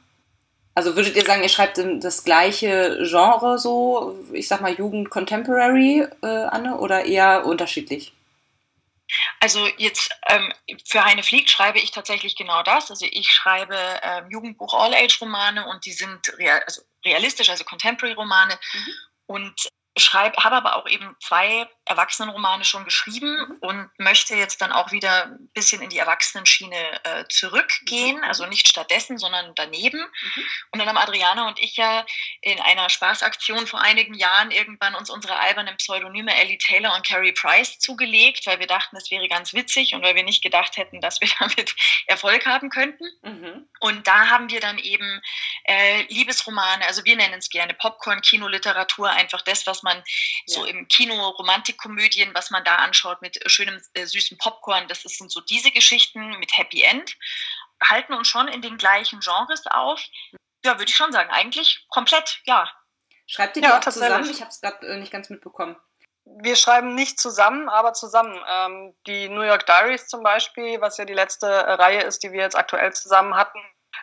Also 0.80 0.96
würdet 0.96 1.18
ihr 1.18 1.26
sagen, 1.26 1.44
ihr 1.44 1.50
schreibt 1.50 1.78
das 1.78 2.24
gleiche 2.24 3.00
Genre 3.02 3.60
so, 3.60 4.18
ich 4.32 4.48
sag 4.48 4.62
mal 4.62 4.74
Jugend 4.74 5.10
Contemporary, 5.10 6.08
äh, 6.22 6.26
Anne, 6.26 6.78
oder 6.78 7.04
eher 7.04 7.46
unterschiedlich? 7.46 8.14
Also 9.42 9.68
jetzt 9.76 10.10
ähm, 10.30 10.54
für 10.86 11.04
Heine 11.04 11.22
Flieg 11.22 11.50
schreibe 11.50 11.80
ich 11.80 11.92
tatsächlich 11.92 12.38
genau 12.38 12.64
das. 12.64 12.90
Also 12.90 13.06
ich 13.12 13.30
schreibe 13.30 13.76
ähm, 14.04 14.32
Jugendbuch 14.32 14.74
All-Age-Romane 14.74 15.68
und 15.68 15.86
die 15.86 15.92
sind 15.92 16.32
real, 16.38 16.64
also 16.66 16.82
realistisch, 17.04 17.50
also 17.50 17.66
Contemporary-Romane. 17.66 18.54
Mhm. 18.54 18.94
Und 19.26 19.70
schreibe, 20.00 20.44
habe 20.44 20.56
aber 20.56 20.76
auch 20.76 20.88
eben 20.88 21.16
zwei 21.22 21.68
Erwachsenenromane 21.86 22.64
schon 22.66 22.86
geschrieben 22.86 23.36
mhm. 23.36 23.58
und 23.62 23.90
möchte 23.98 24.36
jetzt 24.36 24.62
dann 24.62 24.72
auch 24.72 24.92
wieder 24.92 25.26
ein 25.26 25.50
bisschen 25.54 25.82
in 25.82 25.90
die 25.90 25.98
Erwachsenenschiene 25.98 27.04
äh, 27.04 27.26
zurückgehen, 27.30 28.18
mhm. 28.18 28.24
also 28.24 28.46
nicht 28.46 28.68
stattdessen, 28.68 29.18
sondern 29.18 29.54
daneben. 29.56 30.00
Mhm. 30.00 30.44
Und 30.72 30.80
dann 30.80 30.88
haben 30.88 30.98
Adriana 30.98 31.48
und 31.48 31.60
ich 31.60 31.78
ja 31.78 32.06
in 32.42 32.60
einer 32.60 32.90
Spaßaktion 32.90 33.66
vor 33.66 33.82
einigen 33.82 34.14
Jahren 34.14 34.52
irgendwann 34.52 34.96
uns 34.96 35.10
unsere 35.10 35.38
albernen 35.40 35.78
Pseudonyme 35.78 36.36
Ellie 36.36 36.60
Taylor 36.60 36.96
und 36.96 37.06
Carrie 37.06 37.34
Price 37.34 37.80
zugelegt, 37.80 38.46
weil 38.46 38.60
wir 38.60 38.68
dachten, 38.68 38.96
das 38.96 39.10
wäre 39.10 39.28
ganz 39.28 39.54
witzig 39.54 39.94
und 39.96 40.04
weil 40.04 40.16
wir 40.16 40.24
nicht 40.24 40.44
gedacht 40.44 40.78
hätten, 40.78 41.02
dass 41.02 41.22
wir 41.22 41.30
damit 41.40 41.76
Erfolg 42.06 42.46
haben 42.46 42.70
könnten. 42.70 43.06
Mhm. 43.24 43.68
Und 43.80 44.06
da 44.06 44.30
haben 44.30 44.50
wir 44.50 44.60
dann 44.60 44.78
eben 44.78 45.22
äh, 45.64 46.04
Liebesromane, 46.04 46.86
also 46.86 47.04
wir 47.04 47.16
nennen 47.16 47.40
es 47.40 47.50
gerne 47.50 47.74
Popcorn-Kinoliteratur, 47.74 49.10
einfach 49.10 49.42
das, 49.42 49.66
was 49.66 49.82
man 49.82 49.89
ja. 49.98 50.04
so 50.46 50.66
im 50.66 50.88
Kino 50.88 51.30
Romantikkomödien, 51.30 52.34
was 52.34 52.50
man 52.50 52.64
da 52.64 52.76
anschaut 52.78 53.22
mit 53.22 53.44
äh, 53.44 53.50
schönem 53.50 53.82
äh, 53.94 54.06
süßem 54.06 54.38
Popcorn, 54.38 54.88
das 54.88 55.02
sind 55.04 55.32
so 55.32 55.42
diese 55.42 55.72
Geschichten 55.72 56.38
mit 56.40 56.58
Happy 56.58 56.84
End, 56.84 57.16
halten 57.84 58.14
uns 58.14 58.28
schon 58.28 58.48
in 58.48 58.62
den 58.62 58.78
gleichen 58.78 59.20
Genres 59.20 59.66
auf. 59.68 60.04
Ja, 60.64 60.78
würde 60.78 60.90
ich 60.90 60.96
schon 60.96 61.12
sagen, 61.12 61.30
eigentlich 61.30 61.86
komplett, 61.90 62.42
ja. 62.46 62.70
Schreibt 63.28 63.56
ihr 63.56 63.62
die 63.62 63.68
ja, 63.68 63.78
auch 63.78 63.82
zusammen? 63.82 64.30
Ich 64.30 64.42
habe 64.42 64.50
es 64.50 64.60
gerade 64.60 64.86
äh, 64.88 64.98
nicht 64.98 65.12
ganz 65.12 65.30
mitbekommen 65.30 65.78
wir 66.38 66.56
schreiben 66.56 66.96
nicht 66.96 67.20
zusammen, 67.20 67.70
aber 67.70 67.94
zusammen. 67.94 68.40
Ähm, 68.48 68.96
die 69.08 69.30
New 69.30 69.42
York 69.42 69.66
Diaries 69.66 70.08
zum 70.08 70.24
Beispiel, 70.24 70.80
was 70.82 70.98
ja 70.98 71.06
die 71.06 71.14
letzte 71.14 71.48
äh, 71.48 71.74
Reihe 71.74 72.02
ist, 72.02 72.24
die 72.24 72.32
wir 72.32 72.42
jetzt 72.42 72.58
aktuell 72.58 72.94
zusammen 72.94 73.36
hatten, 73.36 73.60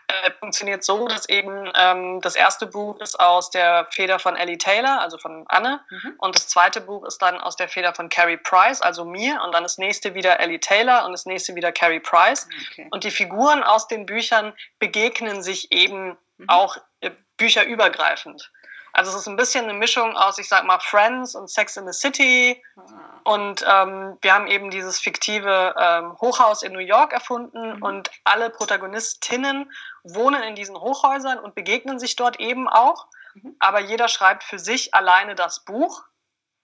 äh, 0.09 0.31
funktioniert 0.39 0.85
so, 0.85 1.09
dass 1.09 1.29
eben 1.29 1.71
ähm, 1.75 2.21
das 2.21 2.37
erste 2.37 2.67
Buch 2.67 3.01
ist 3.01 3.19
aus 3.19 3.51
der 3.51 3.87
Feder 3.91 4.19
von 4.19 4.37
Ellie 4.37 4.59
Taylor, 4.59 5.01
also 5.01 5.19
von 5.19 5.45
Anne, 5.49 5.81
mhm. 5.91 6.15
und 6.19 6.35
das 6.35 6.49
zweite 6.49 6.81
Buch 6.81 7.05
ist 7.05 7.19
dann 7.23 7.39
aus 7.39 7.57
der 7.57 7.69
Feder 7.69 7.95
von 7.95 8.09
Carrie 8.09 8.37
Price, 8.37 8.83
also 8.83 9.05
mir, 9.05 9.41
und 9.45 9.53
dann 9.53 9.63
das 9.63 9.79
nächste 9.79 10.15
wieder 10.15 10.39
Ellie 10.41 10.61
Taylor 10.61 11.05
und 11.05 11.13
das 11.13 11.27
nächste 11.27 11.55
wieder 11.55 11.73
Carrie 11.73 12.01
Price. 12.01 12.49
Okay. 12.71 12.89
Und 12.91 13.05
die 13.05 13.11
Figuren 13.11 13.63
aus 13.63 13.89
den 13.89 14.07
Büchern 14.07 14.53
begegnen 14.79 15.43
sich 15.43 15.73
eben 15.73 16.17
mhm. 16.39 16.49
auch 16.49 16.77
äh, 17.01 17.11
bücherübergreifend. 17.37 18.51
Also 18.97 19.11
es 19.11 19.19
ist 19.19 19.29
ein 19.29 19.37
bisschen 19.37 19.65
eine 19.65 19.75
Mischung 19.75 20.17
aus, 20.17 20.39
ich 20.39 20.49
sag 20.49 20.65
mal, 20.65 20.79
Friends 20.81 21.35
und 21.35 21.51
Sex 21.51 21.77
in 21.77 21.87
the 21.87 21.93
City. 21.93 22.63
Ah. 22.77 23.21
Und 23.25 23.63
ähm, 23.69 24.17
wir 24.23 24.33
haben 24.33 24.47
eben 24.47 24.71
dieses 24.71 24.99
fiktive 24.99 25.75
ähm, 25.79 26.19
Hochhaus 26.19 26.63
in 26.63 26.73
New 26.73 26.79
York 26.79 27.13
erfunden 27.13 27.77
mhm. 27.77 27.83
und 27.83 28.11
alle 28.25 28.49
Protagonistinnen 28.49 29.71
wohnen 30.03 30.43
in 30.43 30.55
diesen 30.55 30.77
Hochhäusern 30.77 31.39
und 31.39 31.55
begegnen 31.55 31.99
sich 31.99 32.17
dort 32.17 32.41
eben 32.41 32.71
auch. 32.71 33.09
Mhm. 33.35 33.55
Aber 33.59 33.81
jeder 33.81 34.09
schreibt 34.09 34.45
für 34.45 34.59
sich 34.59 34.95
alleine 34.95 35.35
das 35.35 35.61
Buch 35.61 36.03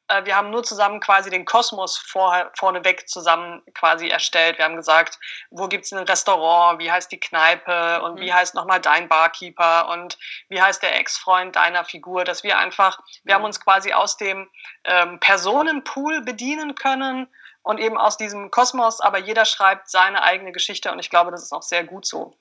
äh, 0.09 0.25
wir 0.25 0.37
haben 0.37 0.51
nur 0.51 0.63
zusammen 0.63 1.01
quasi 1.01 1.31
den 1.31 1.45
Kosmos 1.45 1.97
vor, 1.97 2.51
vorneweg 2.57 3.09
zusammen 3.09 3.63
quasi 3.75 4.09
erstellt. 4.09 4.59
Wir 4.59 4.65
haben 4.65 4.77
gesagt, 4.77 5.19
wo 5.51 5.69
gibt 5.69 5.85
es 5.85 5.93
ein 5.93 6.05
Restaurant, 6.05 6.79
wie 6.79 6.91
heißt 6.91 7.11
die 7.11 7.21
Kneipe 7.21 8.03
und 8.03 8.15
mhm. 8.15 8.21
wie 8.21 8.33
heißt 8.33 8.55
nochmal 8.55 8.81
dein 8.81 9.09
Barkeeper 9.09 9.89
und 9.89 10.19
wie 10.49 10.61
heißt 10.61 10.83
der 10.83 10.99
Ex-Freund 10.99 11.57
deiner 11.57 11.85
Figur, 11.85 12.25
dass 12.25 12.43
wir 12.43 12.59
einfach, 12.59 13.01
wir 13.25 13.35
haben 13.35 13.43
mhm. 13.43 13.47
uns 13.47 13.61
quasi 13.61 13.93
aus 13.93 14.17
dem 14.17 14.51
ähm, 14.85 15.21
Personenpool 15.21 16.23
bedienen 16.23 16.75
können 16.75 17.29
und 17.63 17.79
eben 17.79 17.97
aus 17.97 18.17
diesem 18.17 18.51
Kosmos, 18.51 19.01
aber 19.01 19.19
jeder 19.19 19.45
schreibt 19.45 19.89
seine 19.89 20.23
eigene 20.23 20.53
Geschichte 20.53 20.91
und 20.93 20.99
ich 20.99 21.11
glaube, 21.11 21.31
das 21.31 21.43
ist 21.43 21.53
auch 21.53 21.63
sehr 21.63 21.85
gut 21.85 22.07
so. 22.07 22.37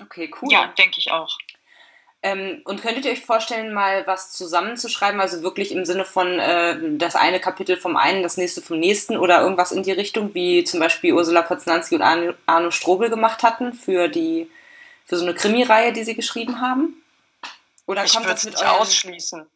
Okay, 0.00 0.30
cool. 0.40 0.52
Ja, 0.52 0.66
denke 0.78 0.98
ich 0.98 1.10
auch. 1.10 1.38
Ähm, 2.22 2.62
und 2.64 2.82
könntet 2.82 3.04
ihr 3.04 3.12
euch 3.12 3.24
vorstellen, 3.24 3.72
mal 3.72 4.06
was 4.06 4.32
zusammenzuschreiben, 4.32 5.20
also 5.20 5.42
wirklich 5.42 5.70
im 5.70 5.84
Sinne 5.84 6.04
von 6.04 6.38
äh, 6.38 6.96
das 6.96 7.14
eine 7.14 7.40
Kapitel 7.40 7.76
vom 7.76 7.96
einen, 7.96 8.22
das 8.22 8.36
nächste 8.36 8.62
vom 8.62 8.78
nächsten 8.78 9.16
oder 9.16 9.42
irgendwas 9.42 9.70
in 9.70 9.82
die 9.82 9.92
Richtung, 9.92 10.34
wie 10.34 10.64
zum 10.64 10.80
Beispiel 10.80 11.12
Ursula 11.12 11.42
Poznanski 11.42 11.94
und 11.94 12.02
Arno, 12.02 12.32
Arno 12.46 12.70
Strobel 12.70 13.10
gemacht 13.10 13.42
hatten 13.42 13.74
für 13.74 14.08
die 14.08 14.50
für 15.04 15.16
so 15.16 15.24
eine 15.24 15.34
Krimireihe, 15.34 15.92
die 15.92 16.04
sie 16.04 16.14
geschrieben 16.14 16.60
haben? 16.60 17.00
Oder 17.86 18.04
ich 18.04 18.12
kommt 18.12 18.26
das 18.26 18.44
mit 18.44 18.56
euch 18.56 18.68
ausschließen? 18.68 19.46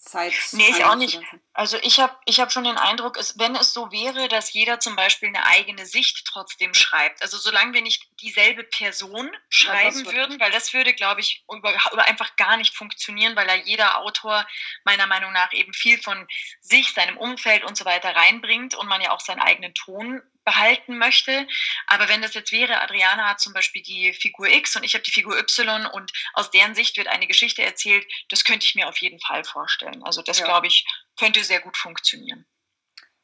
Zeit. 0.00 0.32
Nee, 0.52 0.70
ich 0.70 0.84
auch 0.84 0.94
nicht. 0.94 1.20
Also 1.52 1.76
ich 1.82 2.00
habe 2.00 2.16
ich 2.24 2.40
hab 2.40 2.50
schon 2.50 2.64
den 2.64 2.78
Eindruck, 2.78 3.18
es, 3.18 3.38
wenn 3.38 3.54
es 3.54 3.72
so 3.72 3.92
wäre, 3.92 4.28
dass 4.28 4.52
jeder 4.52 4.80
zum 4.80 4.96
Beispiel 4.96 5.28
eine 5.28 5.44
eigene 5.44 5.84
Sicht 5.84 6.26
trotzdem 6.26 6.72
schreibt, 6.74 7.22
also 7.22 7.36
solange 7.36 7.74
wir 7.74 7.82
nicht 7.82 8.08
dieselbe 8.20 8.64
Person 8.64 9.30
schreiben 9.48 10.04
ja, 10.04 10.12
würden, 10.12 10.40
weil 10.40 10.50
das 10.50 10.72
würde, 10.72 10.94
glaube 10.94 11.20
ich, 11.20 11.44
über, 11.54 11.74
über 11.92 12.06
einfach 12.06 12.36
gar 12.36 12.56
nicht 12.56 12.74
funktionieren, 12.74 13.36
weil 13.36 13.46
da 13.46 13.54
jeder 13.54 13.98
Autor 13.98 14.46
meiner 14.84 15.06
Meinung 15.06 15.32
nach 15.32 15.52
eben 15.52 15.74
viel 15.74 16.00
von 16.00 16.26
sich, 16.60 16.92
seinem 16.94 17.18
Umfeld 17.18 17.64
und 17.64 17.76
so 17.76 17.84
weiter 17.84 18.16
reinbringt 18.16 18.74
und 18.74 18.88
man 18.88 19.02
ja 19.02 19.10
auch 19.10 19.20
seinen 19.20 19.40
eigenen 19.40 19.74
Ton 19.74 20.22
behalten 20.44 20.98
möchte. 20.98 21.46
Aber 21.86 22.08
wenn 22.08 22.22
das 22.22 22.34
jetzt 22.34 22.52
wäre, 22.52 22.80
Adriana 22.80 23.28
hat 23.30 23.40
zum 23.40 23.52
Beispiel 23.52 23.82
die 23.82 24.12
Figur 24.12 24.48
X 24.48 24.76
und 24.76 24.84
ich 24.84 24.94
habe 24.94 25.04
die 25.04 25.10
Figur 25.10 25.38
Y 25.38 25.86
und 25.86 26.12
aus 26.32 26.50
deren 26.50 26.74
Sicht 26.74 26.96
wird 26.96 27.08
eine 27.08 27.26
Geschichte 27.26 27.62
erzählt, 27.62 28.06
das 28.28 28.44
könnte 28.44 28.64
ich 28.64 28.74
mir 28.74 28.88
auf 28.88 28.96
jeden 28.98 29.20
Fall 29.20 29.44
vorstellen. 29.44 30.02
Also 30.02 30.22
das, 30.22 30.38
ja. 30.40 30.46
glaube 30.46 30.66
ich, 30.66 30.86
könnte 31.18 31.44
sehr 31.44 31.60
gut 31.60 31.76
funktionieren. 31.76 32.46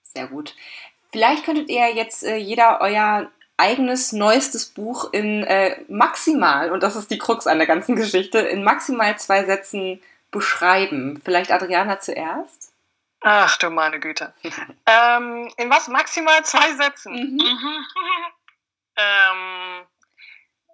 Sehr 0.02 0.28
gut. 0.28 0.54
Vielleicht 1.12 1.44
könntet 1.44 1.68
ihr 1.68 1.94
jetzt 1.94 2.24
äh, 2.24 2.36
jeder 2.36 2.80
euer 2.80 3.30
eigenes 3.56 4.12
neuestes 4.12 4.66
Buch 4.66 5.12
in 5.12 5.42
äh, 5.44 5.80
maximal, 5.88 6.70
und 6.72 6.82
das 6.82 6.96
ist 6.96 7.10
die 7.10 7.18
Krux 7.18 7.46
an 7.46 7.58
der 7.58 7.66
ganzen 7.66 7.96
Geschichte, 7.96 8.38
in 8.38 8.62
maximal 8.62 9.18
zwei 9.18 9.44
Sätzen 9.44 10.02
beschreiben. 10.30 11.22
Vielleicht 11.24 11.50
Adriana 11.50 11.98
zuerst? 12.00 12.65
Ach 13.28 13.56
du 13.56 13.70
meine 13.70 13.98
Güte. 13.98 14.32
ähm, 14.86 15.52
in 15.56 15.68
was? 15.68 15.88
Maximal 15.88 16.44
zwei 16.44 16.74
Sätzen? 16.74 17.12
Mhm. 17.12 17.36
mhm. 17.42 17.86
ähm, 18.96 19.86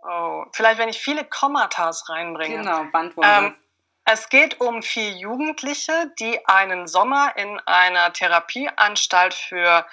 oh, 0.02 0.44
vielleicht, 0.52 0.78
wenn 0.78 0.90
ich 0.90 0.98
viele 0.98 1.24
Kommatas 1.24 2.10
reinbringe. 2.10 2.58
Genau, 2.58 2.84
Bandwurzel. 2.92 3.44
Ähm, 3.44 3.56
es 4.04 4.28
geht 4.28 4.60
um 4.60 4.82
vier 4.82 5.12
Jugendliche, 5.12 6.12
die 6.18 6.46
einen 6.46 6.88
Sommer 6.88 7.34
in 7.38 7.58
einer 7.60 8.12
Therapieanstalt 8.12 9.32
für 9.32 9.86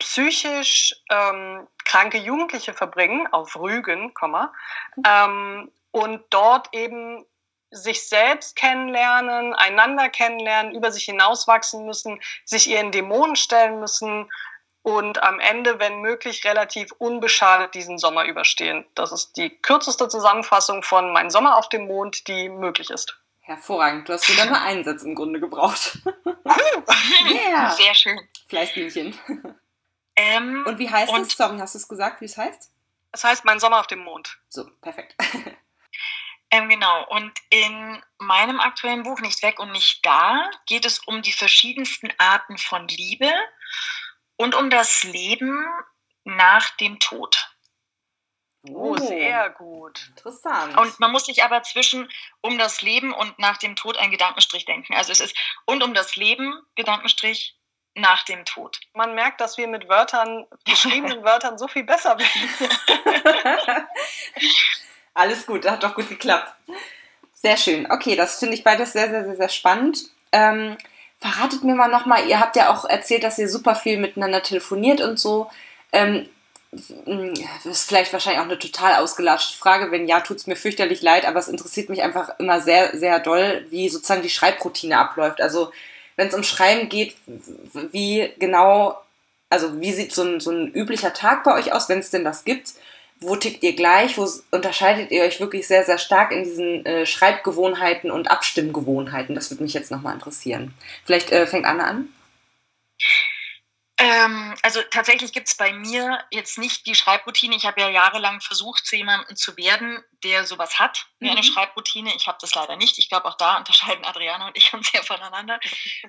psychisch 0.00 0.92
ähm, 1.10 1.68
kranke 1.84 2.18
Jugendliche 2.18 2.74
verbringen, 2.74 3.28
auf 3.32 3.54
Rügen, 3.54 4.12
ähm, 5.06 5.70
und 5.92 6.24
dort 6.30 6.74
eben 6.74 7.24
sich 7.70 8.08
selbst 8.08 8.56
kennenlernen, 8.56 9.54
einander 9.54 10.08
kennenlernen, 10.08 10.74
über 10.74 10.90
sich 10.90 11.04
hinauswachsen 11.04 11.86
müssen, 11.86 12.20
sich 12.44 12.68
ihren 12.68 12.92
Dämonen 12.92 13.36
stellen 13.36 13.80
müssen 13.80 14.28
und 14.82 15.22
am 15.22 15.40
Ende, 15.40 15.78
wenn 15.78 16.00
möglich, 16.00 16.44
relativ 16.44 16.92
unbeschadet 16.92 17.74
diesen 17.74 17.98
Sommer 17.98 18.24
überstehen. 18.24 18.86
Das 18.94 19.12
ist 19.12 19.36
die 19.36 19.50
kürzeste 19.50 20.08
Zusammenfassung 20.08 20.82
von 20.82 21.12
Mein 21.12 21.30
Sommer 21.30 21.56
auf 21.56 21.68
dem 21.68 21.86
Mond, 21.86 22.26
die 22.28 22.48
möglich 22.48 22.90
ist. 22.90 23.16
Hervorragend. 23.40 24.08
Du 24.08 24.12
hast 24.12 24.24
sogar 24.26 24.46
nur 24.46 24.60
einen 24.60 24.84
Satz 24.84 25.02
im 25.02 25.14
Grunde 25.14 25.40
gebraucht. 25.40 25.98
yeah. 27.30 27.70
Sehr 27.76 27.94
schön. 27.94 28.20
Fleißbienchen. 28.48 29.18
Ähm, 30.16 30.64
und 30.66 30.78
wie 30.78 30.88
heißt 30.88 31.12
es? 31.18 31.36
Sorry, 31.36 31.58
hast 31.58 31.74
du 31.74 31.78
es 31.78 31.88
gesagt, 31.88 32.20
wie 32.20 32.26
es 32.26 32.36
heißt? 32.36 32.70
Es 33.12 33.24
heißt 33.24 33.44
Mein 33.44 33.58
Sommer 33.58 33.80
auf 33.80 33.86
dem 33.86 34.00
Mond. 34.00 34.38
So, 34.48 34.70
perfekt. 34.80 35.16
Ähm, 36.52 36.68
genau, 36.68 37.06
und 37.08 37.32
in 37.50 38.02
meinem 38.18 38.58
aktuellen 38.58 39.04
Buch 39.04 39.20
Nicht 39.20 39.42
weg 39.42 39.60
und 39.60 39.72
nicht 39.72 40.04
da 40.04 40.50
geht 40.66 40.84
es 40.84 40.98
um 41.00 41.22
die 41.22 41.32
verschiedensten 41.32 42.12
Arten 42.18 42.58
von 42.58 42.88
Liebe 42.88 43.30
und 44.36 44.54
um 44.54 44.70
das 44.70 45.04
Leben 45.04 45.64
nach 46.24 46.70
dem 46.76 46.98
Tod. 46.98 47.50
Oh, 48.68 48.96
sehr 48.96 49.50
gut. 49.50 50.08
Interessant. 50.08 50.76
Und 50.76 51.00
man 51.00 51.12
muss 51.12 51.24
sich 51.26 51.42
aber 51.44 51.62
zwischen 51.62 52.10
um 52.42 52.58
das 52.58 52.82
Leben 52.82 53.12
und 53.14 53.38
nach 53.38 53.56
dem 53.56 53.74
Tod 53.74 53.96
einen 53.96 54.10
Gedankenstrich 54.10 54.66
denken. 54.66 54.94
Also 54.94 55.12
es 55.12 55.20
ist 55.20 55.36
und 55.64 55.82
um 55.82 55.94
das 55.94 56.16
Leben, 56.16 56.60
Gedankenstrich, 56.74 57.56
nach 57.94 58.22
dem 58.24 58.44
Tod. 58.44 58.78
Man 58.94 59.14
merkt, 59.14 59.40
dass 59.40 59.56
wir 59.58 59.66
mit 59.66 59.88
Wörtern, 59.88 60.46
geschriebenen 60.64 61.24
Wörtern 61.24 61.58
so 61.58 61.68
viel 61.68 61.84
besser 61.84 62.18
werden. 62.18 63.86
Alles 65.14 65.46
gut, 65.46 65.68
hat 65.68 65.82
doch 65.82 65.94
gut 65.94 66.08
geklappt. 66.08 66.52
Sehr 67.34 67.56
schön. 67.56 67.90
Okay, 67.90 68.16
das 68.16 68.38
finde 68.38 68.54
ich 68.54 68.64
beides 68.64 68.92
sehr, 68.92 69.08
sehr, 69.08 69.24
sehr, 69.24 69.36
sehr 69.36 69.48
spannend. 69.48 69.98
Ähm, 70.32 70.76
verratet 71.18 71.64
mir 71.64 71.74
mal 71.74 71.88
nochmal, 71.88 72.28
ihr 72.28 72.40
habt 72.40 72.56
ja 72.56 72.70
auch 72.70 72.84
erzählt, 72.84 73.24
dass 73.24 73.38
ihr 73.38 73.48
super 73.48 73.74
viel 73.74 73.98
miteinander 73.98 74.42
telefoniert 74.42 75.00
und 75.00 75.18
so. 75.18 75.50
Ähm, 75.92 76.28
das 76.72 77.66
ist 77.66 77.88
vielleicht 77.88 78.12
wahrscheinlich 78.12 78.40
auch 78.40 78.46
eine 78.46 78.58
total 78.58 78.94
ausgelatschte 79.02 79.58
Frage. 79.58 79.90
Wenn 79.90 80.06
ja, 80.06 80.20
tut 80.20 80.36
es 80.36 80.46
mir 80.46 80.54
fürchterlich 80.54 81.02
leid, 81.02 81.26
aber 81.26 81.40
es 81.40 81.48
interessiert 81.48 81.88
mich 81.88 82.02
einfach 82.02 82.38
immer 82.38 82.60
sehr, 82.60 82.96
sehr 82.96 83.18
doll, 83.18 83.66
wie 83.70 83.88
sozusagen 83.88 84.22
die 84.22 84.30
Schreibroutine 84.30 84.96
abläuft. 84.96 85.40
Also 85.40 85.72
wenn 86.16 86.28
es 86.28 86.34
um 86.34 86.44
Schreiben 86.44 86.88
geht, 86.88 87.16
wie 87.90 88.32
genau, 88.38 89.00
also 89.48 89.80
wie 89.80 89.92
sieht 89.92 90.12
so 90.12 90.22
ein, 90.22 90.38
so 90.38 90.50
ein 90.52 90.72
üblicher 90.72 91.12
Tag 91.12 91.42
bei 91.42 91.54
euch 91.54 91.72
aus, 91.72 91.88
wenn 91.88 91.98
es 91.98 92.10
denn 92.10 92.24
das 92.24 92.44
gibt? 92.44 92.74
Wo 93.20 93.36
tickt 93.36 93.62
ihr 93.62 93.76
gleich? 93.76 94.16
Wo 94.16 94.26
unterscheidet 94.50 95.10
ihr 95.10 95.22
euch 95.22 95.40
wirklich 95.40 95.66
sehr, 95.66 95.84
sehr 95.84 95.98
stark 95.98 96.32
in 96.32 96.44
diesen 96.44 96.86
äh, 96.86 97.04
Schreibgewohnheiten 97.04 98.10
und 98.10 98.30
Abstimmgewohnheiten? 98.30 99.34
Das 99.34 99.50
würde 99.50 99.62
mich 99.62 99.74
jetzt 99.74 99.90
nochmal 99.90 100.14
interessieren. 100.14 100.74
Vielleicht 101.04 101.30
äh, 101.30 101.46
fängt 101.46 101.66
Anne 101.66 101.84
an. 101.84 102.08
Ähm, 104.02 104.54
also 104.62 104.80
tatsächlich 104.90 105.34
gibt 105.34 105.48
es 105.48 105.54
bei 105.54 105.74
mir 105.74 106.24
jetzt 106.30 106.56
nicht 106.56 106.86
die 106.86 106.94
Schreibroutine. 106.94 107.54
Ich 107.54 107.66
habe 107.66 107.82
ja 107.82 107.90
jahrelang 107.90 108.40
versucht, 108.40 108.86
zu 108.86 108.96
jemandem 108.96 109.36
zu 109.36 109.54
werden, 109.58 110.02
der 110.24 110.46
sowas 110.46 110.78
hat, 110.78 111.06
wie 111.18 111.26
mhm. 111.26 111.32
eine 111.32 111.42
Schreibroutine. 111.42 112.10
Ich 112.16 112.26
habe 112.26 112.38
das 112.40 112.54
leider 112.54 112.76
nicht. 112.76 112.98
Ich 112.98 113.10
glaube, 113.10 113.26
auch 113.26 113.36
da 113.36 113.58
unterscheiden 113.58 114.06
Adriana 114.06 114.46
und 114.46 114.56
ich 114.56 114.72
uns 114.72 114.88
sehr 114.92 115.02
voneinander. 115.02 115.60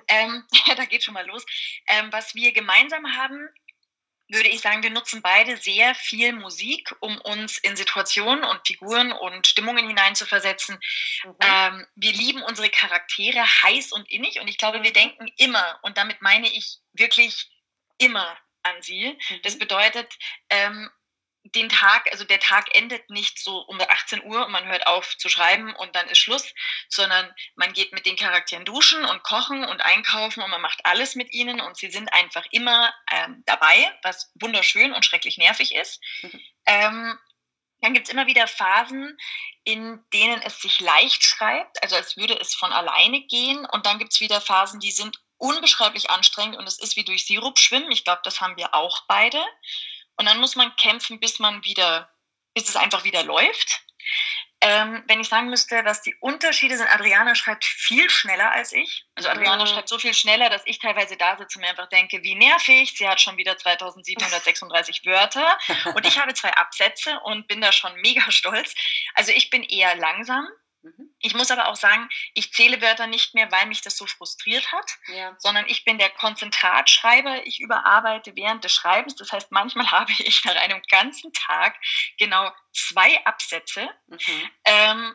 ähm, 0.08 0.42
ja, 0.66 0.74
da 0.74 0.86
geht 0.86 1.04
schon 1.04 1.12
mal 1.12 1.26
los. 1.26 1.44
Ähm, 1.86 2.08
was 2.10 2.34
wir 2.34 2.52
gemeinsam 2.52 3.04
haben, 3.14 3.46
würde 4.32 4.48
ich 4.48 4.60
sagen, 4.60 4.82
wir 4.82 4.90
nutzen 4.90 5.22
beide 5.22 5.56
sehr 5.56 5.94
viel 5.94 6.32
Musik, 6.32 6.94
um 7.00 7.18
uns 7.20 7.58
in 7.58 7.76
Situationen 7.76 8.44
und 8.44 8.66
Figuren 8.66 9.12
und 9.12 9.46
Stimmungen 9.46 9.86
hineinzuversetzen. 9.86 10.78
Mhm. 11.24 11.34
Ähm, 11.40 11.86
wir 11.94 12.12
lieben 12.12 12.42
unsere 12.42 12.70
Charaktere 12.70 13.44
heiß 13.44 13.92
und 13.92 14.10
innig 14.10 14.40
und 14.40 14.48
ich 14.48 14.58
glaube, 14.58 14.82
wir 14.82 14.90
mhm. 14.90 14.94
denken 14.94 15.32
immer, 15.36 15.78
und 15.82 15.98
damit 15.98 16.22
meine 16.22 16.50
ich 16.50 16.78
wirklich 16.92 17.50
immer 17.98 18.36
an 18.62 18.80
sie. 18.80 19.18
Mhm. 19.30 19.42
Das 19.42 19.58
bedeutet, 19.58 20.14
ähm, 20.50 20.90
den 21.44 21.68
Tag, 21.68 22.08
also 22.12 22.24
der 22.24 22.40
Tag 22.40 22.74
endet 22.74 23.10
nicht 23.10 23.38
so 23.38 23.58
um 23.58 23.80
18 23.80 24.22
Uhr 24.24 24.46
und 24.46 24.52
man 24.52 24.66
hört 24.66 24.86
auf 24.86 25.16
zu 25.18 25.28
schreiben 25.28 25.74
und 25.74 25.94
dann 25.96 26.08
ist 26.08 26.18
Schluss, 26.18 26.54
sondern 26.88 27.32
man 27.56 27.72
geht 27.72 27.92
mit 27.92 28.06
den 28.06 28.16
Charakteren 28.16 28.64
duschen 28.64 29.04
und 29.04 29.22
kochen 29.22 29.64
und 29.64 29.80
einkaufen 29.80 30.42
und 30.42 30.50
man 30.50 30.60
macht 30.60 30.80
alles 30.84 31.14
mit 31.14 31.32
ihnen 31.32 31.60
und 31.60 31.76
sie 31.76 31.90
sind 31.90 32.12
einfach 32.12 32.44
immer 32.52 32.94
ähm, 33.10 33.42
dabei, 33.46 33.92
was 34.02 34.30
wunderschön 34.40 34.92
und 34.92 35.04
schrecklich 35.04 35.36
nervig 35.36 35.74
ist. 35.74 36.00
Mhm. 36.22 36.40
Ähm, 36.66 37.18
dann 37.80 37.94
gibt 37.94 38.06
es 38.06 38.12
immer 38.12 38.28
wieder 38.28 38.46
Phasen, 38.46 39.18
in 39.64 40.00
denen 40.12 40.40
es 40.42 40.60
sich 40.60 40.80
leicht 40.80 41.24
schreibt, 41.24 41.82
also 41.82 41.96
als 41.96 42.16
würde 42.16 42.38
es 42.38 42.54
von 42.54 42.72
alleine 42.72 43.22
gehen. 43.22 43.66
Und 43.66 43.86
dann 43.86 43.98
gibt 43.98 44.12
es 44.12 44.20
wieder 44.20 44.40
Phasen, 44.40 44.78
die 44.78 44.92
sind 44.92 45.20
unbeschreiblich 45.38 46.08
anstrengend 46.08 46.56
und 46.56 46.68
es 46.68 46.78
ist 46.78 46.94
wie 46.94 47.04
durch 47.04 47.26
Sirup 47.26 47.58
schwimmen. 47.58 47.90
Ich 47.90 48.04
glaube, 48.04 48.20
das 48.22 48.40
haben 48.40 48.56
wir 48.56 48.74
auch 48.74 49.02
beide. 49.08 49.44
Und 50.22 50.26
dann 50.26 50.38
muss 50.38 50.54
man 50.54 50.76
kämpfen, 50.76 51.18
bis 51.18 51.40
man 51.40 51.64
wieder, 51.64 52.08
bis 52.54 52.68
es 52.68 52.76
einfach 52.76 53.02
wieder 53.02 53.24
läuft. 53.24 53.82
Ähm, 54.60 55.02
wenn 55.08 55.20
ich 55.20 55.28
sagen 55.28 55.50
müsste, 55.50 55.84
was 55.84 56.00
die 56.02 56.14
Unterschiede 56.20 56.76
sind, 56.76 56.86
Adriana 56.94 57.34
schreibt 57.34 57.64
viel 57.64 58.08
schneller 58.08 58.52
als 58.52 58.72
ich. 58.72 59.04
Also 59.16 59.30
Adriana 59.30 59.64
mhm. 59.64 59.66
schreibt 59.66 59.88
so 59.88 59.98
viel 59.98 60.14
schneller, 60.14 60.48
dass 60.48 60.62
ich 60.64 60.78
teilweise 60.78 61.16
da 61.16 61.36
sitze 61.36 61.58
und 61.58 61.62
mir 61.62 61.70
einfach 61.70 61.88
denke, 61.88 62.22
wie 62.22 62.36
nervig, 62.36 62.94
sie 62.96 63.08
hat 63.08 63.20
schon 63.20 63.36
wieder 63.36 63.58
2736 63.58 65.02
Wörter 65.06 65.58
und 65.96 66.06
ich 66.06 66.20
habe 66.20 66.32
zwei 66.34 66.52
Absätze 66.52 67.18
und 67.24 67.48
bin 67.48 67.60
da 67.60 67.72
schon 67.72 67.92
mega 67.96 68.30
stolz. 68.30 68.76
Also 69.14 69.32
ich 69.32 69.50
bin 69.50 69.64
eher 69.64 69.96
langsam. 69.96 70.46
Mhm. 70.82 71.14
Ich 71.20 71.34
muss 71.34 71.50
aber 71.50 71.68
auch 71.68 71.76
sagen, 71.76 72.08
ich 72.34 72.52
zähle 72.52 72.80
Wörter 72.82 73.06
nicht 73.06 73.34
mehr, 73.34 73.50
weil 73.52 73.66
mich 73.66 73.82
das 73.82 73.96
so 73.96 74.06
frustriert 74.06 74.72
hat, 74.72 74.90
ja. 75.08 75.34
sondern 75.38 75.66
ich 75.68 75.84
bin 75.84 75.98
der 75.98 76.10
Konzentratschreiber. 76.10 77.46
Ich 77.46 77.60
überarbeite 77.60 78.34
während 78.34 78.64
des 78.64 78.72
Schreibens. 78.72 79.14
Das 79.14 79.32
heißt, 79.32 79.52
manchmal 79.52 79.86
habe 79.90 80.12
ich 80.18 80.44
nach 80.44 80.56
einem 80.56 80.82
ganzen 80.90 81.32
Tag 81.32 81.76
genau 82.18 82.50
zwei 82.72 83.24
Absätze. 83.24 83.88
Mhm. 84.08 84.50
Ähm, 84.64 85.14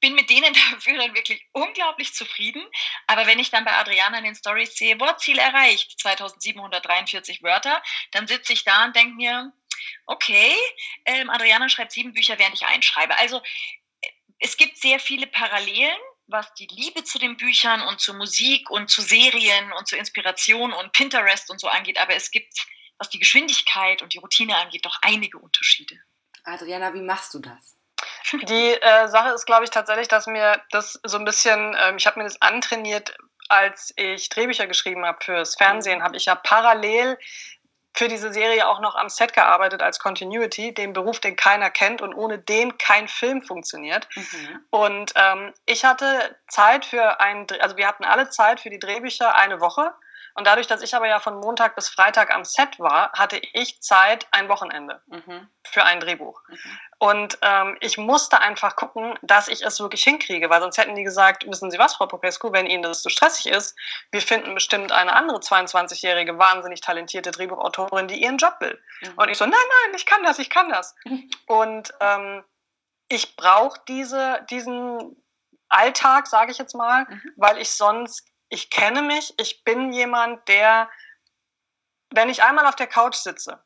bin 0.00 0.14
mit 0.14 0.28
denen 0.28 0.54
dafür 0.72 0.98
dann 0.98 1.14
wirklich 1.14 1.42
unglaublich 1.52 2.12
zufrieden. 2.12 2.64
Aber 3.06 3.26
wenn 3.26 3.38
ich 3.38 3.50
dann 3.50 3.64
bei 3.64 3.72
Adriana 3.72 4.18
in 4.18 4.24
den 4.24 4.34
Stories 4.34 4.76
sehe, 4.76 5.00
Wortziel 5.00 5.38
erreicht, 5.38 5.98
2743 6.00 7.42
Wörter, 7.42 7.82
dann 8.12 8.26
sitze 8.26 8.52
ich 8.52 8.64
da 8.64 8.84
und 8.84 8.94
denke 8.94 9.14
mir, 9.14 9.52
okay, 10.06 10.54
ähm, 11.04 11.30
Adriana 11.30 11.68
schreibt 11.68 11.92
sieben 11.92 12.12
Bücher, 12.12 12.38
während 12.38 12.54
ich 12.54 12.66
einschreibe. 12.66 13.18
Also 13.18 13.40
es 14.38 14.56
gibt 14.56 14.78
sehr 14.78 14.98
viele 14.98 15.26
Parallelen, 15.26 15.96
was 16.26 16.52
die 16.54 16.66
Liebe 16.66 17.04
zu 17.04 17.18
den 17.18 17.36
Büchern 17.36 17.82
und 17.82 18.00
zur 18.00 18.16
Musik 18.16 18.70
und 18.70 18.90
zu 18.90 19.00
Serien 19.00 19.72
und 19.72 19.86
zur 19.86 19.98
Inspiration 19.98 20.72
und 20.72 20.92
Pinterest 20.92 21.50
und 21.50 21.60
so 21.60 21.68
angeht, 21.68 21.98
aber 21.98 22.14
es 22.14 22.30
gibt, 22.30 22.52
was 22.98 23.08
die 23.10 23.18
Geschwindigkeit 23.18 24.02
und 24.02 24.12
die 24.12 24.18
Routine 24.18 24.56
angeht, 24.56 24.84
doch 24.84 24.98
einige 25.02 25.38
Unterschiede. 25.38 25.96
Adriana, 26.44 26.92
wie 26.94 27.02
machst 27.02 27.34
du 27.34 27.38
das? 27.40 27.76
Die 28.32 28.74
äh, 28.74 29.08
Sache 29.08 29.30
ist, 29.30 29.46
glaube 29.46 29.64
ich, 29.64 29.70
tatsächlich, 29.70 30.08
dass 30.08 30.26
mir 30.26 30.62
das 30.70 31.00
so 31.04 31.16
ein 31.16 31.24
bisschen, 31.24 31.76
ähm, 31.78 31.96
ich 31.96 32.06
habe 32.06 32.18
mir 32.18 32.24
das 32.24 32.40
antrainiert, 32.42 33.16
als 33.48 33.92
ich 33.96 34.28
Drehbücher 34.28 34.66
geschrieben 34.66 35.04
habe 35.06 35.24
fürs 35.24 35.54
Fernsehen, 35.54 36.02
habe 36.02 36.16
ich 36.16 36.24
ja 36.24 36.34
parallel 36.34 37.18
für 37.96 38.08
diese 38.08 38.32
Serie 38.32 38.68
auch 38.68 38.80
noch 38.80 38.94
am 38.94 39.08
Set 39.08 39.32
gearbeitet 39.32 39.82
als 39.82 39.98
Continuity, 39.98 40.74
den 40.74 40.92
Beruf, 40.92 41.18
den 41.18 41.34
keiner 41.34 41.70
kennt 41.70 42.02
und 42.02 42.14
ohne 42.14 42.38
den 42.38 42.76
kein 42.78 43.08
Film 43.08 43.42
funktioniert. 43.42 44.06
Mhm. 44.14 44.64
Und 44.70 45.12
ähm, 45.16 45.52
ich 45.64 45.84
hatte 45.84 46.36
Zeit 46.48 46.84
für 46.84 47.20
ein, 47.20 47.46
also 47.60 47.76
wir 47.76 47.88
hatten 47.88 48.04
alle 48.04 48.28
Zeit 48.28 48.60
für 48.60 48.70
die 48.70 48.78
Drehbücher 48.78 49.34
eine 49.36 49.60
Woche 49.60 49.92
Und 50.36 50.46
dadurch, 50.46 50.66
dass 50.66 50.82
ich 50.82 50.94
aber 50.94 51.08
ja 51.08 51.18
von 51.18 51.40
Montag 51.40 51.74
bis 51.74 51.88
Freitag 51.88 52.32
am 52.32 52.44
Set 52.44 52.78
war, 52.78 53.10
hatte 53.12 53.40
ich 53.54 53.80
Zeit, 53.80 54.26
ein 54.32 54.48
Wochenende 54.48 55.02
mhm. 55.06 55.48
für 55.64 55.84
ein 55.84 55.98
Drehbuch. 55.98 56.42
Mhm. 56.48 56.78
Und 56.98 57.38
ähm, 57.40 57.76
ich 57.80 57.96
musste 57.96 58.40
einfach 58.40 58.76
gucken, 58.76 59.18
dass 59.22 59.48
ich 59.48 59.62
es 59.62 59.80
wirklich 59.80 60.04
hinkriege, 60.04 60.50
weil 60.50 60.60
sonst 60.60 60.76
hätten 60.76 60.94
die 60.94 61.04
gesagt, 61.04 61.46
wissen 61.48 61.70
Sie 61.70 61.78
was, 61.78 61.94
Frau 61.94 62.06
Popescu, 62.06 62.52
wenn 62.52 62.66
Ihnen 62.66 62.82
das 62.82 62.98
zu 62.98 63.08
so 63.08 63.10
stressig 63.10 63.46
ist, 63.46 63.76
wir 64.12 64.20
finden 64.20 64.54
bestimmt 64.54 64.92
eine 64.92 65.14
andere 65.14 65.38
22-jährige, 65.38 66.38
wahnsinnig 66.38 66.82
talentierte 66.82 67.30
Drehbuchautorin, 67.30 68.08
die 68.08 68.22
ihren 68.22 68.36
Job 68.36 68.56
will. 68.60 68.78
Mhm. 69.00 69.14
Und 69.16 69.28
ich 69.30 69.38
so, 69.38 69.44
nein, 69.44 69.54
nein, 69.54 69.94
ich 69.96 70.04
kann 70.04 70.22
das, 70.22 70.38
ich 70.38 70.50
kann 70.50 70.68
das. 70.68 70.94
Und 71.46 71.94
ähm, 72.00 72.44
ich 73.08 73.36
brauche 73.36 73.80
diese, 73.88 74.44
diesen 74.50 75.16
Alltag, 75.68 76.26
sage 76.26 76.52
ich 76.52 76.58
jetzt 76.58 76.74
mal, 76.74 77.06
mhm. 77.08 77.32
weil 77.36 77.58
ich 77.58 77.70
sonst, 77.70 78.26
ich 78.48 78.70
kenne 78.70 79.02
mich, 79.02 79.34
ich 79.38 79.64
bin 79.64 79.92
jemand, 79.92 80.46
der, 80.48 80.90
wenn 82.10 82.28
ich 82.28 82.42
einmal 82.42 82.66
auf 82.66 82.76
der 82.76 82.86
Couch 82.86 83.16
sitze, 83.16 83.62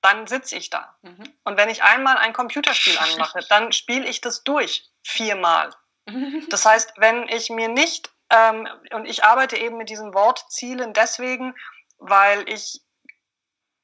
dann 0.00 0.26
sitze 0.26 0.56
ich 0.56 0.70
da. 0.70 0.96
Mhm. 1.02 1.32
Und 1.44 1.56
wenn 1.56 1.68
ich 1.68 1.82
einmal 1.82 2.16
ein 2.18 2.32
Computerspiel 2.32 2.96
anmache, 2.98 3.40
dann 3.48 3.72
spiele 3.72 4.06
ich 4.08 4.20
das 4.20 4.44
durch 4.44 4.90
viermal. 5.02 5.74
Das 6.48 6.64
heißt, 6.64 6.94
wenn 6.96 7.28
ich 7.28 7.50
mir 7.50 7.68
nicht, 7.68 8.10
ähm, 8.30 8.66
und 8.92 9.04
ich 9.04 9.24
arbeite 9.24 9.58
eben 9.58 9.76
mit 9.76 9.90
diesen 9.90 10.14
Wortzielen 10.14 10.94
deswegen, 10.94 11.54
weil 11.98 12.48
ich 12.48 12.80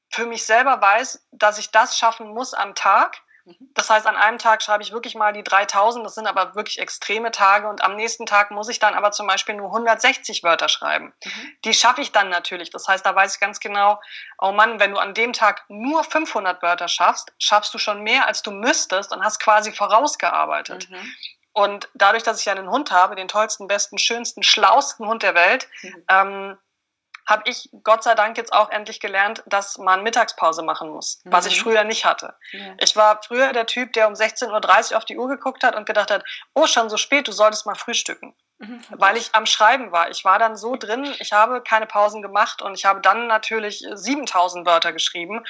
für 0.09 0.25
mich 0.25 0.45
selber 0.45 0.81
weiß, 0.81 1.27
dass 1.31 1.59
ich 1.59 1.69
das 1.69 1.99
schaffen 1.99 2.29
muss 2.29 2.55
am 2.55 2.73
Tag. 2.73 3.21
Das 3.75 3.89
heißt, 3.89 4.07
an 4.07 4.15
einem 4.15 4.39
Tag 4.39 4.63
schreibe 4.63 4.81
ich 4.81 4.91
wirklich 4.91 5.13
mal 5.13 5.31
die 5.31 5.43
3000, 5.43 6.03
das 6.05 6.15
sind 6.15 6.25
aber 6.25 6.55
wirklich 6.55 6.79
extreme 6.79 7.29
Tage 7.29 7.67
und 7.67 7.83
am 7.83 7.95
nächsten 7.95 8.25
Tag 8.25 8.49
muss 8.49 8.69
ich 8.69 8.79
dann 8.79 8.95
aber 8.95 9.11
zum 9.11 9.27
Beispiel 9.27 9.53
nur 9.53 9.67
160 9.67 10.41
Wörter 10.43 10.67
schreiben. 10.67 11.13
Mhm. 11.23 11.57
Die 11.63 11.73
schaffe 11.73 12.01
ich 12.01 12.11
dann 12.11 12.29
natürlich. 12.29 12.71
Das 12.71 12.87
heißt, 12.87 13.05
da 13.05 13.13
weiß 13.13 13.35
ich 13.35 13.39
ganz 13.39 13.59
genau, 13.59 14.01
oh 14.39 14.51
Mann, 14.51 14.79
wenn 14.79 14.91
du 14.91 14.97
an 14.97 15.13
dem 15.13 15.31
Tag 15.33 15.63
nur 15.67 16.03
500 16.03 16.63
Wörter 16.63 16.87
schaffst, 16.87 17.33
schaffst 17.37 17.73
du 17.73 17.77
schon 17.77 18.01
mehr, 18.01 18.25
als 18.25 18.41
du 18.41 18.51
müsstest 18.51 19.13
und 19.13 19.23
hast 19.23 19.39
quasi 19.39 19.71
vorausgearbeitet. 19.71 20.89
Mhm. 20.89 21.13
Und 21.53 21.87
dadurch, 21.93 22.23
dass 22.23 22.39
ich 22.39 22.45
ja 22.45 22.53
einen 22.53 22.69
Hund 22.69 22.91
habe, 22.91 23.15
den 23.15 23.27
tollsten, 23.27 23.67
besten, 23.67 23.97
schönsten, 23.97 24.43
schlausten 24.43 25.07
Hund 25.07 25.23
der 25.23 25.35
Welt, 25.35 25.69
mhm. 25.83 26.03
ähm, 26.09 26.57
habe 27.25 27.43
ich 27.45 27.69
Gott 27.83 28.03
sei 28.03 28.13
Dank 28.13 28.37
jetzt 28.37 28.53
auch 28.53 28.69
endlich 28.69 28.99
gelernt, 28.99 29.43
dass 29.47 29.77
man 29.77 30.03
Mittagspause 30.03 30.61
machen 30.61 30.89
muss, 30.89 31.21
mhm. 31.23 31.31
was 31.31 31.45
ich 31.45 31.57
mhm. 31.57 31.63
früher 31.63 31.83
nicht 31.83 32.05
hatte. 32.05 32.35
Ja. 32.51 32.75
Ich 32.79 32.95
war 32.95 33.21
früher 33.23 33.51
der 33.53 33.65
Typ, 33.65 33.93
der 33.93 34.07
um 34.07 34.13
16.30 34.13 34.91
Uhr 34.91 34.97
auf 34.97 35.05
die 35.05 35.17
Uhr 35.17 35.27
geguckt 35.27 35.63
hat 35.63 35.75
und 35.75 35.85
gedacht 35.85 36.11
hat, 36.11 36.23
oh, 36.53 36.67
schon 36.67 36.89
so 36.89 36.97
spät, 36.97 37.27
du 37.27 37.31
solltest 37.31 37.65
mal 37.65 37.75
frühstücken. 37.75 38.35
Mhm. 38.59 38.81
Weil 38.89 39.17
ich 39.17 39.33
am 39.33 39.45
Schreiben 39.45 39.91
war. 39.91 40.09
Ich 40.11 40.23
war 40.23 40.39
dann 40.39 40.55
so 40.55 40.75
drin, 40.75 41.13
ich 41.19 41.33
habe 41.33 41.61
keine 41.61 41.87
Pausen 41.87 42.21
gemacht 42.21 42.61
und 42.61 42.75
ich 42.75 42.85
habe 42.85 43.01
dann 43.01 43.27
natürlich 43.27 43.85
7000 43.91 44.65
Wörter 44.65 44.93
geschrieben. 44.93 45.43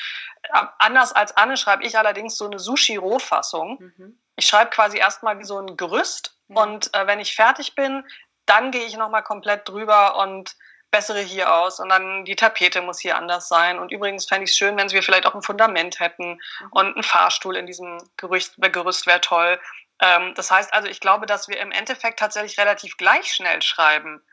Anders 0.80 1.14
als 1.14 1.36
Anne 1.38 1.58
schreibe 1.58 1.84
ich 1.84 1.98
allerdings 1.98 2.38
so 2.38 2.46
eine 2.46 2.58
Sushi-Rohfassung. 2.58 3.78
Mhm. 3.80 4.20
Ich 4.38 4.48
schreibe 4.48 4.72
quasi 4.72 4.98
erstmal 4.98 5.38
wie 5.40 5.44
so 5.44 5.60
ein 5.60 5.78
Gerüst 5.78 6.38
ja. 6.48 6.62
und 6.62 6.94
äh, 6.94 7.06
wenn 7.06 7.20
ich 7.20 7.36
fertig 7.36 7.76
bin, 7.76 8.06
dann 8.46 8.72
gehe 8.72 8.86
ich 8.86 8.98
nochmal 8.98 9.24
komplett 9.24 9.68
drüber 9.68 10.18
und 10.18 10.56
bessere 10.96 11.20
hier 11.20 11.54
aus 11.54 11.82
und 11.82 11.90
dann 11.90 12.24
die 12.24 12.38
Tapete 12.38 12.82
muss 12.82 13.02
hier 13.02 13.18
anders 13.18 13.50
sein. 13.50 13.80
Und 13.80 13.92
übrigens 13.92 14.26
fände 14.26 14.46
ich 14.46 14.52
es 14.52 14.56
schön, 14.56 14.78
wenn 14.78 14.90
wir 14.90 15.04
vielleicht 15.04 15.26
auch 15.26 15.36
ein 15.36 15.42
Fundament 15.42 16.00
hätten 16.00 16.36
mhm. 16.36 16.68
und 16.72 16.96
ein 16.96 17.04
Fahrstuhl 17.04 17.58
in 17.58 17.66
diesem 17.66 17.98
Gerüst, 18.16 18.56
Gerüst 18.58 19.06
wäre 19.06 19.20
toll. 19.20 19.60
Ähm, 20.00 20.34
das 20.36 20.52
heißt 20.52 20.74
also, 20.74 20.88
ich 20.88 21.02
glaube, 21.02 21.26
dass 21.26 21.50
wir 21.50 21.60
im 21.60 21.74
Endeffekt 21.74 22.20
tatsächlich 22.20 22.58
relativ 22.58 22.96
gleich 22.96 23.34
schnell 23.34 23.62
schreiben. 23.62 24.24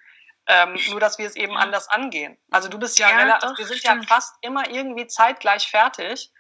Ähm, 0.46 0.78
nur, 0.90 1.00
dass 1.00 1.18
wir 1.18 1.26
es 1.26 1.34
eben 1.34 1.56
anders 1.56 1.88
angehen. 1.88 2.38
Also 2.52 2.68
du 2.68 2.78
bist 2.78 2.96
ja, 2.96 3.10
ja 3.10 3.38
doch, 3.40 3.58
wir 3.58 3.66
sind 3.66 3.78
stimmt. 3.78 4.04
ja 4.04 4.14
fast 4.14 4.36
immer 4.40 4.70
irgendwie 4.70 5.08
zeitgleich 5.08 5.68
fertig 5.68 6.32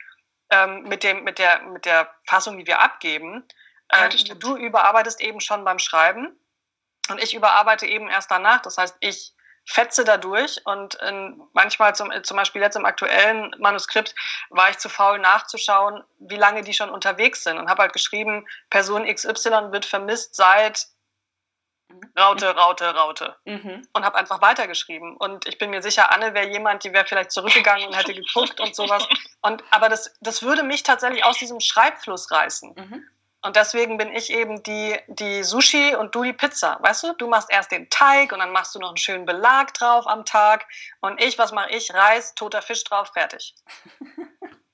ähm, 0.50 0.84
mit, 0.84 1.02
dem, 1.02 1.24
mit, 1.24 1.40
der, 1.40 1.62
mit 1.62 1.84
der 1.84 2.14
Fassung, 2.28 2.58
die 2.58 2.66
wir 2.68 2.80
abgeben. 2.80 3.44
Ja, 3.92 4.04
ähm, 4.04 4.38
du 4.38 4.56
überarbeitest 4.56 5.20
eben 5.20 5.40
schon 5.40 5.64
beim 5.64 5.80
Schreiben 5.80 6.36
und 7.10 7.20
ich 7.20 7.34
überarbeite 7.34 7.86
eben 7.86 8.08
erst 8.08 8.30
danach. 8.30 8.62
Das 8.62 8.78
heißt, 8.78 8.96
ich 9.00 9.34
fetze 9.64 10.04
dadurch 10.04 10.60
und 10.64 10.94
in, 10.96 11.40
manchmal 11.52 11.94
zum, 11.94 12.10
zum 12.24 12.36
Beispiel 12.36 12.62
jetzt 12.62 12.76
im 12.76 12.84
aktuellen 12.84 13.54
Manuskript 13.58 14.14
war 14.50 14.70
ich 14.70 14.78
zu 14.78 14.88
faul 14.88 15.18
nachzuschauen, 15.18 16.02
wie 16.18 16.36
lange 16.36 16.62
die 16.62 16.74
schon 16.74 16.90
unterwegs 16.90 17.44
sind 17.44 17.58
und 17.58 17.68
habe 17.68 17.82
halt 17.82 17.92
geschrieben, 17.92 18.46
Person 18.70 19.06
XY 19.06 19.72
wird 19.72 19.84
vermisst 19.84 20.34
seit 20.34 20.88
Raute, 22.18 22.54
Raute, 22.54 22.94
Raute. 22.94 23.36
Mhm. 23.44 23.86
Und 23.92 24.04
habe 24.04 24.16
einfach 24.16 24.40
weitergeschrieben. 24.40 25.16
Und 25.16 25.46
ich 25.46 25.58
bin 25.58 25.70
mir 25.70 25.82
sicher, 25.82 26.10
Anne 26.10 26.34
wäre 26.34 26.48
jemand, 26.48 26.84
die 26.84 26.92
wäre 26.92 27.04
vielleicht 27.04 27.30
zurückgegangen 27.30 27.86
und 27.86 27.94
hätte 27.94 28.14
geguckt 28.14 28.60
und 28.60 28.74
sowas. 28.74 29.06
Und, 29.44 29.64
aber 29.70 29.88
das, 29.88 30.14
das 30.20 30.42
würde 30.44 30.62
mich 30.62 30.84
tatsächlich 30.84 31.24
aus 31.24 31.36
diesem 31.36 31.58
Schreibfluss 31.58 32.30
reißen. 32.30 32.74
Mhm. 32.76 33.08
Und 33.44 33.56
deswegen 33.56 33.98
bin 33.98 34.12
ich 34.12 34.32
eben 34.32 34.62
die, 34.62 34.96
die 35.08 35.42
Sushi 35.42 35.96
und 35.96 36.14
du 36.14 36.22
die 36.22 36.32
Pizza. 36.32 36.78
Weißt 36.80 37.02
du, 37.02 37.12
du 37.14 37.26
machst 37.26 37.50
erst 37.50 37.72
den 37.72 37.90
Teig 37.90 38.32
und 38.32 38.38
dann 38.38 38.52
machst 38.52 38.74
du 38.74 38.78
noch 38.78 38.88
einen 38.88 38.96
schönen 38.96 39.26
Belag 39.26 39.74
drauf 39.74 40.06
am 40.06 40.24
Tag. 40.24 40.64
Und 41.00 41.20
ich, 41.20 41.38
was 41.38 41.50
mache 41.50 41.70
ich? 41.70 41.92
Reis, 41.92 42.34
toter 42.36 42.62
Fisch 42.62 42.84
drauf, 42.84 43.10
fertig. 43.12 43.54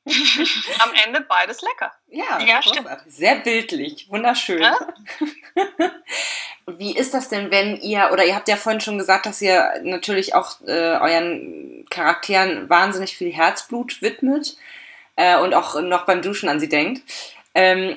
am 0.78 0.90
Ende 1.06 1.22
beides 1.22 1.62
lecker. 1.62 1.92
Ja, 2.08 2.40
ja 2.40 2.62
stimmt. 2.62 2.88
Sehr 3.06 3.36
bildlich, 3.36 4.06
wunderschön. 4.10 4.62
Ja? 4.62 4.78
Wie 6.66 6.94
ist 6.94 7.14
das 7.14 7.30
denn, 7.30 7.50
wenn 7.50 7.80
ihr, 7.80 8.10
oder 8.12 8.26
ihr 8.26 8.34
habt 8.34 8.48
ja 8.48 8.56
vorhin 8.56 8.82
schon 8.82 8.98
gesagt, 8.98 9.24
dass 9.24 9.40
ihr 9.40 9.80
natürlich 9.82 10.34
auch 10.34 10.60
äh, 10.66 10.98
euren 10.98 11.86
Charakteren 11.88 12.68
wahnsinnig 12.68 13.16
viel 13.16 13.32
Herzblut 13.32 14.02
widmet 14.02 14.56
äh, 15.16 15.38
und 15.38 15.54
auch 15.54 15.80
noch 15.80 16.04
beim 16.04 16.20
Duschen 16.20 16.50
an 16.50 16.60
sie 16.60 16.68
denkt. 16.68 17.02
Ähm, 17.54 17.96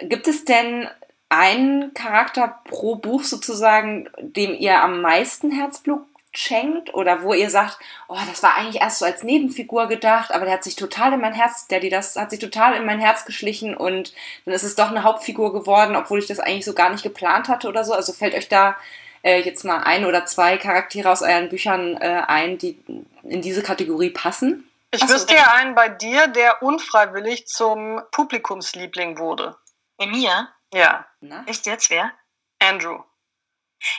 Gibt 0.00 0.28
es 0.28 0.44
denn 0.44 0.88
einen 1.28 1.92
Charakter 1.94 2.60
pro 2.64 2.96
Buch 2.96 3.24
sozusagen, 3.24 4.08
dem 4.18 4.54
ihr 4.54 4.80
am 4.82 5.00
meisten 5.00 5.50
Herzblut 5.50 6.00
schenkt 6.32 6.94
oder 6.94 7.22
wo 7.22 7.34
ihr 7.34 7.50
sagt, 7.50 7.78
oh, 8.06 8.18
das 8.28 8.42
war 8.42 8.54
eigentlich 8.56 8.82
erst 8.82 8.98
so 8.98 9.04
als 9.04 9.22
Nebenfigur 9.22 9.88
gedacht, 9.88 10.32
aber 10.32 10.44
der 10.44 10.54
hat 10.54 10.64
sich 10.64 10.76
total 10.76 11.14
in 11.14 11.20
mein 11.20 11.32
Herz, 11.32 11.66
der 11.66 11.80
die 11.80 11.88
das 11.88 12.16
hat 12.16 12.30
sich 12.30 12.38
total 12.38 12.74
in 12.76 12.84
mein 12.84 13.00
Herz 13.00 13.24
geschlichen 13.24 13.76
und 13.76 14.12
dann 14.44 14.54
ist 14.54 14.62
es 14.62 14.76
doch 14.76 14.90
eine 14.90 15.02
Hauptfigur 15.02 15.52
geworden, 15.52 15.96
obwohl 15.96 16.18
ich 16.18 16.26
das 16.26 16.38
eigentlich 16.38 16.64
so 16.64 16.74
gar 16.74 16.90
nicht 16.90 17.02
geplant 17.02 17.48
hatte 17.48 17.68
oder 17.68 17.84
so. 17.84 17.92
Also 17.92 18.12
fällt 18.12 18.34
euch 18.34 18.48
da 18.48 18.76
äh, 19.22 19.40
jetzt 19.40 19.64
mal 19.64 19.78
ein 19.78 20.04
oder 20.04 20.26
zwei 20.26 20.58
Charaktere 20.58 21.10
aus 21.10 21.22
euren 21.22 21.48
Büchern 21.48 21.96
äh, 21.96 22.22
ein, 22.26 22.58
die 22.58 22.78
in 23.24 23.42
diese 23.42 23.62
Kategorie 23.62 24.10
passen? 24.10 24.68
Ich 24.90 25.02
Achso, 25.02 25.14
wüsste 25.14 25.34
ja 25.34 25.52
einen 25.54 25.74
bei 25.74 25.88
dir, 25.88 26.28
der 26.28 26.62
unfreiwillig 26.62 27.46
zum 27.46 28.00
Publikumsliebling 28.10 29.18
wurde. 29.18 29.56
Bei 29.98 30.06
mir? 30.06 30.52
Ja. 30.72 31.06
Na? 31.20 31.42
Ist 31.44 31.66
jetzt 31.66 31.90
wer? 31.90 32.12
Andrew. 32.60 33.02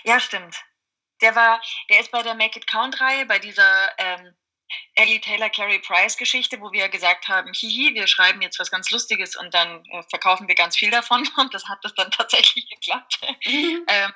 Ja, 0.04 0.20
stimmt. 0.20 0.64
Der 1.22 1.36
war, 1.36 1.62
der 1.90 2.00
ist 2.00 2.12
bei 2.12 2.24
der 2.24 2.34
Make 2.34 2.60
It 2.60 2.68
Count 2.68 3.00
Reihe, 3.02 3.26
bei 3.26 3.40
dieser 3.40 3.92
ähm, 3.98 4.36
Ellie 4.96 5.20
Taylor 5.20 5.50
Carey 5.50 5.80
Price 5.80 6.16
Geschichte, 6.18 6.60
wo 6.62 6.72
wir 6.72 6.88
gesagt 6.90 7.28
haben, 7.28 7.52
hihi, 7.54 7.94
wir 7.96 8.08
schreiben 8.08 8.42
jetzt 8.42 8.60
was 8.60 8.72
ganz 8.72 8.90
Lustiges 8.92 9.36
und 9.36 9.54
dann 9.54 9.84
äh, 9.86 10.04
verkaufen 10.04 10.48
wir 10.48 10.56
ganz 10.56 10.78
viel 10.78 10.92
davon 10.92 11.28
und 11.38 11.54
das 11.54 11.68
hat 11.68 11.80
das 11.84 11.94
dann 11.96 12.12
tatsächlich 12.12 12.70
geklappt. 12.70 13.20
Mhm. 13.46 13.86
ähm, 13.88 14.14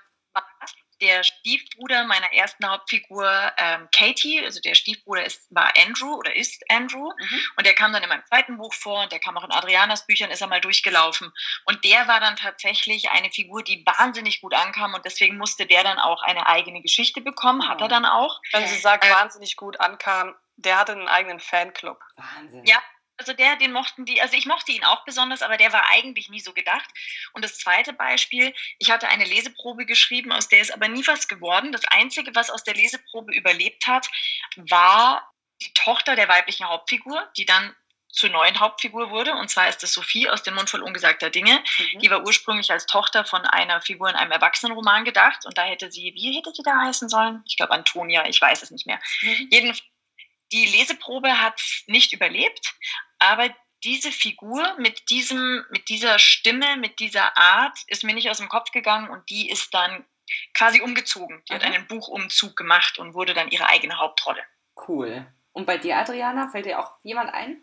der 1.01 1.23
Stiefbruder 1.23 2.05
meiner 2.05 2.31
ersten 2.33 2.67
Hauptfigur, 2.67 3.29
ähm, 3.57 3.87
Katie, 3.95 4.43
also 4.43 4.59
der 4.61 4.75
Stiefbruder 4.75 5.25
ist, 5.25 5.47
war 5.49 5.71
Andrew 5.77 6.15
oder 6.15 6.35
ist 6.35 6.63
Andrew. 6.69 7.11
Mhm. 7.17 7.41
Und 7.57 7.65
der 7.65 7.73
kam 7.73 7.93
dann 7.93 8.03
in 8.03 8.09
meinem 8.09 8.25
zweiten 8.25 8.57
Buch 8.57 8.73
vor 8.73 9.03
und 9.03 9.11
der 9.11 9.19
kam 9.19 9.37
auch 9.37 9.43
in 9.43 9.51
Adrianas 9.51 10.05
Büchern, 10.05 10.31
ist 10.31 10.41
er 10.41 10.47
mal 10.47 10.61
durchgelaufen. 10.61 11.31
Und 11.65 11.83
der 11.83 12.07
war 12.07 12.19
dann 12.19 12.35
tatsächlich 12.35 13.09
eine 13.11 13.31
Figur, 13.31 13.63
die 13.63 13.85
wahnsinnig 13.85 14.41
gut 14.41 14.53
ankam 14.53 14.93
und 14.93 15.05
deswegen 15.05 15.37
musste 15.37 15.65
der 15.65 15.83
dann 15.83 15.99
auch 15.99 16.23
eine 16.23 16.47
eigene 16.47 16.81
Geschichte 16.81 17.21
bekommen, 17.21 17.67
hat 17.67 17.81
er 17.81 17.87
dann 17.87 18.05
auch. 18.05 18.41
Wenn 18.51 18.67
sie 18.67 18.77
sagt, 18.77 19.05
äh, 19.05 19.11
wahnsinnig 19.11 19.55
gut 19.55 19.79
ankam, 19.79 20.35
der 20.55 20.77
hatte 20.77 20.93
einen 20.93 21.07
eigenen 21.07 21.39
Fanclub. 21.39 21.99
Wahnsinn. 22.15 22.65
Ja, 22.65 22.81
also 23.23 23.33
der, 23.33 23.55
den 23.55 23.71
mochten 23.71 24.03
die, 24.05 24.21
also 24.21 24.35
ich 24.35 24.45
mochte 24.45 24.73
ihn 24.73 24.83
auch 24.83 25.05
besonders, 25.05 25.41
aber 25.41 25.55
der 25.55 25.71
war 25.71 25.89
eigentlich 25.91 26.29
nie 26.29 26.41
so 26.41 26.51
gedacht. 26.51 26.89
Und 27.31 27.43
das 27.45 27.57
zweite 27.57 27.93
Beispiel, 27.93 28.53
ich 28.79 28.91
hatte 28.91 29.07
eine 29.07 29.23
Leseprobe 29.23 29.85
geschrieben, 29.85 30.33
aus 30.33 30.49
der 30.49 30.59
ist 30.59 30.73
aber 30.73 30.89
nie 30.89 31.07
was 31.07 31.29
geworden. 31.29 31.71
Das 31.71 31.85
Einzige, 31.85 32.35
was 32.35 32.49
aus 32.49 32.63
der 32.63 32.73
Leseprobe 32.73 33.33
überlebt 33.33 33.87
hat, 33.87 34.09
war 34.57 35.31
die 35.61 35.71
Tochter 35.73 36.17
der 36.17 36.27
weiblichen 36.27 36.67
Hauptfigur, 36.67 37.31
die 37.37 37.45
dann 37.45 37.73
zur 38.09 38.29
neuen 38.29 38.59
Hauptfigur 38.59 39.09
wurde. 39.09 39.33
Und 39.33 39.49
zwar 39.49 39.69
ist 39.69 39.81
das 39.81 39.93
Sophie 39.93 40.29
aus 40.29 40.43
dem 40.43 40.55
Mund 40.55 40.69
voll 40.69 40.83
ungesagter 40.83 41.29
Dinge. 41.29 41.63
Mhm. 41.93 41.99
Die 41.99 42.09
war 42.11 42.25
ursprünglich 42.25 42.71
als 42.71 42.85
Tochter 42.87 43.23
von 43.23 43.41
einer 43.45 43.81
Figur 43.81 44.09
in 44.09 44.15
einem 44.15 44.31
Erwachsenenroman 44.31 45.05
gedacht. 45.05 45.45
Und 45.45 45.57
da 45.57 45.63
hätte 45.63 45.91
sie, 45.91 46.11
wie 46.13 46.35
hätte 46.35 46.51
sie 46.53 46.61
da 46.61 46.77
heißen 46.81 47.07
sollen? 47.07 47.41
Ich 47.47 47.55
glaube 47.55 47.71
Antonia, 47.71 48.27
ich 48.27 48.39
weiß 48.39 48.61
es 48.63 48.69
nicht 48.69 48.85
mehr. 48.85 48.99
Mhm. 49.21 49.47
Jedenfalls 49.49 49.83
die 50.53 50.65
Leseprobe 50.67 51.41
hat 51.41 51.59
nicht 51.87 52.13
überlebt, 52.13 52.75
aber 53.23 53.49
diese 53.83 54.11
Figur 54.11 54.63
mit 54.77 55.09
diesem, 55.09 55.65
mit 55.69 55.89
dieser 55.89 56.19
Stimme, 56.19 56.77
mit 56.77 56.99
dieser 56.99 57.37
Art 57.37 57.77
ist 57.87 58.03
mir 58.03 58.13
nicht 58.13 58.29
aus 58.29 58.37
dem 58.37 58.49
Kopf 58.49 58.71
gegangen 58.71 59.09
und 59.09 59.29
die 59.29 59.49
ist 59.49 59.73
dann 59.73 60.05
quasi 60.53 60.81
umgezogen. 60.81 61.43
Die 61.47 61.53
mhm. 61.53 61.57
hat 61.57 61.63
einen 61.63 61.87
Buchumzug 61.87 62.55
gemacht 62.55 62.97
und 62.97 63.13
wurde 63.13 63.33
dann 63.33 63.49
ihre 63.49 63.67
eigene 63.67 63.99
Hauptrolle. 63.99 64.41
Cool. 64.87 65.25
Und 65.51 65.65
bei 65.65 65.77
dir, 65.77 65.97
Adriana, 65.97 66.47
fällt 66.49 66.65
dir 66.65 66.79
auch 66.79 66.97
jemand 67.03 67.33
ein? 67.33 67.61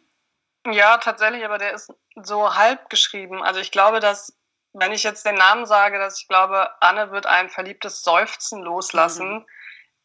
Ja, 0.66 0.98
tatsächlich, 0.98 1.44
aber 1.44 1.58
der 1.58 1.72
ist 1.72 1.92
so 2.14 2.54
halb 2.54 2.90
geschrieben. 2.90 3.42
Also 3.42 3.60
ich 3.60 3.70
glaube, 3.70 4.00
dass, 4.00 4.38
wenn 4.72 4.92
ich 4.92 5.02
jetzt 5.02 5.24
den 5.24 5.36
Namen 5.36 5.64
sage, 5.64 5.98
dass 5.98 6.20
ich 6.20 6.28
glaube, 6.28 6.70
Anne 6.82 7.10
wird 7.12 7.26
ein 7.26 7.48
verliebtes 7.48 8.02
Seufzen 8.02 8.62
loslassen. 8.62 9.38
Mhm. 9.38 9.46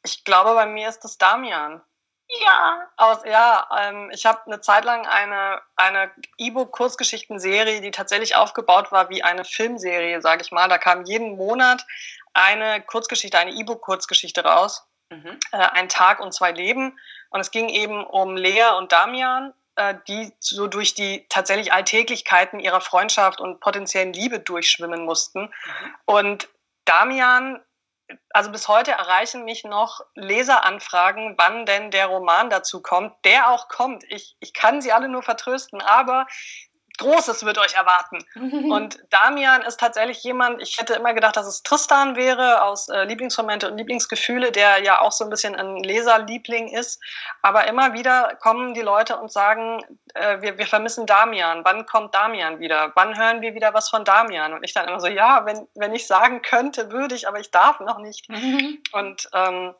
Ich 0.03 0.23
glaube, 0.23 0.53
bei 0.53 0.65
mir 0.65 0.87
ist 0.87 1.01
das 1.01 1.17
Damian. 1.17 1.81
Ja. 2.41 2.87
Aus, 2.97 3.19
ja, 3.25 3.67
ähm, 3.79 4.09
ich 4.13 4.25
habe 4.25 4.39
eine 4.45 4.61
Zeit 4.61 4.85
lang 4.85 5.05
eine, 5.05 5.61
eine 5.75 6.11
E-Book-Kurzgeschichtenserie, 6.37 7.81
die 7.81 7.91
tatsächlich 7.91 8.35
aufgebaut 8.35 8.91
war 8.91 9.09
wie 9.09 9.23
eine 9.23 9.45
Filmserie, 9.45 10.21
sage 10.21 10.41
ich 10.41 10.51
mal. 10.51 10.67
Da 10.67 10.77
kam 10.77 11.05
jeden 11.05 11.37
Monat 11.37 11.85
eine 12.33 12.81
Kurzgeschichte, 12.81 13.37
eine 13.37 13.51
E-Book-Kurzgeschichte 13.51 14.43
raus. 14.43 14.87
Mhm. 15.09 15.39
Äh, 15.51 15.57
ein 15.57 15.89
Tag 15.89 16.19
und 16.19 16.33
zwei 16.33 16.51
Leben. 16.51 16.97
Und 17.29 17.39
es 17.39 17.51
ging 17.51 17.69
eben 17.69 18.03
um 18.03 18.35
Lea 18.35 18.75
und 18.77 18.91
Damian, 18.91 19.53
äh, 19.75 19.95
die 20.07 20.33
so 20.39 20.67
durch 20.67 20.93
die 20.93 21.25
tatsächlich 21.29 21.73
Alltäglichkeiten 21.73 22.59
ihrer 22.59 22.81
Freundschaft 22.81 23.39
und 23.39 23.59
potenziellen 23.59 24.13
Liebe 24.13 24.39
durchschwimmen 24.39 25.05
mussten. 25.05 25.41
Mhm. 25.41 25.95
Und 26.05 26.49
Damian 26.85 27.61
also 28.29 28.51
bis 28.51 28.67
heute 28.67 28.91
erreichen 28.91 29.45
mich 29.45 29.63
noch 29.63 30.01
Leseranfragen, 30.13 31.35
wann 31.37 31.65
denn 31.65 31.91
der 31.91 32.07
Roman 32.07 32.49
dazu 32.49 32.81
kommt, 32.81 33.13
der 33.23 33.49
auch 33.49 33.67
kommt. 33.67 34.03
Ich, 34.09 34.35
ich 34.39 34.53
kann 34.53 34.81
sie 34.81 34.91
alle 34.91 35.09
nur 35.09 35.23
vertrösten, 35.23 35.81
aber 35.81 36.27
Großes 36.97 37.45
wird 37.45 37.57
euch 37.57 37.73
erwarten. 37.73 38.23
Und 38.71 38.99
Damian 39.09 39.61
ist 39.61 39.79
tatsächlich 39.79 40.23
jemand, 40.23 40.61
ich 40.61 40.77
hätte 40.79 40.93
immer 40.93 41.13
gedacht, 41.13 41.35
dass 41.35 41.47
es 41.47 41.63
Tristan 41.63 42.15
wäre 42.15 42.63
aus 42.63 42.89
äh, 42.89 43.03
Lieblingsmomente 43.03 43.69
und 43.69 43.77
Lieblingsgefühle, 43.77 44.51
der 44.51 44.81
ja 44.83 45.01
auch 45.01 45.11
so 45.11 45.23
ein 45.23 45.29
bisschen 45.29 45.55
ein 45.55 45.77
Leserliebling 45.77 46.69
ist. 46.69 47.01
Aber 47.41 47.67
immer 47.67 47.93
wieder 47.93 48.35
kommen 48.41 48.73
die 48.73 48.81
Leute 48.81 49.17
und 49.17 49.31
sagen, 49.31 49.81
äh, 50.13 50.41
wir, 50.41 50.57
wir 50.57 50.67
vermissen 50.67 51.05
Damian. 51.05 51.63
Wann 51.63 51.85
kommt 51.85 52.15
Damian 52.15 52.59
wieder? 52.59 52.91
Wann 52.95 53.17
hören 53.17 53.41
wir 53.41 53.53
wieder 53.53 53.73
was 53.73 53.89
von 53.89 54.05
Damian? 54.05 54.53
Und 54.53 54.63
ich 54.63 54.73
dann 54.73 54.87
immer 54.87 54.99
so, 54.99 55.07
ja, 55.07 55.45
wenn, 55.45 55.67
wenn 55.75 55.93
ich 55.93 56.07
sagen 56.07 56.41
könnte, 56.41 56.91
würde 56.91 57.15
ich, 57.15 57.27
aber 57.27 57.39
ich 57.39 57.51
darf 57.51 57.79
noch 57.79 57.99
nicht. 57.99 58.27
und 58.91 59.29
ähm, 59.33 59.73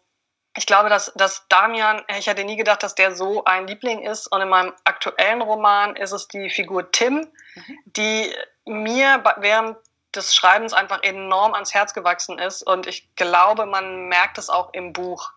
ich 0.58 0.66
glaube, 0.66 0.90
dass, 0.90 1.12
dass 1.16 1.48
Damian, 1.50 2.02
ich 2.18 2.28
hätte 2.28 2.44
nie 2.46 2.56
gedacht, 2.56 2.82
dass 2.82 2.96
der 2.96 3.14
so 3.14 3.44
ein 3.44 3.68
Liebling 3.68 4.02
ist. 4.04 4.28
Und 4.28 4.42
in 4.42 4.50
meinem 4.50 4.74
aktuellen 4.86 5.42
Roman 5.42 5.96
ist 5.96 6.14
es 6.14 6.28
die 6.28 6.50
Figur 6.50 6.92
Tim, 6.92 7.28
mhm. 7.56 7.80
die 7.86 8.34
mir 8.66 9.24
während 9.38 9.78
des 10.16 10.34
Schreibens 10.34 10.72
einfach 10.72 11.04
enorm 11.04 11.54
ans 11.54 11.74
Herz 11.74 11.94
gewachsen 11.94 12.40
ist. 12.40 12.64
Und 12.64 12.88
ich 12.88 13.14
glaube, 13.16 13.66
man 13.66 14.08
merkt 14.08 14.38
es 14.38 14.50
auch 14.50 14.74
im 14.74 14.94
Buch, 14.94 15.32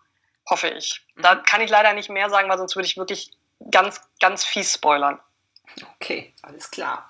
hoffe 0.49 0.69
ich. 0.69 1.05
Mhm. 1.15 1.21
Da 1.23 1.35
kann 1.35 1.59
ich 1.59 1.69
leider 1.69 1.93
nicht 1.93 2.09
mehr 2.09 2.29
sagen, 2.29 2.49
weil 2.49 2.57
sonst 2.57 2.77
würde 2.77 2.87
ich 2.87 2.95
wirklich 2.95 3.31
ganz, 3.71 4.01
ganz 4.21 4.45
fies 4.45 4.73
spoilern. 4.73 5.19
Okay, 5.95 6.33
alles 6.41 6.71
klar. 6.71 7.07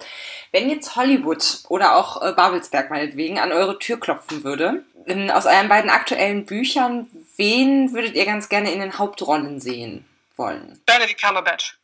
Wenn 0.52 0.69
jetzt 0.69 0.95
Hollywood 0.95 1.60
oder 1.69 1.95
auch 1.95 2.22
äh, 2.22 2.34
Babelsberg 2.34 2.89
meinetwegen 2.89 3.39
an 3.39 3.52
eure 3.52 3.80
Tür 3.80 4.00
klopfen 4.00 4.43
würde, 4.43 4.84
in, 5.06 5.32
aus 5.32 5.45
euren 5.45 5.69
beiden 5.69 5.89
aktuellen 5.89 6.45
Büchern, 6.45 7.08
wen 7.38 7.93
würdet 7.93 8.15
ihr 8.15 8.26
ganz 8.26 8.50
gerne 8.50 8.72
in 8.72 8.80
den 8.80 8.98
Hauptrollen 8.98 9.60
sehen 9.60 10.08
wollen? 10.36 10.82
Benedict 10.86 11.22
Cumberbatch. 11.22 11.78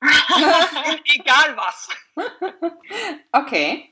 Egal 0.02 1.56
was. 1.56 1.88
okay. 3.32 3.90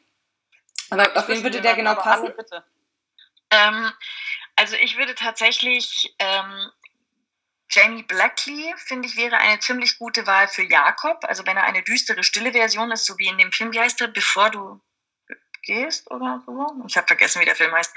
Aber 0.90 1.16
auf 1.16 1.28
wen 1.28 1.42
würde 1.42 1.60
der 1.60 1.74
genau 1.74 1.94
passen? 1.94 2.32
Ähm, 3.50 3.92
also 4.56 4.76
ich 4.76 4.96
würde 4.96 5.14
tatsächlich 5.14 6.14
ähm, 6.18 6.70
Jamie 7.70 8.02
Blackley, 8.02 8.74
finde 8.78 9.08
ich, 9.08 9.16
wäre 9.16 9.36
eine 9.36 9.58
ziemlich 9.60 9.98
gute 9.98 10.26
Wahl 10.26 10.48
für 10.48 10.62
Jakob. 10.62 11.24
Also 11.24 11.46
wenn 11.46 11.56
er 11.56 11.64
eine 11.64 11.82
düstere, 11.82 12.22
stille 12.22 12.52
Version 12.52 12.90
ist, 12.90 13.04
so 13.04 13.18
wie 13.18 13.28
in 13.28 13.38
dem 13.38 13.52
Film, 13.52 13.72
wie 13.72 13.80
heißt 13.80 14.00
er, 14.00 14.08
bevor 14.08 14.50
du 14.50 14.80
gehst 15.62 16.10
oder 16.10 16.42
so? 16.46 16.84
Ich 16.86 16.96
habe 16.96 17.06
vergessen, 17.06 17.40
wie 17.40 17.44
der 17.44 17.56
Film 17.56 17.72
heißt. 17.72 17.94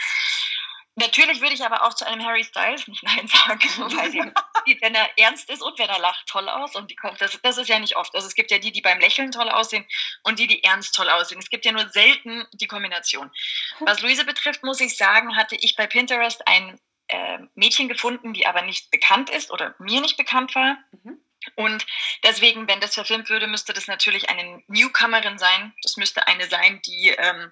Natürlich 0.95 1.39
würde 1.39 1.53
ich 1.53 1.63
aber 1.63 1.83
auch 1.83 1.93
zu 1.93 2.05
einem 2.05 2.23
Harry 2.25 2.43
Styles 2.43 2.85
nicht 2.87 3.01
Nein 3.01 3.25
sagen, 3.25 3.61
weil 3.77 4.33
wenn 4.81 4.93
er 4.93 5.09
ernst 5.17 5.49
ist 5.49 5.61
und 5.61 5.79
wenn 5.79 5.87
er 5.87 5.99
lacht, 5.99 6.27
toll 6.27 6.49
aus. 6.49 6.75
Und 6.75 6.91
die 6.91 6.97
kommt, 6.97 7.21
das, 7.21 7.39
das 7.41 7.57
ist 7.57 7.69
ja 7.69 7.79
nicht 7.79 7.95
oft. 7.95 8.13
Also 8.13 8.27
es 8.27 8.35
gibt 8.35 8.51
ja 8.51 8.59
die, 8.59 8.73
die 8.73 8.81
beim 8.81 8.99
Lächeln 8.99 9.31
toll 9.31 9.49
aussehen 9.49 9.85
und 10.23 10.37
die, 10.37 10.47
die 10.47 10.63
ernst 10.65 10.93
toll 10.93 11.09
aussehen. 11.09 11.39
Es 11.39 11.49
gibt 11.49 11.63
ja 11.63 11.71
nur 11.71 11.87
selten 11.89 12.45
die 12.51 12.67
Kombination. 12.67 13.31
Was 13.79 14.01
Luise 14.01 14.25
betrifft, 14.25 14.63
muss 14.63 14.81
ich 14.81 14.97
sagen, 14.97 15.37
hatte 15.37 15.55
ich 15.55 15.77
bei 15.77 15.87
Pinterest 15.87 16.45
ein 16.45 16.77
äh, 17.11 17.39
Mädchen 17.55 17.87
gefunden, 17.87 18.33
die 18.33 18.47
aber 18.47 18.61
nicht 18.61 18.89
bekannt 18.91 19.29
ist 19.29 19.51
oder 19.51 19.75
mir 19.79 20.01
nicht 20.01 20.17
bekannt 20.17 20.55
war. 20.55 20.77
Mhm. 21.03 21.19
Und 21.55 21.85
deswegen, 22.23 22.67
wenn 22.67 22.79
das 22.81 22.93
verfilmt 22.93 23.29
würde, 23.29 23.47
müsste 23.47 23.73
das 23.73 23.87
natürlich 23.87 24.29
eine 24.29 24.63
Newcomerin 24.67 25.37
sein. 25.37 25.73
Das 25.83 25.97
müsste 25.97 26.27
eine 26.27 26.47
sein, 26.47 26.81
die, 26.85 27.09
ähm, 27.09 27.51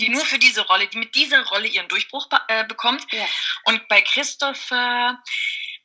die 0.00 0.08
nur 0.08 0.24
für 0.24 0.38
diese 0.38 0.66
Rolle, 0.66 0.88
die 0.88 0.98
mit 0.98 1.14
dieser 1.14 1.46
Rolle 1.46 1.68
ihren 1.68 1.88
Durchbruch 1.88 2.28
äh, 2.48 2.64
bekommt. 2.66 3.06
Ja. 3.12 3.26
Und 3.64 3.86
bei 3.88 4.00
Christopher 4.00 5.22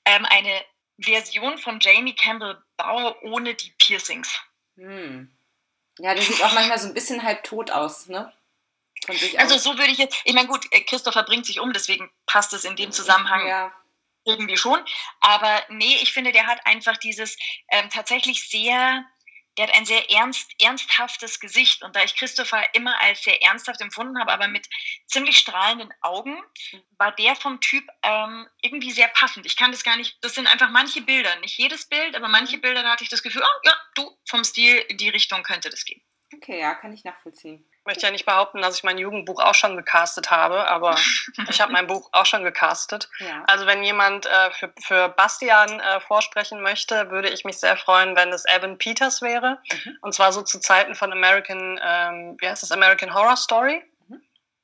ähm, 0.06 0.26
eine 0.26 0.64
Version 1.00 1.58
von 1.58 1.80
Jamie 1.80 2.16
Campbell 2.16 2.62
Bauer 2.78 3.22
ohne 3.24 3.56
die 3.56 3.72
Piercings. 3.78 4.40
Hm. 4.78 5.36
Ja, 6.00 6.14
der 6.14 6.24
sieht 6.24 6.42
auch 6.42 6.54
manchmal 6.54 6.80
so 6.80 6.88
ein 6.88 6.94
bisschen 6.94 7.24
halb 7.24 7.44
tot 7.44 7.72
aus, 7.72 8.08
ne? 8.08 8.34
Also 9.38 9.58
so 9.58 9.78
würde 9.78 9.92
ich 9.92 9.98
jetzt, 9.98 10.16
ich 10.24 10.34
meine 10.34 10.48
gut, 10.48 10.66
äh, 10.72 10.82
Christopher 10.82 11.24
bringt 11.24 11.46
sich 11.46 11.60
um, 11.60 11.74
deswegen 11.74 12.10
passt 12.26 12.54
es 12.54 12.66
in 12.66 12.76
dem 12.76 12.92
Zusammenhang 12.92 13.48
ja. 13.48 13.74
irgendwie 14.26 14.58
schon. 14.58 14.84
Aber 15.20 15.64
nee, 15.70 15.98
ich 16.02 16.14
finde, 16.14 16.32
der 16.32 16.48
hat 16.48 16.66
einfach 16.66 16.98
dieses 16.98 17.38
ähm, 17.70 17.90
tatsächlich 17.90 18.50
sehr, 18.50 19.06
der 19.58 19.68
hat 19.68 19.76
ein 19.76 19.86
sehr 19.86 20.10
ernst, 20.12 20.52
ernsthaftes 20.62 21.40
Gesicht. 21.40 21.84
Und 21.84 21.96
da 21.96 22.04
ich 22.04 22.16
Christopher 22.16 22.64
immer 22.74 23.00
als 23.02 23.24
sehr 23.24 23.42
ernsthaft 23.44 23.82
empfunden 23.82 24.20
habe, 24.20 24.32
aber 24.32 24.48
mit 24.48 24.68
ziemlich 25.08 25.38
strahlenden 25.38 25.94
Augen, 26.02 26.42
war 26.98 27.12
der 27.12 27.36
vom 27.36 27.60
Typ 27.62 27.86
ähm, 28.04 28.48
irgendwie 28.62 28.92
sehr 28.92 29.10
passend. 29.10 29.46
Ich 29.46 29.58
kann 29.58 29.72
das 29.72 29.84
gar 29.84 29.98
nicht, 29.98 30.18
das 30.22 30.36
sind 30.36 30.48
einfach 30.48 30.70
manche 30.70 31.02
Bilder, 31.02 31.36
nicht 31.38 31.58
jedes 31.58 31.88
Bild, 31.88 32.16
aber 32.16 32.28
manche 32.28 32.58
Bilder, 32.58 32.84
da 32.84 32.92
hatte 32.92 33.04
ich 33.04 33.10
das 33.10 33.24
Gefühl, 33.24 33.44
oh 33.44 33.60
ja, 33.66 33.74
du, 33.96 34.18
vom 34.28 34.44
Stil 34.44 34.78
in 34.90 34.98
die 34.98 35.10
Richtung 35.10 35.44
könnte 35.44 35.70
das 35.70 35.86
gehen. 35.86 36.02
Okay, 36.44 36.60
ja, 36.60 36.76
kann 36.76 36.92
ich 36.92 37.06
nachvollziehen. 37.06 37.64
Ich 37.72 37.86
möchte 37.86 38.06
ja 38.06 38.12
nicht 38.12 38.26
behaupten, 38.26 38.62
dass 38.62 38.76
ich 38.76 38.84
mein 38.84 38.98
Jugendbuch 38.98 39.42
auch 39.42 39.56
schon 39.56 39.78
gecastet 39.78 40.30
habe, 40.30 40.68
aber 40.68 40.98
ich 41.50 41.62
habe 41.62 41.72
mein 41.72 41.88
Buch 41.88 42.10
auch 42.12 42.26
schon 42.26 42.44
gecastet. 42.44 43.10
Ja. 43.20 43.46
Also 43.48 43.66
wenn 43.66 43.82
jemand 43.82 44.26
äh, 44.26 44.52
für, 44.52 44.74
für 44.82 45.08
Bastian 45.08 45.80
äh, 45.80 46.02
vorsprechen 46.02 46.62
möchte, 46.62 47.10
würde 47.12 47.30
ich 47.30 47.46
mich 47.46 47.60
sehr 47.60 47.78
freuen, 47.78 48.18
wenn 48.18 48.34
es 48.34 48.44
Evan 48.46 48.78
Peters 48.78 49.22
wäre. 49.22 49.60
Mhm. 49.72 49.98
Und 50.02 50.14
zwar 50.14 50.34
so 50.34 50.42
zu 50.42 50.60
Zeiten 50.60 50.96
von 50.96 51.14
American, 51.14 51.80
ähm, 51.82 52.36
wie 52.40 52.50
heißt 52.50 52.62
das, 52.62 52.74
American 52.74 53.14
Horror 53.14 53.38
Story. 53.38 53.82
Mhm. 54.10 54.22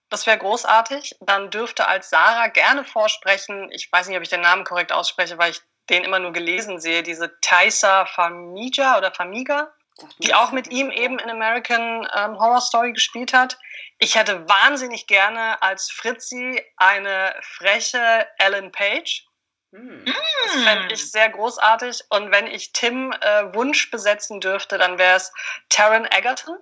Das 0.09 0.27
wäre 0.27 0.37
großartig. 0.37 1.15
Dann 1.21 1.49
dürfte 1.49 1.87
als 1.87 2.09
Sarah 2.09 2.47
gerne 2.47 2.83
vorsprechen, 2.83 3.71
ich 3.71 3.89
weiß 3.89 4.09
nicht, 4.09 4.17
ob 4.17 4.23
ich 4.23 4.29
den 4.29 4.41
Namen 4.41 4.65
korrekt 4.65 4.91
ausspreche, 4.91 5.37
weil 5.37 5.51
ich 5.51 5.61
den 5.89 6.03
immer 6.03 6.19
nur 6.19 6.33
gelesen 6.33 6.81
sehe, 6.81 7.03
diese 7.03 7.39
Taisa 7.39 8.05
Famiga 8.05 8.97
oder 8.97 9.13
Famiga 9.13 9.71
die 10.19 10.33
auch 10.33 10.51
mit 10.51 10.71
ihm 10.71 10.91
eben 10.91 11.19
in 11.19 11.29
American 11.29 12.07
ähm, 12.15 12.39
Horror 12.39 12.61
Story 12.61 12.93
gespielt 12.93 13.33
hat. 13.33 13.57
Ich 13.97 14.15
hätte 14.15 14.47
wahnsinnig 14.47 15.07
gerne 15.07 15.61
als 15.61 15.91
Fritzi 15.91 16.63
eine 16.77 17.35
freche 17.41 18.27
Ellen 18.37 18.71
Page. 18.71 19.25
Mm. 19.71 20.05
Das 20.05 20.63
fände 20.63 20.93
ich 20.93 21.11
sehr 21.11 21.29
großartig. 21.29 22.03
Und 22.09 22.31
wenn 22.31 22.47
ich 22.47 22.71
Tim 22.71 23.11
äh, 23.11 23.53
Wunsch 23.53 23.91
besetzen 23.91 24.39
dürfte, 24.39 24.77
dann 24.77 24.97
wäre 24.97 25.17
es 25.17 25.31
Taron 25.69 26.07
Egerton 26.11 26.57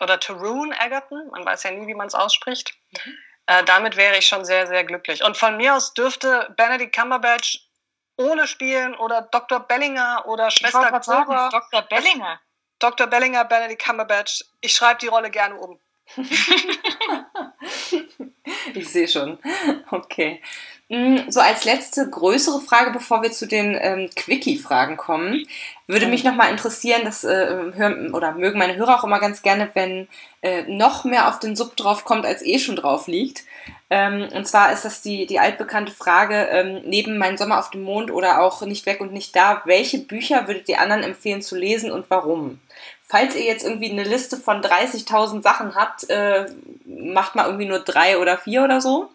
oder 0.00 0.18
Tarun 0.18 0.72
Egerton. 0.72 1.28
Man 1.30 1.44
weiß 1.44 1.62
ja 1.62 1.70
nie, 1.70 1.86
wie 1.86 1.94
man 1.94 2.08
es 2.08 2.14
ausspricht. 2.14 2.74
Mhm. 2.92 3.18
Äh, 3.46 3.64
damit 3.64 3.96
wäre 3.96 4.16
ich 4.16 4.26
schon 4.26 4.44
sehr, 4.44 4.66
sehr 4.66 4.84
glücklich. 4.84 5.24
Und 5.24 5.36
von 5.36 5.56
mir 5.56 5.74
aus 5.74 5.94
dürfte 5.94 6.52
Benedict 6.56 6.94
Cumberbatch 6.94 7.66
ohne 8.16 8.46
spielen 8.46 8.94
oder 8.96 9.22
Dr. 9.22 9.60
Bellinger 9.60 10.24
oder 10.26 10.50
Schwester 10.50 11.00
Cora. 11.00 11.48
Dr. 11.48 11.82
Bellinger. 11.82 12.40
Dr. 12.80 13.06
Bellinger, 13.06 13.44
Benedict 13.44 13.84
Cumberbatch, 13.84 14.44
ich 14.60 14.72
schreibe 14.72 14.98
die 15.00 15.06
Rolle 15.06 15.30
gerne 15.30 15.54
um. 15.54 15.78
ich 18.74 18.88
sehe 18.88 19.06
schon. 19.06 19.38
Okay. 19.90 20.42
Mm, 20.88 21.30
so 21.30 21.38
als 21.38 21.64
letzte 21.64 22.10
größere 22.10 22.60
Frage, 22.60 22.90
bevor 22.90 23.22
wir 23.22 23.30
zu 23.30 23.46
den 23.46 23.78
ähm, 23.80 24.10
Quickie-Fragen 24.16 24.96
kommen, 24.96 25.46
würde 25.86 26.08
mich 26.08 26.24
nochmal 26.24 26.50
interessieren, 26.50 27.02
das 27.04 27.22
äh, 27.22 27.72
hören 27.74 28.12
oder 28.12 28.32
mögen 28.32 28.58
meine 28.58 28.74
Hörer 28.74 28.98
auch 28.98 29.04
immer 29.04 29.20
ganz 29.20 29.42
gerne, 29.42 29.70
wenn 29.74 30.08
äh, 30.42 30.62
noch 30.62 31.04
mehr 31.04 31.28
auf 31.28 31.38
den 31.38 31.54
Sub 31.54 31.76
drauf 31.76 32.04
kommt, 32.04 32.26
als 32.26 32.42
eh 32.42 32.58
schon 32.58 32.74
drauf 32.74 33.06
liegt. 33.06 33.44
Ähm, 33.90 34.28
und 34.32 34.46
zwar 34.46 34.72
ist 34.72 34.84
das 34.84 35.02
die, 35.02 35.26
die 35.26 35.40
altbekannte 35.40 35.92
Frage, 35.92 36.48
ähm, 36.50 36.82
neben 36.84 37.18
Mein 37.18 37.36
Sommer 37.36 37.58
auf 37.58 37.70
dem 37.70 37.82
Mond 37.82 38.10
oder 38.10 38.40
auch 38.40 38.62
Nicht 38.62 38.86
weg 38.86 39.00
und 39.00 39.12
nicht 39.12 39.34
da, 39.34 39.62
welche 39.64 39.98
Bücher 39.98 40.46
würdet 40.46 40.68
ihr 40.68 40.80
anderen 40.80 41.02
empfehlen 41.02 41.42
zu 41.42 41.56
lesen 41.56 41.90
und 41.90 42.06
warum? 42.08 42.60
Falls 43.06 43.34
ihr 43.34 43.42
jetzt 43.42 43.64
irgendwie 43.64 43.90
eine 43.90 44.04
Liste 44.04 44.36
von 44.36 44.62
30.000 44.62 45.42
Sachen 45.42 45.74
habt, 45.74 46.08
äh, 46.08 46.46
macht 46.86 47.34
mal 47.34 47.46
irgendwie 47.46 47.66
nur 47.66 47.80
drei 47.80 48.18
oder 48.18 48.38
vier 48.38 48.62
oder 48.62 48.80
so. 48.80 49.10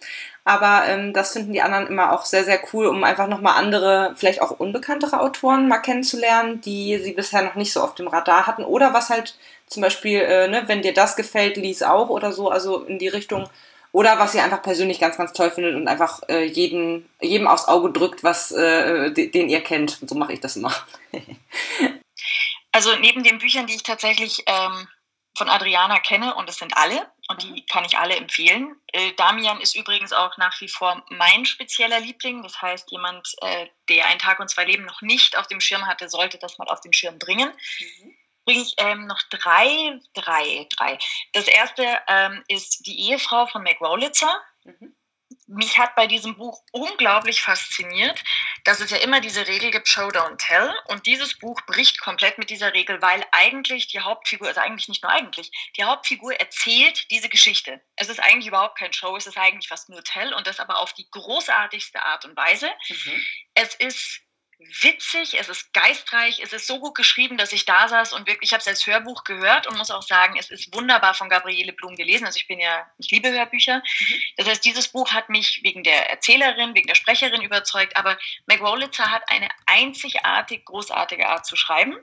Aber 0.48 0.84
ähm, 0.88 1.12
das 1.12 1.34
finden 1.34 1.54
die 1.54 1.62
anderen 1.64 1.88
immer 1.88 2.14
auch 2.14 2.24
sehr, 2.24 2.44
sehr 2.44 2.60
cool, 2.72 2.86
um 2.86 3.04
einfach 3.04 3.28
nochmal 3.28 3.58
andere, 3.58 4.14
vielleicht 4.16 4.42
auch 4.44 4.52
unbekanntere 4.52 5.20
Autoren 5.20 5.68
mal 5.68 5.80
kennenzulernen, 5.80 6.62
die 6.62 7.00
sie 7.00 7.14
bisher 7.14 7.42
noch 7.42 7.56
nicht 7.56 7.74
so 7.74 7.82
auf 7.82 7.96
dem 7.96 8.08
Radar 8.08 8.46
hatten. 8.46 8.64
Oder 8.64 8.94
was 8.94 9.10
halt 9.10 9.38
zum 9.66 9.82
Beispiel, 9.82 10.20
äh, 10.20 10.48
ne, 10.48 10.64
wenn 10.68 10.84
dir 10.84 10.94
das 10.94 11.16
gefällt, 11.16 11.58
lies 11.58 11.82
auch 11.82 12.10
oder 12.10 12.32
so, 12.32 12.50
also 12.50 12.84
in 12.84 13.00
die 13.00 13.08
Richtung. 13.08 13.50
Oder 13.96 14.20
was 14.20 14.36
ihr 14.36 14.44
einfach 14.44 14.62
persönlich 14.62 15.00
ganz, 15.00 15.16
ganz 15.16 15.32
toll 15.32 15.52
findet 15.52 15.74
und 15.74 15.88
einfach 15.88 16.20
äh, 16.28 16.44
jeden, 16.44 17.10
jedem 17.22 17.48
aufs 17.48 17.70
Auge 17.70 17.94
drückt, 17.94 18.26
was, 18.26 18.52
äh, 18.52 19.10
den 19.14 19.48
ihr 19.48 19.62
kennt. 19.62 20.02
Und 20.02 20.10
so 20.10 20.16
mache 20.16 20.34
ich 20.34 20.42
das 20.42 20.58
immer. 20.58 20.76
also 22.74 22.94
neben 22.98 23.24
den 23.24 23.38
Büchern, 23.38 23.68
die 23.68 23.76
ich 23.76 23.84
tatsächlich 23.84 24.44
ähm, 24.48 24.90
von 25.38 25.48
Adriana 25.48 26.02
kenne, 26.02 26.36
und 26.36 26.50
es 26.50 26.58
sind 26.58 26.76
alle, 26.76 27.10
und 27.30 27.42
die 27.42 27.52
mhm. 27.52 27.66
kann 27.68 27.86
ich 27.86 27.98
alle 27.98 28.18
empfehlen. 28.18 28.76
Äh, 28.92 29.14
Damian 29.14 29.62
ist 29.62 29.78
übrigens 29.78 30.12
auch 30.12 30.36
nach 30.36 30.60
wie 30.60 30.68
vor 30.68 31.02
mein 31.08 31.46
spezieller 31.46 32.02
Liebling. 32.02 32.44
Das 32.44 32.62
heißt, 32.62 32.92
jemand, 32.92 33.34
äh, 33.44 33.68
der 33.88 34.08
ein 34.08 34.20
Tag 34.20 34.42
und 34.42 34.50
zwei 34.50 34.66
Leben 34.66 34.84
noch 34.84 35.02
nicht 35.04 35.38
auf 35.38 35.48
dem 35.48 35.62
Schirm 35.62 35.88
hatte, 35.88 36.10
sollte 36.10 36.38
das 36.38 36.58
mal 36.58 36.68
auf 36.68 36.82
den 36.82 36.92
Schirm 36.92 37.18
bringen. 37.18 37.50
Mhm. 37.80 38.15
Bringe 38.46 38.62
ich 38.62 38.76
ähm, 38.78 39.08
noch 39.08 39.22
drei, 39.30 40.00
drei, 40.14 40.68
drei. 40.76 40.98
Das 41.34 41.48
erste 41.48 41.84
ähm, 42.08 42.44
ist 42.48 42.86
die 42.86 43.10
Ehefrau 43.10 43.48
von 43.48 43.64
Meg 43.64 43.82
Rowlitzer. 43.82 44.42
Mhm 44.64 44.96
mich 45.48 45.78
hat 45.78 45.96
bei 45.96 46.08
diesem 46.08 46.36
Buch 46.38 46.62
unglaublich 46.72 47.42
fasziniert, 47.42 48.24
dass 48.64 48.80
es 48.80 48.90
ja 48.90 48.98
immer 48.98 49.22
diese 49.22 49.48
Regel 49.48 49.72
gibt, 49.72 49.88
Show, 49.88 50.08
Don't 50.08 50.38
Tell. 50.38 50.74
Und 50.88 51.06
dieses 51.06 51.38
Buch 51.38 51.60
bricht 51.68 52.00
komplett 52.00 52.38
mit 52.38 52.50
dieser 52.50 52.74
Regel, 52.74 53.02
weil 53.02 53.24
eigentlich 53.32 53.88
die 53.88 54.00
Hauptfigur, 54.00 54.48
also 54.48 54.62
eigentlich 54.62 54.88
nicht 54.88 55.04
nur 55.04 55.12
eigentlich, 55.12 55.52
die 55.78 55.84
Hauptfigur 55.84 56.34
erzählt 56.40 57.10
diese 57.12 57.30
Geschichte. 57.30 57.82
Es 57.96 58.10
ist 58.10 58.20
eigentlich 58.20 58.48
überhaupt 58.48 58.78
kein 58.78 58.94
Show, 58.94 59.16
es 59.16 59.28
ist 59.28 59.38
eigentlich 59.38 59.68
fast 59.68 59.90
nur 59.90 60.04
Tell 60.04 60.34
und 60.34 60.48
das 60.48 60.60
aber 60.60 60.80
auf 60.80 60.94
die 60.94 61.10
großartigste 61.12 62.02
Art 62.02 62.26
und 62.26 62.36
Weise. 62.36 62.70
Mhm. 62.90 63.24
Es 63.54 63.76
ist 63.76 64.22
witzig, 64.60 65.38
es 65.40 65.50
ist 65.50 65.74
geistreich, 65.74 66.40
es 66.42 66.54
ist 66.54 66.68
so 66.68 66.80
gut 66.80 66.96
geschrieben, 66.96 67.38
dass 67.38 67.52
ich 67.52 67.66
da 67.66 67.88
saß 67.88 68.14
und 68.14 68.28
wirklich, 68.28 68.50
ich 68.50 68.54
habe 68.54 68.62
es 68.62 68.68
als 68.68 68.86
Hörbuch 68.86 69.24
gehört 69.24 69.68
und 69.68 69.78
muss 69.78 69.92
auch 69.92 70.02
sagen, 70.02 70.36
es 70.38 70.50
ist 70.50 70.74
wunderbar 70.74 71.14
von 71.14 71.30
Gabriele 71.30 71.74
Blum 71.74 71.96
gelesen. 71.96 72.26
Also 72.26 72.38
ich 72.38 72.48
bin 72.48 72.60
ja, 72.60 72.90
ich 72.98 73.12
liebe 73.12 73.32
Hörbücher. 73.32 73.78
Mhm. 73.78 74.22
Das 74.38 74.48
heißt, 74.48 74.66
dieses 74.66 74.88
Buch 74.88 75.12
hat 75.12 75.30
mich 75.30 75.62
wegen 75.64 75.84
der 75.84 76.10
Erzählerin, 76.10 76.76
wegen 76.76 76.88
der 76.88 76.96
Sprecherin 76.96 77.42
überzeugt, 77.42 77.98
aber 77.98 78.18
Meg 78.46 78.62
Wolitzer 78.62 79.12
hat 79.12 79.24
eine 79.30 79.50
einzigartig 79.66 80.66
großartige 80.66 81.28
Art 81.28 81.46
zu 81.46 81.56
schreiben. 81.56 81.98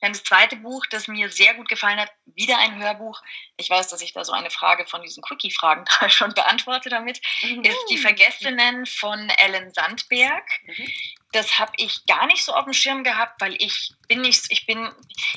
Dann 0.00 0.12
das 0.12 0.22
zweite 0.22 0.56
Buch, 0.56 0.86
das 0.86 1.08
mir 1.08 1.30
sehr 1.30 1.54
gut 1.54 1.68
gefallen 1.68 1.98
hat, 1.98 2.10
wieder 2.26 2.58
ein 2.58 2.80
Hörbuch. 2.80 3.20
Ich 3.56 3.68
weiß, 3.68 3.88
dass 3.88 4.00
ich 4.00 4.12
da 4.12 4.24
so 4.24 4.32
eine 4.32 4.50
Frage 4.50 4.86
von 4.86 5.02
diesen 5.02 5.22
Quickie-Fragen 5.22 5.84
schon 6.08 6.34
beantworte 6.34 6.88
damit, 6.88 7.20
mhm. 7.42 7.62
ist 7.64 7.86
Die 7.90 7.98
Vergessenen 7.98 8.86
von 8.86 9.28
Ellen 9.38 9.72
Sandberg. 9.72 10.44
Mhm. 10.64 10.88
Das 11.32 11.58
habe 11.58 11.72
ich 11.76 12.06
gar 12.06 12.26
nicht 12.26 12.44
so 12.44 12.54
auf 12.54 12.64
dem 12.64 12.72
Schirm 12.72 13.04
gehabt, 13.04 13.40
weil 13.40 13.54
ich 13.58 13.92
bin 14.06 14.20
nicht, 14.20 14.46
ich 14.50 14.66
bin, 14.66 14.90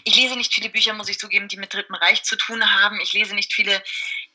ich 0.04 0.16
lese 0.16 0.38
nicht 0.38 0.54
viele 0.54 0.70
Bücher, 0.70 0.94
muss 0.94 1.10
ich 1.10 1.20
zugeben, 1.20 1.48
die 1.48 1.58
mit 1.58 1.74
Dritten 1.74 1.96
Reich 1.96 2.24
zu 2.24 2.38
tun 2.38 2.74
haben. 2.74 3.00
Ich 3.02 3.14
lese 3.14 3.36
nicht 3.36 3.54
viele 3.54 3.84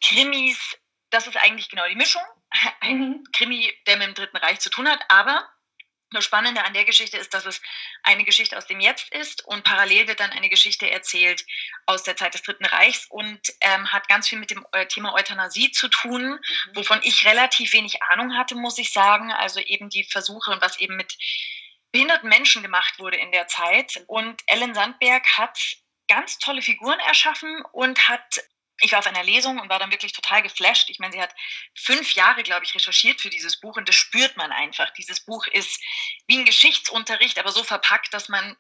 Krimis. 0.03 0.77
Das 1.11 1.27
ist 1.27 1.37
eigentlich 1.37 1.69
genau 1.69 1.89
die 1.89 1.97
Mischung. 1.97 2.23
Ein 2.81 2.99
mhm. 2.99 3.25
Krimi, 3.33 3.73
der 3.87 3.97
mit 3.97 4.09
dem 4.09 4.15
Dritten 4.15 4.37
Reich 4.37 4.61
zu 4.61 4.71
tun 4.71 4.89
hat, 4.89 5.01
aber 5.09 5.49
das 6.11 6.25
Spannende 6.25 6.65
an 6.65 6.73
der 6.73 6.85
Geschichte 6.85 7.17
ist, 7.17 7.35
dass 7.35 7.47
es 7.47 7.61
eine 8.03 8.25
Geschichte 8.25 8.57
aus 8.57 8.67
dem 8.67 8.81
Jetzt 8.81 9.13
ist 9.13 9.45
und 9.45 9.65
parallel 9.65 10.07
wird 10.07 10.21
dann 10.21 10.31
eine 10.31 10.49
Geschichte 10.49 10.89
erzählt 10.89 11.45
aus 11.87 12.05
der 12.05 12.17
Zeit 12.17 12.35
des 12.35 12.43
Dritten 12.43 12.65
Reichs 12.65 13.07
und 13.11 13.41
ähm, 13.61 13.93
hat 13.93 14.09
ganz 14.09 14.29
viel 14.29 14.39
mit 14.39 14.51
dem 14.51 14.65
äh, 14.73 14.87
Thema 14.87 15.15
Euthanasie 15.15 15.73
zu 15.73 15.89
tun, 15.89 16.33
mhm. 16.33 16.41
wovon 16.75 17.01
ich 17.03 17.27
relativ 17.27 17.73
wenig 17.73 18.03
Ahnung 18.05 18.37
hatte, 18.37 18.55
muss 18.55 18.79
ich 18.79 18.93
sagen. 18.93 19.33
Also 19.33 19.61
eben 19.61 19.89
die 19.89 20.05
Versuche 20.05 20.53
und 20.53 20.63
was 20.63 20.79
eben 20.79 20.97
mit 20.97 21.17
behinderten 21.91 22.29
Menschen 22.29 22.63
gemacht 22.63 22.99
wurde 22.99 23.17
in 23.17 23.33
der 23.33 23.49
Zeit. 23.49 24.05
Und 24.07 24.43
Ellen 24.47 24.75
Sandberg 24.75 25.27
hat 25.37 25.59
ganz 26.09 26.39
tolle 26.39 26.63
Figuren 26.63 27.01
erschaffen 27.01 27.63
und 27.73 28.09
hat 28.09 28.41
ich 28.83 28.93
war 28.93 28.99
auf 28.99 29.07
einer 29.07 29.25
Lesung 29.25 29.59
und 29.59 29.69
war 29.69 29.79
dann 29.79 29.91
wirklich 29.91 30.13
total 30.13 30.43
geflasht. 30.43 30.91
Ich 30.91 30.99
meine, 30.99 31.13
sie 31.13 31.21
hat 31.21 31.35
fünf 31.75 32.13
Jahre, 32.13 32.43
glaube 32.43 32.65
ich, 32.65 32.75
recherchiert 32.75 33.21
für 33.21 33.31
dieses 33.31 33.59
Buch 33.61 33.77
und 33.77 33.89
das 33.89 33.95
spürt 33.95 34.37
man 34.37 34.53
einfach. 34.53 34.91
Dieses 34.91 35.21
Buch 35.21 35.47
ist 35.47 35.81
wie 36.27 36.39
ein 36.39 36.45
Geschichtsunterricht, 36.45 37.39
aber 37.39 37.53
so 37.53 37.65
verpackt, 37.65 38.13
dass 38.13 38.29
man 38.29 38.57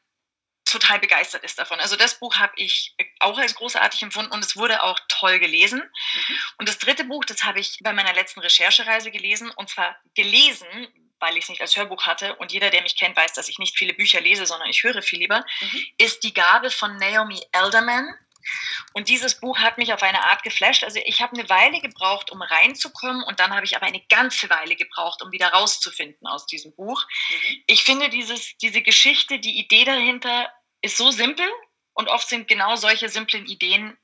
total 0.66 0.98
begeistert 0.98 1.44
ist 1.44 1.58
davon. 1.58 1.78
Also 1.80 1.96
das 1.96 2.18
Buch 2.18 2.36
habe 2.36 2.52
ich 2.56 2.94
auch 3.20 3.38
als 3.38 3.54
großartig 3.54 4.02
empfunden 4.02 4.32
und 4.32 4.44
es 4.44 4.56
wurde 4.56 4.82
auch 4.82 4.98
toll 5.08 5.38
gelesen. 5.38 5.78
Mhm. 5.80 6.34
Und 6.58 6.68
das 6.68 6.78
dritte 6.78 7.04
Buch, 7.04 7.24
das 7.24 7.44
habe 7.44 7.60
ich 7.60 7.78
bei 7.82 7.92
meiner 7.92 8.12
letzten 8.12 8.40
Recherchereise 8.40 9.10
gelesen 9.10 9.50
und 9.50 9.70
zwar 9.70 9.96
gelesen, 10.14 10.66
weil 11.20 11.36
ich 11.36 11.44
es 11.44 11.48
nicht 11.48 11.60
als 11.60 11.76
Hörbuch 11.76 12.04
hatte 12.04 12.34
und 12.36 12.52
jeder, 12.52 12.70
der 12.70 12.82
mich 12.82 12.96
kennt, 12.96 13.16
weiß, 13.16 13.32
dass 13.32 13.48
ich 13.48 13.58
nicht 13.58 13.78
viele 13.78 13.94
Bücher 13.94 14.20
lese, 14.20 14.44
sondern 14.44 14.68
ich 14.68 14.82
höre 14.82 15.02
viel 15.02 15.20
lieber, 15.20 15.44
mhm. 15.60 15.86
ist 15.98 16.24
Die 16.24 16.34
Gabe 16.34 16.70
von 16.70 16.96
Naomi 16.96 17.40
Elderman. 17.52 18.12
Und 18.92 19.09
dieses 19.09 19.40
Buch 19.40 19.59
hat 19.59 19.78
mich 19.78 19.92
auf 19.92 20.03
eine 20.03 20.22
Art 20.24 20.42
geflasht. 20.42 20.84
Also 20.84 21.01
ich 21.05 21.20
habe 21.20 21.38
eine 21.38 21.49
Weile 21.49 21.80
gebraucht, 21.80 22.30
um 22.30 22.42
reinzukommen 22.42 23.22
und 23.24 23.40
dann 23.40 23.55
habe 23.55 23.64
ich 23.64 23.76
aber 23.76 23.86
eine 23.86 24.03
ganze 24.09 24.49
Weile 24.51 24.76
gebraucht, 24.76 25.22
um 25.22 25.32
wieder 25.32 25.49
rauszufinden 25.49 26.26
aus 26.26 26.47
diesem 26.47 26.74
Buch. 26.74 27.05
Mhm. 27.30 27.62
Ich 27.66 27.84
finde 27.84 28.09
dieses, 28.09 28.57
diese 28.59 28.82
Geschichte, 28.82 29.38
die 29.38 29.59
Idee 29.59 29.84
dahinter 29.84 30.51
ist 30.80 30.97
so 30.97 31.11
simpel 31.11 31.47
und 31.94 32.09
oft 32.09 32.28
sind 32.28 32.49
genau 32.49 32.76
solche 32.76 33.09
simplen 33.09 33.47
Ideen 33.47 33.97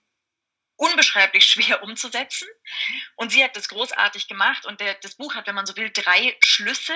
unbeschreiblich 0.77 1.45
schwer 1.45 1.83
umzusetzen. 1.83 2.49
Mhm. 2.49 3.03
Und 3.17 3.33
sie 3.33 3.45
hat 3.45 3.57
das 3.57 3.69
großartig 3.69 4.27
gemacht. 4.29 4.67
Und 4.67 4.81
der, 4.81 4.95
das 4.95 5.15
Buch 5.15 5.35
hat, 5.35 5.47
wenn 5.47 5.55
man 5.55 5.67
so 5.67 5.77
will, 5.77 5.91
drei 5.91 6.37
Schlüsse. 6.45 6.95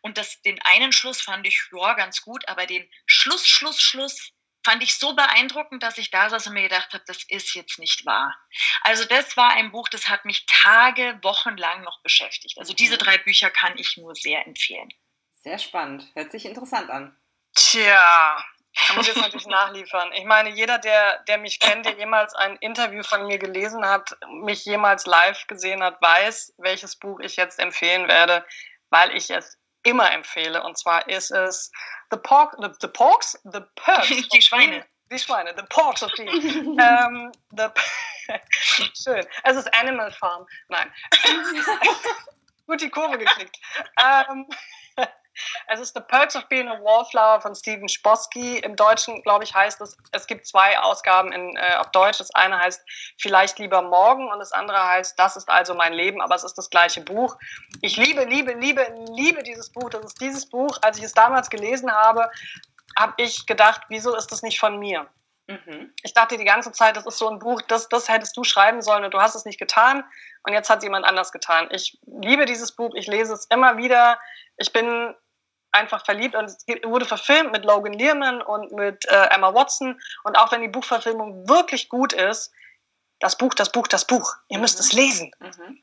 Und 0.00 0.18
das, 0.18 0.40
den 0.42 0.60
einen 0.62 0.92
Schluss 0.92 1.20
fand 1.20 1.46
ich 1.46 1.60
ja 1.72 1.94
ganz 1.94 2.22
gut, 2.22 2.46
aber 2.48 2.66
den 2.66 2.88
Schluss, 3.06 3.46
Schluss, 3.46 3.80
Schluss, 3.80 4.32
fand 4.64 4.82
ich 4.82 4.96
so 4.96 5.14
beeindruckend, 5.14 5.82
dass 5.82 5.98
ich 5.98 6.10
da 6.10 6.30
saß 6.30 6.46
und 6.46 6.54
mir 6.54 6.62
gedacht 6.62 6.92
habe, 6.92 7.04
das 7.06 7.24
ist 7.24 7.54
jetzt 7.54 7.78
nicht 7.78 8.06
wahr. 8.06 8.34
Also 8.82 9.04
das 9.04 9.36
war 9.36 9.50
ein 9.52 9.72
Buch, 9.72 9.88
das 9.88 10.08
hat 10.08 10.24
mich 10.24 10.46
Tage, 10.46 11.18
Wochen 11.22 11.56
lang 11.56 11.82
noch 11.82 12.00
beschäftigt. 12.02 12.58
Also 12.58 12.72
diese 12.72 12.94
mhm. 12.94 12.98
drei 12.98 13.18
Bücher 13.18 13.50
kann 13.50 13.76
ich 13.76 13.96
nur 13.96 14.14
sehr 14.14 14.46
empfehlen. 14.46 14.92
Sehr 15.32 15.58
spannend. 15.58 16.06
Hört 16.14 16.30
sich 16.30 16.44
interessant 16.44 16.90
an. 16.90 17.16
Tja, 17.54 18.44
da 18.88 18.94
muss 18.94 19.08
ich 19.08 19.14
jetzt 19.14 19.22
natürlich 19.22 19.46
nachliefern. 19.48 20.12
Ich 20.12 20.24
meine, 20.24 20.50
jeder, 20.50 20.78
der, 20.78 21.22
der 21.24 21.38
mich 21.38 21.60
kennt, 21.60 21.84
der 21.84 21.94
jemals 21.94 22.34
ein 22.34 22.56
Interview 22.56 23.02
von 23.02 23.26
mir 23.26 23.38
gelesen 23.38 23.84
hat, 23.84 24.16
mich 24.28 24.64
jemals 24.64 25.06
live 25.06 25.46
gesehen 25.48 25.82
hat, 25.82 26.00
weiß, 26.00 26.54
welches 26.58 26.96
Buch 26.96 27.20
ich 27.20 27.36
jetzt 27.36 27.58
empfehlen 27.58 28.08
werde, 28.08 28.46
weil 28.90 29.14
ich 29.16 29.30
es 29.30 29.58
immer 29.84 30.10
empfehle. 30.12 30.62
Und 30.62 30.78
zwar 30.78 31.08
ist 31.08 31.30
es 31.30 31.70
The, 32.10 32.16
Pork, 32.16 32.56
the, 32.60 32.68
the 32.80 32.88
Porks, 32.88 33.38
The 33.44 33.60
Perks. 33.76 34.08
Die 34.32 34.42
Schweine. 34.42 34.84
Die 35.10 35.18
Schweine, 35.18 35.54
The 35.56 35.64
Porks 35.68 36.02
of 36.02 36.10
the. 36.16 36.22
ähm, 36.26 37.32
the 37.50 37.66
Schön. 38.94 39.26
Es 39.44 39.56
ist 39.56 39.72
Animal 39.74 40.10
Farm. 40.12 40.46
Nein. 40.68 40.92
Gut 42.66 42.80
die 42.80 42.88
Kurve 42.88 43.18
gekriegt. 43.18 43.58
ähm, 44.00 44.46
es 45.68 45.80
ist 45.80 45.94
The 45.94 46.00
Perks 46.00 46.36
of 46.36 46.46
Being 46.48 46.68
a 46.68 46.78
Wallflower 46.82 47.40
von 47.40 47.54
Stephen 47.54 47.88
Sposky. 47.88 48.58
Im 48.58 48.76
Deutschen, 48.76 49.22
glaube 49.22 49.44
ich, 49.44 49.54
heißt 49.54 49.80
es, 49.80 49.96
es 50.12 50.26
gibt 50.26 50.46
zwei 50.46 50.78
Ausgaben 50.78 51.32
in, 51.32 51.56
äh, 51.56 51.76
auf 51.76 51.90
Deutsch. 51.90 52.18
Das 52.18 52.34
eine 52.34 52.58
heißt 52.58 52.82
Vielleicht 53.18 53.58
lieber 53.58 53.82
morgen 53.82 54.30
und 54.30 54.38
das 54.38 54.52
andere 54.52 54.82
heißt 54.82 55.18
Das 55.18 55.36
ist 55.36 55.48
also 55.48 55.74
mein 55.74 55.92
Leben, 55.92 56.20
aber 56.20 56.34
es 56.34 56.44
ist 56.44 56.54
das 56.54 56.70
gleiche 56.70 57.00
Buch. 57.00 57.36
Ich 57.80 57.96
liebe, 57.96 58.24
liebe, 58.24 58.52
liebe, 58.52 58.86
liebe 59.10 59.42
dieses 59.42 59.70
Buch. 59.70 59.90
Das 59.90 60.04
ist 60.04 60.20
dieses 60.20 60.48
Buch. 60.48 60.78
Als 60.82 60.98
ich 60.98 61.04
es 61.04 61.14
damals 61.14 61.50
gelesen 61.50 61.90
habe, 61.90 62.30
habe 62.98 63.14
ich 63.16 63.46
gedacht, 63.46 63.82
wieso 63.88 64.14
ist 64.14 64.30
das 64.32 64.42
nicht 64.42 64.58
von 64.58 64.78
mir? 64.78 65.08
Mhm. 65.46 65.92
Ich 66.02 66.14
dachte 66.14 66.36
die 66.36 66.44
ganze 66.44 66.72
Zeit, 66.72 66.96
das 66.96 67.06
ist 67.06 67.18
so 67.18 67.28
ein 67.28 67.38
Buch, 67.38 67.62
das, 67.62 67.88
das 67.88 68.08
hättest 68.08 68.36
du 68.36 68.44
schreiben 68.44 68.80
sollen 68.80 69.04
und 69.04 69.12
du 69.12 69.20
hast 69.20 69.34
es 69.34 69.44
nicht 69.44 69.58
getan 69.58 70.04
und 70.44 70.52
jetzt 70.52 70.70
hat 70.70 70.78
es 70.78 70.84
jemand 70.84 71.04
anders 71.04 71.32
getan. 71.32 71.68
Ich 71.70 71.98
liebe 72.06 72.44
dieses 72.44 72.72
Buch, 72.72 72.94
ich 72.94 73.06
lese 73.06 73.34
es 73.34 73.46
immer 73.46 73.76
wieder. 73.76 74.18
Ich 74.56 74.72
bin 74.72 75.14
einfach 75.72 76.04
verliebt 76.04 76.34
und 76.34 76.44
es 76.44 76.64
wurde 76.84 77.06
verfilmt 77.06 77.52
mit 77.52 77.64
Logan 77.64 77.94
Learman 77.94 78.42
und 78.42 78.72
mit 78.72 79.04
äh, 79.06 79.26
Emma 79.34 79.54
Watson 79.54 80.00
und 80.24 80.36
auch 80.36 80.52
wenn 80.52 80.60
die 80.60 80.68
Buchverfilmung 80.68 81.48
wirklich 81.48 81.88
gut 81.88 82.12
ist, 82.12 82.52
das 83.20 83.36
Buch, 83.36 83.54
das 83.54 83.72
Buch, 83.72 83.88
das 83.88 84.06
Buch, 84.06 84.34
ihr 84.48 84.58
müsst 84.58 84.78
mhm. 84.78 84.80
es 84.80 84.92
lesen. 84.92 85.30
Mhm. 85.40 85.82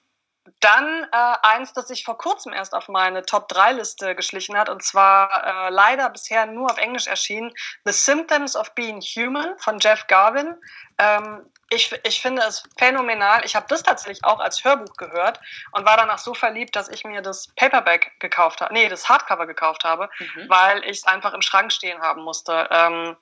Dann 0.59 1.03
äh, 1.11 1.35
eins, 1.41 1.73
das 1.73 1.87
sich 1.87 2.03
vor 2.03 2.17
kurzem 2.17 2.53
erst 2.53 2.73
auf 2.73 2.87
meine 2.87 3.23
Top-3-Liste 3.23 4.15
geschlichen 4.15 4.57
hat, 4.57 4.69
und 4.69 4.83
zwar 4.83 5.67
äh, 5.67 5.69
leider 5.69 6.09
bisher 6.09 6.45
nur 6.45 6.71
auf 6.71 6.77
Englisch 6.77 7.07
erschienen, 7.07 7.51
The 7.85 7.93
Symptoms 7.93 8.55
of 8.55 8.73
Being 8.75 9.01
Human 9.01 9.57
von 9.59 9.79
Jeff 9.79 10.07
Garvin. 10.07 10.55
Ähm, 10.97 11.45
ich, 11.69 11.93
ich 12.03 12.21
finde 12.21 12.41
es 12.43 12.63
phänomenal. 12.77 13.45
Ich 13.45 13.55
habe 13.55 13.67
das 13.69 13.83
tatsächlich 13.83 14.23
auch 14.23 14.39
als 14.39 14.63
Hörbuch 14.63 14.95
gehört 14.97 15.39
und 15.71 15.85
war 15.85 15.97
danach 15.97 16.17
so 16.17 16.33
verliebt, 16.33 16.75
dass 16.75 16.89
ich 16.89 17.05
mir 17.05 17.21
das 17.21 17.47
Paperback 17.55 18.19
gekauft 18.19 18.61
habe, 18.61 18.73
nee, 18.73 18.89
das 18.89 19.07
Hardcover 19.07 19.45
gekauft 19.45 19.83
habe, 19.83 20.09
mhm. 20.19 20.49
weil 20.49 20.83
ich 20.83 20.97
es 20.97 21.03
einfach 21.05 21.33
im 21.33 21.41
Schrank 21.41 21.71
stehen 21.71 22.01
haben 22.01 22.23
musste. 22.23 22.67
Ähm, 22.71 23.15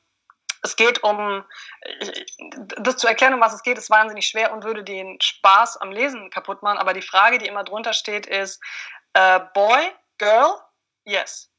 es 0.64 0.76
geht 0.76 1.04
um, 1.04 1.44
das 2.80 2.98
zu 2.98 3.08
erklären, 3.08 3.34
um 3.34 3.42
was 3.42 3.54
es 3.54 3.64
geht, 3.64 3.78
ist 3.78 3.90
wahnsinnig 3.90 4.28
schwer 4.28 4.52
und 4.54 4.64
würde 4.64 4.84
den 4.84 5.20
Spaß 5.22 5.78
am 5.78 5.92
Lesen 5.92 6.30
kaputt 6.30 6.64
machen. 6.64 6.78
Aber 6.78 6.94
die 6.94 7.02
Frage, 7.02 7.38
die 7.38 7.48
immer 7.48 7.64
drunter 7.64 7.94
steht, 7.94 8.26
ist 8.26 8.62
äh, 9.14 9.40
Boy, 9.54 9.92
Girl, 10.18 10.60
yes. 11.06 11.50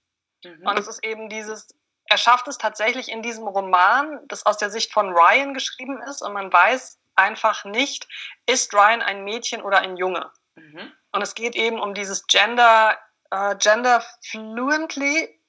Mhm. 0.45 0.67
Und 0.67 0.79
es 0.79 0.87
ist 0.87 1.05
eben 1.05 1.29
dieses, 1.29 1.69
er 2.05 2.19
schafft 2.19 2.49
es 2.49 2.59
tatsächlich 2.59 3.11
in 3.11 3.23
diesem 3.23 3.47
Roman, 3.47 4.21
das 4.29 4.47
aus 4.47 4.59
der 4.59 4.71
Sicht 4.71 4.93
von 4.93 5.13
Ryan 5.13 5.55
geschrieben 5.55 6.03
ist 6.03 6.23
und 6.23 6.33
man 6.33 6.53
weiß 6.53 6.99
einfach 7.17 7.65
nicht, 7.65 8.09
ist 8.47 8.73
Ryan 8.73 9.03
ein 9.03 9.25
Mädchen 9.25 9.63
oder 9.63 9.81
ein 9.81 9.97
Junge. 9.97 10.31
Mhm. 10.55 10.93
Und 11.13 11.23
es 11.23 11.35
geht 11.35 11.57
eben 11.57 11.81
um 11.81 11.95
dieses 11.95 12.27
Gender, 12.27 12.97
uh, 13.35 13.55
Gender 13.59 14.05
Fluently, 14.23 15.41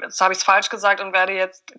jetzt 0.00 0.20
habe 0.20 0.32
ich 0.32 0.38
es 0.38 0.44
falsch 0.44 0.68
gesagt 0.68 1.00
und 1.00 1.12
werde 1.12 1.32
jetzt 1.32 1.74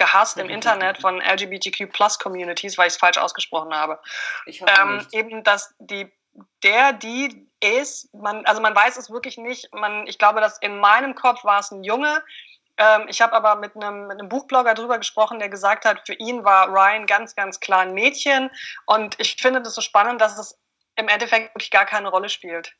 gehasst 0.00 0.38
im 0.38 0.48
Internet 0.48 0.98
von 0.98 1.20
LGBTQ 1.20 1.92
Plus 1.92 2.18
Communities, 2.18 2.78
weil 2.78 2.88
ich 2.88 2.94
es 2.94 2.98
falsch 2.98 3.18
ausgesprochen 3.18 3.74
habe. 3.74 4.00
Ich 4.46 4.62
ähm, 4.62 5.06
eben, 5.12 5.44
dass 5.44 5.74
die 5.78 6.10
der, 6.62 6.94
die 6.94 7.46
ist, 7.60 8.12
man, 8.14 8.46
also 8.46 8.62
man 8.62 8.74
weiß 8.74 8.96
es 8.96 9.10
wirklich 9.10 9.36
nicht. 9.36 9.72
Man, 9.74 10.06
ich 10.06 10.18
glaube, 10.18 10.40
dass 10.40 10.58
in 10.58 10.78
meinem 10.78 11.14
Kopf 11.14 11.44
war 11.44 11.60
es 11.60 11.70
ein 11.70 11.84
Junge. 11.84 12.22
Ähm, 12.78 13.06
ich 13.08 13.20
habe 13.20 13.34
aber 13.34 13.56
mit 13.56 13.76
einem, 13.76 14.06
mit 14.06 14.18
einem 14.18 14.30
Buchblogger 14.30 14.72
drüber 14.74 14.96
gesprochen, 14.96 15.38
der 15.38 15.50
gesagt 15.50 15.84
hat, 15.84 16.06
für 16.06 16.14
ihn 16.14 16.44
war 16.44 16.68
Ryan 16.68 17.06
ganz, 17.06 17.34
ganz 17.34 17.60
klar 17.60 17.80
ein 17.80 17.92
Mädchen. 17.92 18.50
Und 18.86 19.16
ich 19.18 19.36
finde 19.36 19.60
das 19.60 19.74
so 19.74 19.82
spannend, 19.82 20.20
dass 20.20 20.38
es 20.38 20.58
im 20.96 21.08
Endeffekt 21.08 21.54
wirklich 21.54 21.70
gar 21.70 21.84
keine 21.84 22.08
Rolle 22.08 22.30
spielt. 22.30 22.72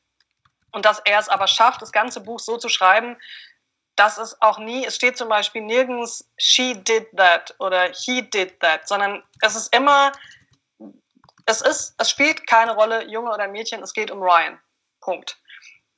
Und 0.72 0.86
dass 0.86 1.00
er 1.00 1.18
es 1.18 1.28
aber 1.28 1.48
schafft, 1.48 1.82
das 1.82 1.92
ganze 1.92 2.20
Buch 2.20 2.38
so 2.38 2.56
zu 2.56 2.68
schreiben, 2.68 3.18
dass 3.97 4.18
es 4.18 4.41
auch 4.41 4.59
nie, 4.59 4.84
es 4.86 4.97
steht 4.97 5.18
zum 5.18 5.28
Beispiel 5.28 5.62
nirgends 5.62 6.28
she 6.38 6.74
did 6.74 7.07
that 7.16 7.55
oder 7.59 7.91
he 7.93 8.22
did 8.22 8.59
that, 8.61 8.88
sondern 8.88 9.22
es 9.43 9.57
ist 9.57 9.74
immer, 9.74 10.12
es 11.47 11.61
ist, 11.61 11.95
es 11.99 12.11
spielt 12.11 12.47
keine 12.47 12.74
Rolle, 12.74 13.05
Junge 13.09 13.30
oder 13.32 13.49
Mädchen, 13.49 13.82
es 13.82 13.93
geht 13.93 14.11
um 14.11 14.22
Ryan. 14.22 14.59
Punkt. 15.01 15.36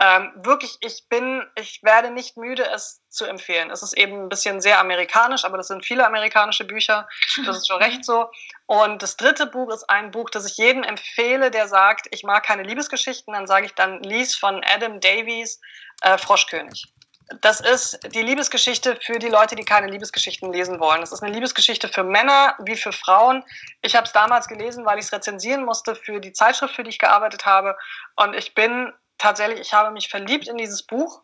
Ähm, 0.00 0.32
wirklich, 0.34 0.78
ich 0.80 1.06
bin, 1.08 1.46
ich 1.54 1.80
werde 1.84 2.10
nicht 2.10 2.36
müde, 2.36 2.68
es 2.68 3.00
zu 3.08 3.24
empfehlen. 3.24 3.70
Es 3.70 3.84
ist 3.84 3.92
eben 3.92 4.24
ein 4.24 4.28
bisschen 4.28 4.60
sehr 4.60 4.80
amerikanisch, 4.80 5.44
aber 5.44 5.58
das 5.58 5.68
sind 5.68 5.84
viele 5.84 6.04
amerikanische 6.04 6.64
Bücher. 6.64 7.08
Das 7.46 7.56
ist 7.58 7.68
schon 7.68 7.76
recht 7.82 8.04
so. 8.04 8.28
Und 8.66 9.00
das 9.02 9.16
dritte 9.16 9.46
Buch 9.46 9.72
ist 9.72 9.88
ein 9.88 10.10
Buch, 10.10 10.28
das 10.30 10.44
ich 10.44 10.56
jedem 10.56 10.82
empfehle, 10.82 11.52
der 11.52 11.68
sagt, 11.68 12.08
ich 12.10 12.24
mag 12.24 12.44
keine 12.44 12.64
Liebesgeschichten. 12.64 13.32
Dann 13.32 13.46
sage 13.46 13.66
ich 13.66 13.74
dann, 13.74 14.02
lies 14.02 14.34
von 14.34 14.64
Adam 14.64 14.98
Davies 14.98 15.60
äh, 16.00 16.18
Froschkönig 16.18 16.92
das 17.40 17.60
ist 17.60 18.00
die 18.14 18.22
Liebesgeschichte 18.22 18.98
für 19.00 19.18
die 19.18 19.28
Leute, 19.28 19.56
die 19.56 19.64
keine 19.64 19.88
Liebesgeschichten 19.88 20.52
lesen 20.52 20.80
wollen. 20.80 21.00
Das 21.00 21.12
ist 21.12 21.22
eine 21.22 21.32
Liebesgeschichte 21.32 21.88
für 21.88 22.04
Männer 22.04 22.54
wie 22.60 22.76
für 22.76 22.92
Frauen. 22.92 23.44
Ich 23.80 23.96
habe 23.96 24.06
es 24.06 24.12
damals 24.12 24.48
gelesen, 24.48 24.84
weil 24.84 24.98
ich 24.98 25.06
es 25.06 25.12
rezensieren 25.12 25.64
musste 25.64 25.94
für 25.94 26.20
die 26.20 26.32
Zeitschrift, 26.32 26.74
für 26.74 26.82
die 26.82 26.90
ich 26.90 26.98
gearbeitet 26.98 27.46
habe. 27.46 27.76
Und 28.16 28.34
ich 28.34 28.54
bin 28.54 28.92
tatsächlich, 29.18 29.60
ich 29.60 29.72
habe 29.72 29.90
mich 29.90 30.08
verliebt 30.08 30.48
in 30.48 30.56
dieses 30.56 30.82
Buch. 30.82 31.22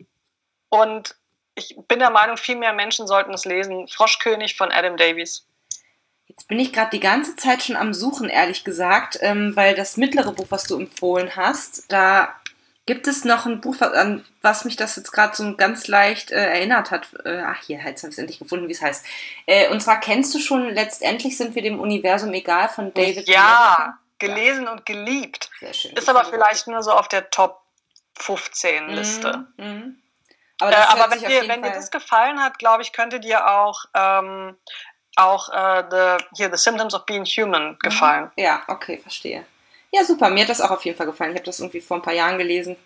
Und 0.70 1.16
ich 1.54 1.76
bin 1.88 1.98
der 1.98 2.10
Meinung, 2.10 2.36
viel 2.36 2.56
mehr 2.56 2.72
Menschen 2.72 3.06
sollten 3.06 3.34
es 3.34 3.44
lesen. 3.44 3.88
Froschkönig 3.88 4.56
von 4.56 4.70
Adam 4.70 4.96
Davies. 4.96 5.46
Jetzt 6.26 6.46
bin 6.46 6.60
ich 6.60 6.72
gerade 6.72 6.90
die 6.90 7.00
ganze 7.00 7.36
Zeit 7.36 7.62
schon 7.62 7.76
am 7.76 7.94
Suchen, 7.94 8.28
ehrlich 8.28 8.62
gesagt, 8.62 9.18
ähm, 9.22 9.56
weil 9.56 9.74
das 9.74 9.96
mittlere 9.96 10.32
Buch, 10.32 10.46
was 10.50 10.64
du 10.64 10.78
empfohlen 10.78 11.34
hast, 11.36 11.90
da 11.90 12.34
Gibt 12.88 13.06
es 13.06 13.26
noch 13.26 13.44
ein 13.44 13.60
Buch, 13.60 13.82
an 13.82 14.24
was 14.40 14.64
mich 14.64 14.76
das 14.76 14.96
jetzt 14.96 15.12
gerade 15.12 15.36
so 15.36 15.54
ganz 15.56 15.88
leicht 15.88 16.30
äh, 16.30 16.36
erinnert 16.36 16.90
hat? 16.90 17.06
Äh, 17.22 17.42
ach, 17.44 17.60
hier, 17.60 17.76
jetzt 17.84 18.02
habe 18.02 18.08
ich 18.08 18.14
es 18.14 18.18
endlich 18.18 18.38
gefunden, 18.38 18.66
wie 18.66 18.72
es 18.72 18.80
heißt. 18.80 19.04
Äh, 19.44 19.68
und 19.68 19.82
zwar 19.82 20.00
kennst 20.00 20.34
du 20.34 20.38
schon, 20.38 20.70
letztendlich 20.70 21.36
sind 21.36 21.54
wir 21.54 21.60
dem 21.60 21.80
Universum 21.80 22.32
egal 22.32 22.70
von 22.70 22.94
David 22.94 23.28
Ja, 23.28 23.98
gelesen 24.18 24.64
ja. 24.64 24.72
und 24.72 24.86
geliebt. 24.86 25.50
Sehr 25.60 25.74
schön. 25.74 25.92
Ist 25.98 26.08
aber 26.08 26.24
vielleicht 26.24 26.66
nur 26.66 26.82
so 26.82 26.92
auf 26.92 27.08
der 27.08 27.28
Top 27.28 27.60
15 28.14 28.86
mhm, 28.86 28.94
Liste. 28.94 29.46
Mhm, 29.58 30.00
Aber, 30.58 30.72
äh, 30.72 30.76
aber 30.76 31.10
wenn, 31.10 31.18
dir, 31.18 31.46
wenn 31.46 31.62
dir 31.62 31.72
das 31.72 31.90
gefallen 31.90 32.42
hat, 32.42 32.58
glaube 32.58 32.80
ich, 32.80 32.94
könnte 32.94 33.20
dir 33.20 33.50
auch, 33.50 33.84
ähm, 33.92 34.56
auch 35.16 35.50
äh, 35.50 35.84
the, 35.90 36.24
hier, 36.38 36.50
The 36.50 36.56
Symptoms 36.56 36.94
of 36.94 37.04
Being 37.04 37.26
Human 37.26 37.72
mhm. 37.72 37.78
gefallen. 37.80 38.30
Ja, 38.36 38.62
okay, 38.66 38.96
verstehe. 38.96 39.44
Ja, 39.90 40.04
super. 40.04 40.30
Mir 40.30 40.42
hat 40.42 40.50
das 40.50 40.60
auch 40.60 40.70
auf 40.70 40.84
jeden 40.84 40.96
Fall 40.96 41.06
gefallen. 41.06 41.32
Ich 41.32 41.36
habe 41.36 41.46
das 41.46 41.60
irgendwie 41.60 41.80
vor 41.80 41.96
ein 41.96 42.02
paar 42.02 42.14
Jahren 42.14 42.38
gelesen. 42.38 42.76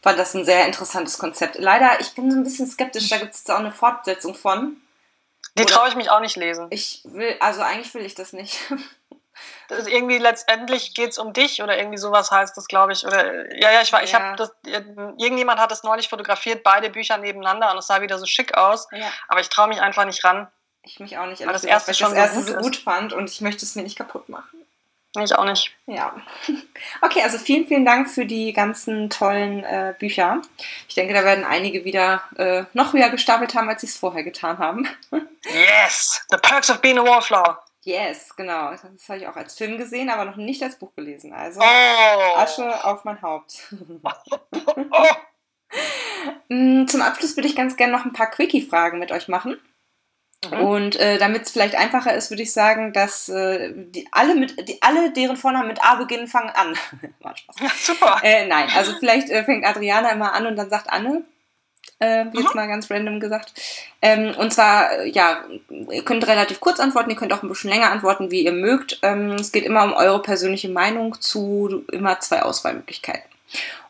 Fand 0.00 0.18
das 0.18 0.34
ein 0.34 0.44
sehr 0.44 0.66
interessantes 0.66 1.18
Konzept. 1.18 1.58
Leider, 1.58 2.00
ich 2.00 2.14
bin 2.14 2.30
so 2.30 2.36
ein 2.36 2.44
bisschen 2.44 2.66
skeptisch. 2.66 3.08
Da 3.08 3.18
gibt 3.18 3.34
es 3.34 3.40
jetzt 3.40 3.50
auch 3.50 3.58
eine 3.58 3.72
Fortsetzung 3.72 4.34
von. 4.34 4.76
Die 5.58 5.64
traue 5.64 5.88
ich 5.88 5.96
mich 5.96 6.10
auch 6.10 6.20
nicht 6.20 6.36
lesen. 6.36 6.68
Ich 6.70 7.02
will, 7.04 7.36
also 7.40 7.62
eigentlich 7.62 7.92
will 7.94 8.04
ich 8.04 8.14
das 8.14 8.32
nicht. 8.32 8.58
Das 9.68 9.78
ist 9.78 9.88
irgendwie 9.88 10.18
letztendlich 10.18 10.94
geht 10.94 11.12
es 11.12 11.18
um 11.18 11.32
dich 11.32 11.62
oder 11.62 11.78
irgendwie 11.78 11.96
sowas 11.96 12.30
heißt 12.30 12.54
das, 12.56 12.68
glaube 12.68 12.92
ich. 12.92 13.06
Oder 13.06 13.56
ja, 13.56 13.72
ja, 13.72 13.80
ich 13.80 13.92
war, 13.92 14.02
ich 14.02 14.14
habe 14.14 14.36
das. 14.36 14.52
Irgendjemand 14.64 15.58
hat 15.58 15.70
das 15.70 15.82
neulich 15.82 16.10
fotografiert, 16.10 16.62
beide 16.62 16.90
Bücher 16.90 17.16
nebeneinander 17.16 17.72
und 17.72 17.78
es 17.78 17.86
sah 17.86 18.02
wieder 18.02 18.18
so 18.18 18.26
schick 18.26 18.54
aus. 18.54 18.86
Ja. 18.92 19.10
Aber 19.28 19.40
ich 19.40 19.48
traue 19.48 19.68
mich 19.68 19.80
einfach 19.80 20.04
nicht 20.04 20.22
ran. 20.22 20.48
Ich 20.82 21.00
mich 21.00 21.16
auch 21.16 21.26
nicht. 21.26 21.44
Weil 21.44 21.52
das 21.54 21.64
erste 21.64 21.94
schon 21.94 22.14
das 22.14 22.34
erste 22.34 22.42
so 22.42 22.58
gut 22.58 22.76
fand 22.76 23.14
und 23.14 23.30
ich 23.30 23.40
möchte 23.40 23.64
es 23.64 23.74
mir 23.74 23.82
nicht 23.82 23.96
kaputt 23.96 24.28
machen. 24.28 24.64
Ich 25.20 25.34
auch 25.34 25.44
nicht. 25.44 25.74
Ja. 25.86 26.14
Okay, 27.00 27.22
also 27.22 27.38
vielen, 27.38 27.66
vielen 27.66 27.84
Dank 27.84 28.08
für 28.08 28.24
die 28.24 28.52
ganzen 28.52 29.10
tollen 29.10 29.64
äh, 29.64 29.94
Bücher. 29.98 30.40
Ich 30.88 30.94
denke, 30.94 31.14
da 31.14 31.24
werden 31.24 31.44
einige 31.44 31.84
wieder 31.84 32.22
äh, 32.36 32.64
noch 32.74 32.92
höher 32.92 33.10
gestapelt 33.10 33.54
haben, 33.54 33.68
als 33.68 33.80
sie 33.80 33.88
es 33.88 33.96
vorher 33.96 34.22
getan 34.22 34.58
haben. 34.58 34.88
yes! 35.44 36.24
The 36.30 36.36
Perks 36.36 36.70
of 36.70 36.80
Being 36.80 36.98
a 36.98 37.04
Wallflower. 37.04 37.62
Yes, 37.84 38.34
genau. 38.36 38.70
Das 38.70 39.08
habe 39.08 39.18
ich 39.18 39.26
auch 39.26 39.36
als 39.36 39.56
Film 39.56 39.76
gesehen, 39.78 40.10
aber 40.10 40.24
noch 40.24 40.36
nicht 40.36 40.62
als 40.62 40.78
Buch 40.78 40.94
gelesen. 40.94 41.32
Also 41.32 41.60
oh. 41.60 42.36
Asche 42.36 42.84
auf 42.84 43.04
mein 43.04 43.20
Haupt. 43.20 43.74
oh. 44.90 45.06
Zum 46.48 47.02
Abschluss 47.02 47.36
würde 47.36 47.48
ich 47.48 47.56
ganz 47.56 47.76
gerne 47.76 47.92
noch 47.92 48.04
ein 48.04 48.12
paar 48.12 48.30
Quickie-Fragen 48.30 48.98
mit 48.98 49.10
euch 49.10 49.26
machen. 49.26 49.58
Mhm. 50.50 50.60
Und 50.60 50.96
äh, 50.96 51.18
damit 51.18 51.42
es 51.42 51.50
vielleicht 51.52 51.76
einfacher 51.76 52.14
ist, 52.14 52.30
würde 52.30 52.42
ich 52.42 52.52
sagen, 52.52 52.92
dass 52.92 53.28
äh, 53.28 53.72
die, 53.74 54.08
alle, 54.10 54.34
mit, 54.34 54.68
die, 54.68 54.82
alle, 54.82 55.12
deren 55.12 55.36
Vornamen 55.36 55.68
mit 55.68 55.84
A 55.84 55.94
beginnen, 55.94 56.26
fangen 56.26 56.50
an. 56.50 56.76
ja, 57.60 57.70
super. 57.76 58.20
Äh, 58.22 58.46
nein, 58.46 58.68
also 58.74 58.92
vielleicht 58.98 59.30
äh, 59.30 59.44
fängt 59.44 59.64
Adriana 59.64 60.10
immer 60.10 60.32
an 60.32 60.46
und 60.46 60.56
dann 60.56 60.70
sagt 60.70 60.90
Anne. 60.90 61.24
Äh, 62.00 62.24
jetzt 62.24 62.34
mhm. 62.34 62.50
mal 62.54 62.66
ganz 62.66 62.90
random 62.90 63.20
gesagt. 63.20 63.52
Ähm, 64.00 64.34
und 64.36 64.52
zwar, 64.52 64.90
äh, 64.90 65.08
ja, 65.08 65.44
ihr 65.68 66.04
könnt 66.04 66.26
relativ 66.26 66.58
kurz 66.58 66.80
antworten, 66.80 67.10
ihr 67.10 67.16
könnt 67.16 67.32
auch 67.32 67.44
ein 67.44 67.48
bisschen 67.48 67.70
länger 67.70 67.92
antworten, 67.92 68.32
wie 68.32 68.44
ihr 68.44 68.52
mögt. 68.52 68.98
Ähm, 69.02 69.34
es 69.34 69.52
geht 69.52 69.64
immer 69.64 69.84
um 69.84 69.92
eure 69.92 70.20
persönliche 70.20 70.68
Meinung 70.68 71.20
zu 71.20 71.84
immer 71.92 72.18
zwei 72.18 72.42
Auswahlmöglichkeiten. 72.42 73.30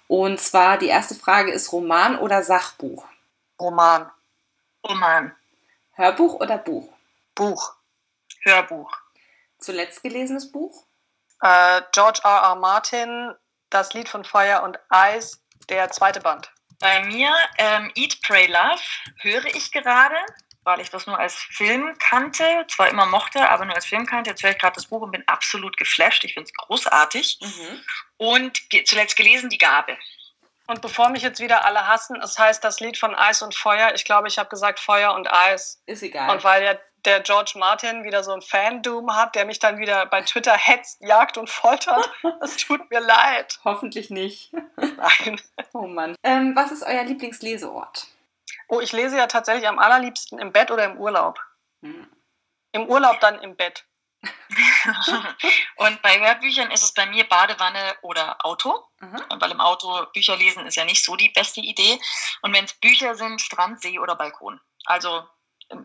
Und 0.08 0.40
zwar 0.40 0.76
die 0.76 0.88
erste 0.88 1.14
Frage 1.14 1.52
ist 1.52 1.72
Roman 1.72 2.18
oder 2.18 2.42
Sachbuch? 2.42 3.06
Roman. 3.58 4.10
Roman. 4.86 5.32
Hörbuch 5.94 6.34
oder 6.34 6.58
Buch? 6.58 6.92
Buch. 7.34 7.76
Hörbuch. 8.40 8.90
Zuletzt 9.58 10.02
gelesenes 10.02 10.50
Buch? 10.50 10.86
Äh, 11.42 11.82
George 11.92 12.20
R. 12.24 12.30
R. 12.30 12.54
Martin, 12.56 13.34
Das 13.70 13.92
Lied 13.94 14.08
von 14.08 14.24
Feuer 14.24 14.62
und 14.62 14.78
Eis, 14.88 15.40
der 15.68 15.90
zweite 15.90 16.20
Band. 16.20 16.50
Bei 16.80 17.04
mir 17.04 17.32
ähm, 17.58 17.90
Eat, 17.94 18.20
Pray, 18.22 18.46
Love 18.46 18.80
höre 19.20 19.44
ich 19.46 19.70
gerade, 19.70 20.16
weil 20.64 20.80
ich 20.80 20.90
das 20.90 21.06
nur 21.06 21.18
als 21.18 21.34
Film 21.34 21.96
kannte, 21.98 22.66
zwar 22.68 22.88
immer 22.88 23.06
mochte, 23.06 23.48
aber 23.48 23.64
nur 23.64 23.74
als 23.74 23.86
Film 23.86 24.06
kannte. 24.06 24.30
Jetzt 24.30 24.42
höre 24.42 24.50
ich 24.50 24.58
gerade 24.58 24.74
das 24.74 24.86
Buch 24.86 25.02
und 25.02 25.12
bin 25.12 25.26
absolut 25.28 25.76
geflasht. 25.76 26.24
Ich 26.24 26.34
finde 26.34 26.50
es 26.50 26.54
großartig. 26.54 27.38
Mhm. 27.40 27.80
Und 28.16 28.70
ge 28.70 28.84
zuletzt 28.84 29.16
gelesen 29.16 29.50
Die 29.50 29.58
Gabe. 29.58 29.96
Und 30.66 30.80
bevor 30.80 31.08
mich 31.08 31.22
jetzt 31.22 31.40
wieder 31.40 31.64
alle 31.64 31.86
hassen, 31.86 32.20
es 32.22 32.38
heißt 32.38 32.62
das 32.62 32.80
Lied 32.80 32.96
von 32.96 33.14
Eis 33.14 33.42
und 33.42 33.54
Feuer. 33.54 33.92
Ich 33.94 34.04
glaube, 34.04 34.28
ich 34.28 34.38
habe 34.38 34.48
gesagt 34.48 34.78
Feuer 34.78 35.14
und 35.14 35.30
Eis. 35.30 35.82
Ist 35.86 36.02
egal. 36.02 36.30
Und 36.30 36.44
weil 36.44 36.62
der, 36.62 36.80
der 37.04 37.20
George 37.20 37.54
Martin 37.56 38.04
wieder 38.04 38.22
so 38.22 38.32
ein 38.32 38.42
Fandom 38.42 39.14
hat, 39.14 39.34
der 39.34 39.44
mich 39.44 39.58
dann 39.58 39.78
wieder 39.78 40.06
bei 40.06 40.22
Twitter 40.22 40.56
hetzt, 40.56 41.00
jagt 41.00 41.36
und 41.36 41.50
foltert, 41.50 42.08
es 42.42 42.56
tut 42.56 42.88
mir 42.90 43.00
leid. 43.00 43.58
Hoffentlich 43.64 44.10
nicht. 44.10 44.52
Nein. 44.76 45.40
Oh 45.74 45.86
Mann. 45.86 46.14
Ähm, 46.22 46.54
was 46.54 46.70
ist 46.70 46.82
euer 46.82 47.02
Lieblingsleseort? 47.02 48.06
Oh, 48.68 48.80
ich 48.80 48.92
lese 48.92 49.16
ja 49.16 49.26
tatsächlich 49.26 49.66
am 49.66 49.78
allerliebsten 49.78 50.38
im 50.38 50.52
Bett 50.52 50.70
oder 50.70 50.84
im 50.84 50.98
Urlaub. 50.98 51.40
Hm. 51.82 52.06
Im 52.72 52.88
Urlaub 52.88 53.20
dann 53.20 53.40
im 53.40 53.56
Bett. 53.56 53.86
und 55.76 56.02
bei 56.02 56.20
Hörbüchern 56.20 56.70
ist 56.70 56.84
es 56.84 56.94
bei 56.94 57.06
mir 57.06 57.24
Badewanne 57.24 57.96
oder 58.02 58.44
Auto, 58.44 58.84
mhm. 59.00 59.20
weil 59.38 59.50
im 59.50 59.60
Auto 59.60 60.06
Bücher 60.12 60.36
lesen 60.36 60.66
ist 60.66 60.76
ja 60.76 60.84
nicht 60.84 61.04
so 61.04 61.16
die 61.16 61.30
beste 61.30 61.60
Idee. 61.60 62.00
Und 62.42 62.54
wenn 62.54 62.64
es 62.64 62.74
Bücher 62.74 63.14
sind, 63.14 63.40
Strand, 63.40 63.80
See 63.80 63.98
oder 63.98 64.14
Balkon. 64.14 64.60
Also 64.84 65.26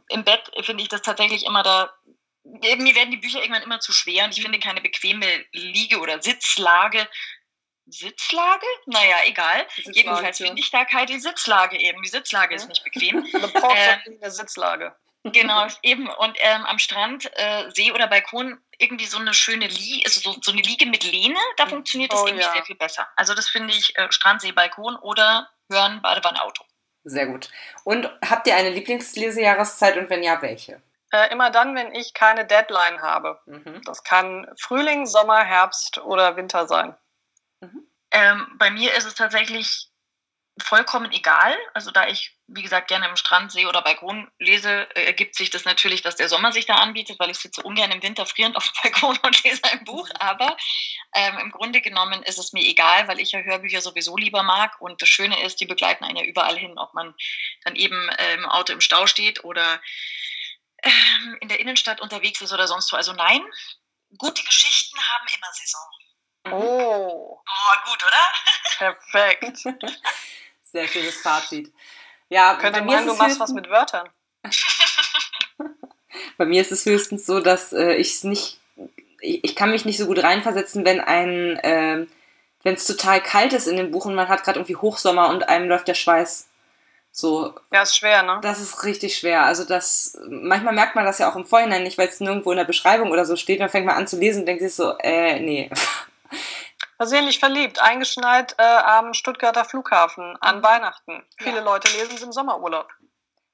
im 0.10 0.24
Bett 0.24 0.52
finde 0.62 0.84
ich 0.84 0.90
das 0.90 1.02
tatsächlich 1.02 1.46
immer 1.46 1.64
da. 1.64 1.94
Mir 2.44 2.96
werden 2.96 3.12
die 3.12 3.18
Bücher 3.18 3.42
irgendwann 3.42 3.64
immer 3.64 3.80
zu 3.80 3.92
schwer 3.92 4.24
und 4.26 4.38
ich 4.38 4.42
finde 4.42 4.60
keine 4.60 4.82
bequeme 4.82 5.46
Liege- 5.52 6.00
oder 6.00 6.22
Sitzlage. 6.22 7.08
Sitzlage? 7.90 8.66
Naja, 8.86 9.18
egal. 9.26 9.66
Jedenfalls 9.76 10.38
finde 10.38 10.60
ich 10.60 10.70
da 10.72 10.86
keine 10.86 11.20
Sitzlage 11.20 11.78
eben. 11.78 12.02
Die 12.02 12.10
Sitzlage 12.10 12.56
ist 12.56 12.68
nicht 12.68 12.84
bequem. 12.84 13.26
Eine 13.34 14.02
ähm, 14.06 14.30
Sitzlage. 14.30 14.96
Genau, 15.24 15.68
eben. 15.82 16.08
Und 16.08 16.38
ähm, 16.40 16.66
am 16.66 16.80
Strand, 16.80 17.30
äh, 17.36 17.70
See 17.72 17.92
oder 17.92 18.08
Balkon 18.08 18.60
irgendwie 18.78 19.06
so 19.06 19.18
eine 19.18 19.34
schöne 19.34 19.68
Liege, 19.68 20.06
also 20.06 20.22
so, 20.22 20.40
so 20.42 20.52
eine 20.52 20.62
Liege 20.62 20.86
mit 20.86 21.04
Lehne, 21.04 21.40
da 21.58 21.66
mhm. 21.66 21.70
funktioniert 21.70 22.14
das 22.14 22.22
oh, 22.22 22.28
irgendwie 22.28 22.46
ja. 22.46 22.54
sehr 22.54 22.64
viel 22.64 22.76
besser. 22.76 23.08
Also 23.16 23.34
das 23.34 23.50
finde 23.50 23.74
ich 23.74 23.98
äh, 23.98 24.12
Strand, 24.12 24.42
See, 24.42 24.52
Balkon 24.52 24.96
oder 24.96 25.50
Hören, 25.70 26.02
Badewanne, 26.02 26.42
Auto. 26.42 26.64
Sehr 27.04 27.26
gut. 27.26 27.50
Und 27.84 28.10
habt 28.24 28.48
ihr 28.48 28.56
eine 28.56 28.70
Lieblingslesejahreszeit 28.70 29.98
und 29.98 30.10
wenn 30.10 30.24
ja, 30.24 30.42
welche? 30.42 30.82
Äh, 31.12 31.32
immer 31.32 31.50
dann, 31.52 31.74
wenn 31.76 31.96
ich 31.96 32.14
keine 32.14 32.46
Deadline 32.46 33.02
habe. 33.02 33.40
Mhm. 33.46 33.82
Das 33.86 34.04
kann 34.04 34.48
Frühling, 34.60 35.06
Sommer, 35.06 35.44
Herbst 35.44 36.00
oder 36.00 36.36
Winter 36.36 36.68
sein. 36.68 36.98
Mhm. 37.62 37.88
Ähm, 38.12 38.56
bei 38.58 38.70
mir 38.72 38.94
ist 38.94 39.06
es 39.06 39.16
tatsächlich 39.16 39.90
vollkommen 40.62 41.12
egal. 41.12 41.56
Also 41.74 41.92
da 41.92 42.08
ich, 42.08 42.37
wie 42.50 42.62
gesagt, 42.62 42.88
gerne 42.88 43.08
im 43.08 43.18
Strand, 43.18 43.52
See 43.52 43.66
oder 43.66 43.82
Balkon 43.82 44.32
lese, 44.40 44.88
äh, 44.96 45.06
ergibt 45.06 45.36
sich 45.36 45.50
das 45.50 45.66
natürlich, 45.66 46.02
dass 46.02 46.16
der 46.16 46.30
Sommer 46.30 46.54
sich 46.54 46.66
da 46.66 46.76
anbietet, 46.76 47.20
weil 47.20 47.30
ich 47.30 47.38
sitze 47.38 47.62
ungern 47.62 47.92
im 47.92 48.02
Winter 48.02 48.26
frierend 48.26 48.56
auf 48.56 48.64
dem 48.64 48.74
Balkon 48.84 49.18
und 49.22 49.44
lese 49.44 49.64
ein 49.66 49.84
Buch. 49.84 50.10
Aber 50.20 50.56
ähm, 51.14 51.38
im 51.40 51.52
Grunde 51.52 51.82
genommen 51.82 52.24
ist 52.24 52.40
es 52.40 52.54
mir 52.54 52.64
egal, 52.64 53.08
weil 53.10 53.20
ich 53.20 53.34
ja 53.34 53.42
Hörbücher 53.42 53.82
sowieso 53.82 54.16
lieber 54.16 54.44
mag. 54.44 54.80
Und 54.80 55.02
das 55.02 55.10
Schöne 55.10 55.42
ist, 55.44 55.60
die 55.60 55.66
begleiten 55.66 56.06
einen 56.06 56.18
ja 56.18 56.24
überall 56.24 56.58
hin, 56.58 56.78
ob 56.78 56.94
man 56.94 57.14
dann 57.66 57.76
eben 57.76 58.10
äh, 58.10 58.36
im 58.36 58.46
Auto 58.46 58.72
im 58.72 58.82
Stau 58.82 59.08
steht 59.08 59.44
oder 59.44 59.82
äh, 60.78 60.90
in 61.42 61.50
der 61.50 61.60
Innenstadt 61.60 62.00
unterwegs 62.00 62.40
ist 62.40 62.54
oder 62.54 62.68
sonst 62.68 62.94
wo. 62.94 62.96
Also 62.96 63.12
nein, 63.12 63.44
gute 64.18 64.44
Geschichten 64.44 64.98
haben 64.98 65.28
immer 65.36 65.54
Saison. 65.54 65.82
Oh. 66.50 67.42
Oh, 67.46 67.90
gut, 67.90 68.04
oder? 68.06 69.02
Perfekt. 69.12 69.58
Sehr 70.62 70.88
schönes 70.88 71.22
Fazit. 71.22 71.74
Ja, 72.30 72.56
könnte 72.56 72.82
meinen, 72.82 73.08
du 73.08 73.14
machst 73.14 73.40
was 73.40 73.52
mit 73.52 73.70
Wörtern. 73.70 74.10
bei 76.38 76.46
mir 76.46 76.62
ist 76.62 76.72
es 76.72 76.86
höchstens 76.86 77.26
so, 77.26 77.40
dass 77.40 77.74
äh, 77.74 77.94
ich 77.94 78.16
es 78.16 78.24
nicht, 78.24 78.60
ich, 79.22 79.44
ich, 79.44 79.56
kann 79.56 79.72
mich 79.72 79.86
nicht 79.86 79.98
so 79.98 80.06
gut 80.06 80.22
reinversetzen, 80.22 80.86
wenn 80.86 81.00
ein, 81.00 81.58
äh, 81.58 82.06
wenn 82.64 82.74
es 82.74 82.86
total 82.86 83.22
kalt 83.22 83.54
ist 83.54 83.68
in 83.68 83.78
dem 83.78 83.92
Buch 83.92 84.06
und 84.06 84.16
man 84.16 84.28
hat 84.28 84.44
gerade 84.44 84.60
irgendwie 84.60 84.76
Hochsommer 84.76 85.30
und 85.30 85.48
einem 85.48 85.70
läuft 85.70 85.88
der 85.88 85.94
Schweiß. 85.94 86.48
So. 87.12 87.56
Ja, 87.72 87.82
ist 87.82 87.98
schwer, 87.98 88.22
ne? 88.22 88.40
Das 88.44 88.62
ist 88.62 88.84
richtig 88.84 89.18
schwer. 89.18 89.44
Also 89.44 89.64
das, 89.64 90.20
manchmal 90.30 90.76
merkt 90.76 90.96
man 90.96 91.06
das 91.06 91.18
ja 91.18 91.32
auch 91.32 91.36
im 91.36 91.46
Vorhinein 91.46 91.82
nicht, 91.82 91.98
weil 91.98 92.10
es 92.10 92.20
nirgendwo 92.20 92.52
in 92.52 92.58
der 92.58 92.66
Beschreibung 92.66 93.10
oder 93.10 93.26
so 93.26 93.36
steht. 93.36 93.60
Dann 93.60 93.70
fängt 93.70 93.88
man 93.88 93.96
an 93.96 94.08
zu 94.08 94.20
lesen 94.20 94.42
und 94.42 94.46
denkt 94.46 94.62
sich 94.62 94.76
so, 94.76 94.94
äh, 95.00 95.40
nee. 95.40 95.70
Versehentlich 96.98 97.40
verliebt, 97.40 97.80
eingeschneit 97.80 98.56
äh, 98.58 98.64
am 98.64 99.14
Stuttgarter 99.14 99.66
Flughafen 99.66 100.36
an 100.42 100.58
mhm. 100.58 100.64
Weihnachten. 100.64 101.26
Viele 101.38 101.58
ja. 101.58 101.64
Leute 101.64 101.92
lesen 101.96 102.16
es 102.16 102.24
im 102.24 102.32
Sommerurlaub. 102.32 102.92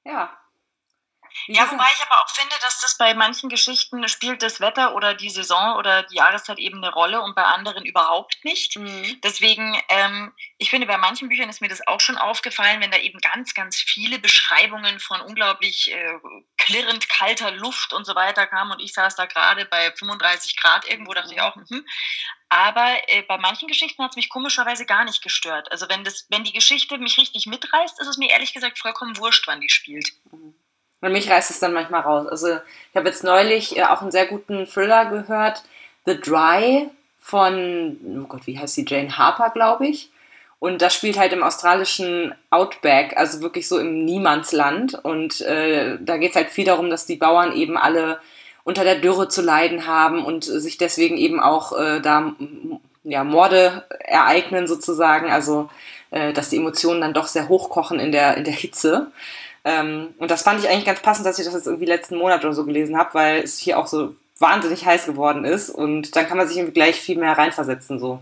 Ja, 0.04 0.30
ja, 1.46 1.70
wobei 1.70 1.86
ich 1.92 2.02
aber 2.02 2.22
auch 2.22 2.30
finde, 2.30 2.54
dass 2.60 2.80
das 2.80 2.96
bei 2.96 3.14
manchen 3.14 3.48
Geschichten 3.48 4.06
spielt 4.08 4.42
das 4.42 4.60
Wetter 4.60 4.94
oder 4.94 5.14
die 5.14 5.30
Saison 5.30 5.76
oder 5.76 6.04
die 6.04 6.16
Jahreszeit 6.16 6.58
eben 6.58 6.78
eine 6.78 6.92
Rolle 6.92 7.20
und 7.20 7.34
bei 7.34 7.42
anderen 7.42 7.84
überhaupt 7.84 8.44
nicht. 8.44 8.76
Mhm. 8.76 9.20
Deswegen, 9.22 9.80
ähm, 9.88 10.32
ich 10.58 10.70
finde, 10.70 10.86
bei 10.86 10.96
manchen 10.96 11.28
Büchern 11.28 11.48
ist 11.48 11.60
mir 11.60 11.68
das 11.68 11.86
auch 11.86 12.00
schon 12.00 12.16
aufgefallen, 12.16 12.80
wenn 12.80 12.90
da 12.90 12.98
eben 12.98 13.18
ganz, 13.18 13.54
ganz 13.54 13.76
viele 13.76 14.18
Beschreibungen 14.18 15.00
von 15.00 15.20
unglaublich 15.20 15.92
äh, 15.92 16.18
klirrend 16.56 17.08
kalter 17.08 17.50
Luft 17.50 17.92
und 17.92 18.04
so 18.04 18.14
weiter 18.14 18.46
kamen 18.46 18.72
und 18.72 18.80
ich 18.80 18.92
saß 18.92 19.16
da 19.16 19.26
gerade 19.26 19.66
bei 19.66 19.92
35 19.92 20.56
Grad 20.56 20.86
irgendwo, 20.86 21.12
dachte 21.14 21.34
ich 21.34 21.40
auch, 21.40 21.56
hm. 21.56 21.84
Aber 22.48 22.96
äh, 23.08 23.22
bei 23.22 23.36
manchen 23.38 23.66
Geschichten 23.66 24.02
hat 24.02 24.10
es 24.12 24.16
mich 24.16 24.28
komischerweise 24.28 24.86
gar 24.86 25.04
nicht 25.04 25.22
gestört. 25.22 25.72
Also 25.72 25.88
wenn, 25.88 26.04
das, 26.04 26.26
wenn 26.28 26.44
die 26.44 26.52
Geschichte 26.52 26.98
mich 26.98 27.18
richtig 27.18 27.46
mitreißt, 27.46 28.00
ist 28.00 28.06
es 28.06 28.16
mir 28.16 28.30
ehrlich 28.30 28.52
gesagt 28.52 28.78
vollkommen 28.78 29.16
wurscht, 29.16 29.46
wann 29.48 29.60
die 29.60 29.70
spielt. 29.70 30.12
Mhm. 30.30 30.54
Und 31.00 31.12
mich 31.12 31.30
reißt 31.30 31.50
es 31.50 31.60
dann 31.60 31.74
manchmal 31.74 32.00
raus. 32.00 32.26
Also 32.26 32.48
ich 32.48 32.96
habe 32.96 33.08
jetzt 33.08 33.24
neulich 33.24 33.76
äh, 33.76 33.84
auch 33.84 34.00
einen 34.00 34.10
sehr 34.10 34.26
guten 34.26 34.66
Thriller 34.66 35.06
gehört, 35.06 35.62
The 36.06 36.20
Dry 36.20 36.88
von, 37.20 37.98
oh 38.22 38.26
Gott, 38.26 38.46
wie 38.46 38.58
heißt 38.58 38.74
sie, 38.74 38.84
Jane 38.86 39.16
Harper, 39.16 39.50
glaube 39.50 39.86
ich. 39.86 40.10
Und 40.58 40.80
das 40.80 40.94
spielt 40.94 41.18
halt 41.18 41.32
im 41.32 41.42
australischen 41.42 42.34
Outback, 42.50 43.16
also 43.16 43.42
wirklich 43.42 43.68
so 43.68 43.78
im 43.78 44.04
Niemandsland. 44.04 44.94
Und 44.94 45.42
äh, 45.42 45.98
da 46.00 46.16
geht 46.16 46.30
es 46.30 46.36
halt 46.36 46.48
viel 46.48 46.64
darum, 46.64 46.88
dass 46.88 47.06
die 47.06 47.16
Bauern 47.16 47.54
eben 47.54 47.76
alle 47.76 48.18
unter 48.62 48.82
der 48.82 48.94
Dürre 48.94 49.28
zu 49.28 49.42
leiden 49.42 49.86
haben 49.86 50.24
und 50.24 50.44
sich 50.44 50.78
deswegen 50.78 51.18
eben 51.18 51.38
auch 51.38 51.78
äh, 51.78 52.00
da 52.00 52.34
ja, 53.02 53.24
Morde 53.24 53.84
ereignen 54.00 54.66
sozusagen. 54.66 55.30
Also 55.30 55.68
äh, 56.10 56.32
dass 56.32 56.48
die 56.48 56.56
Emotionen 56.56 57.00
dann 57.00 57.12
doch 57.12 57.26
sehr 57.26 57.48
hochkochen 57.48 57.98
in 57.98 58.12
der, 58.12 58.36
in 58.36 58.44
der 58.44 58.54
Hitze. 58.54 59.10
Ähm, 59.64 60.14
und 60.18 60.30
das 60.30 60.42
fand 60.42 60.60
ich 60.60 60.68
eigentlich 60.68 60.84
ganz 60.84 61.00
passend, 61.00 61.26
dass 61.26 61.38
ich 61.38 61.44
das 61.44 61.54
jetzt 61.54 61.66
irgendwie 61.66 61.86
letzten 61.86 62.18
Monat 62.18 62.44
oder 62.44 62.52
so 62.52 62.64
gelesen 62.64 62.98
habe, 62.98 63.14
weil 63.14 63.42
es 63.42 63.58
hier 63.58 63.78
auch 63.78 63.86
so 63.86 64.14
wahnsinnig 64.38 64.84
heiß 64.84 65.06
geworden 65.06 65.44
ist 65.44 65.70
und 65.70 66.16
dann 66.16 66.26
kann 66.26 66.36
man 66.36 66.46
sich 66.46 66.56
irgendwie 66.56 66.74
gleich 66.74 67.00
viel 67.00 67.18
mehr 67.18 67.38
reinversetzen 67.38 67.98
so. 67.98 68.20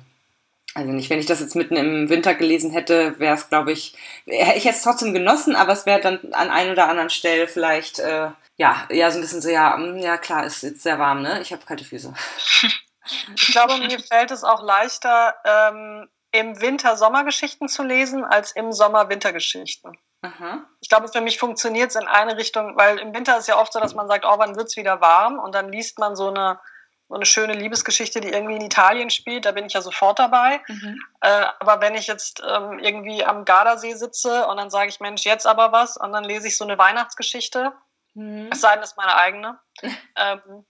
Also 0.74 0.90
nicht, 0.90 1.10
wenn 1.10 1.18
ich 1.18 1.26
das 1.26 1.40
jetzt 1.40 1.54
mitten 1.54 1.76
im 1.76 2.08
Winter 2.08 2.34
gelesen 2.34 2.70
hätte, 2.70 3.18
wäre 3.18 3.34
es, 3.34 3.50
glaube 3.50 3.72
ich, 3.72 3.94
hätte 4.26 4.58
ich 4.58 4.66
es 4.66 4.82
trotzdem 4.82 5.12
genossen, 5.12 5.54
aber 5.54 5.72
es 5.72 5.84
wäre 5.84 6.00
dann 6.00 6.32
an 6.32 6.50
ein 6.50 6.70
oder 6.70 6.88
anderen 6.88 7.10
Stelle 7.10 7.46
vielleicht, 7.46 7.98
äh, 7.98 8.28
ja, 8.56 8.86
ja, 8.90 9.10
so 9.10 9.18
ein 9.18 9.20
bisschen 9.20 9.42
so, 9.42 9.50
ja, 9.50 9.76
mm, 9.76 9.98
ja 9.98 10.16
klar, 10.16 10.46
ist 10.46 10.62
jetzt 10.62 10.82
sehr 10.82 10.98
warm, 10.98 11.22
ne? 11.22 11.42
Ich 11.42 11.52
habe 11.52 11.64
kalte 11.66 11.84
Füße. 11.84 12.14
Ich 13.34 13.48
glaube, 13.48 13.78
mir 13.78 13.98
fällt 13.98 14.30
es 14.30 14.44
auch 14.44 14.62
leichter, 14.62 15.34
ähm, 15.44 16.08
im 16.30 16.60
Winter 16.60 16.96
Sommergeschichten 16.96 17.68
zu 17.68 17.82
lesen, 17.82 18.24
als 18.24 18.52
im 18.52 18.72
Sommer 18.72 19.08
Wintergeschichten. 19.08 19.98
Aha. 20.22 20.64
Ich 20.80 20.88
glaube, 20.88 21.08
für 21.08 21.20
mich 21.20 21.38
funktioniert 21.38 21.90
es 21.90 21.96
in 21.96 22.06
eine 22.06 22.36
Richtung, 22.36 22.76
weil 22.76 22.98
im 22.98 23.12
Winter 23.12 23.36
ist 23.38 23.48
ja 23.48 23.58
oft 23.58 23.72
so, 23.72 23.80
dass 23.80 23.94
man 23.94 24.06
sagt, 24.06 24.24
oh, 24.24 24.38
wann 24.38 24.56
wird 24.56 24.68
es 24.68 24.76
wieder 24.76 25.00
warm? 25.00 25.38
Und 25.38 25.54
dann 25.54 25.70
liest 25.70 25.98
man 25.98 26.14
so 26.14 26.28
eine, 26.28 26.60
so 27.08 27.16
eine 27.16 27.26
schöne 27.26 27.54
Liebesgeschichte, 27.54 28.20
die 28.20 28.28
irgendwie 28.28 28.54
in 28.54 28.62
Italien 28.62 29.10
spielt. 29.10 29.44
Da 29.44 29.52
bin 29.52 29.66
ich 29.66 29.72
ja 29.72 29.82
sofort 29.82 30.20
dabei. 30.20 30.60
Mhm. 30.68 31.00
Äh, 31.20 31.46
aber 31.58 31.80
wenn 31.80 31.96
ich 31.96 32.06
jetzt 32.06 32.40
ähm, 32.48 32.78
irgendwie 32.78 33.24
am 33.24 33.44
Gardasee 33.44 33.94
sitze 33.94 34.46
und 34.46 34.58
dann 34.58 34.70
sage 34.70 34.90
ich, 34.90 35.00
Mensch, 35.00 35.24
jetzt 35.24 35.46
aber 35.46 35.72
was, 35.72 35.96
und 35.96 36.12
dann 36.12 36.24
lese 36.24 36.46
ich 36.46 36.56
so 36.56 36.64
eine 36.64 36.78
Weihnachtsgeschichte, 36.78 37.72
mhm. 38.14 38.48
es 38.52 38.60
sei 38.60 38.74
denn, 38.74 38.82
es 38.84 38.90
ist 38.90 38.96
meine 38.96 39.16
eigene, 39.16 39.58
ähm, 40.16 40.64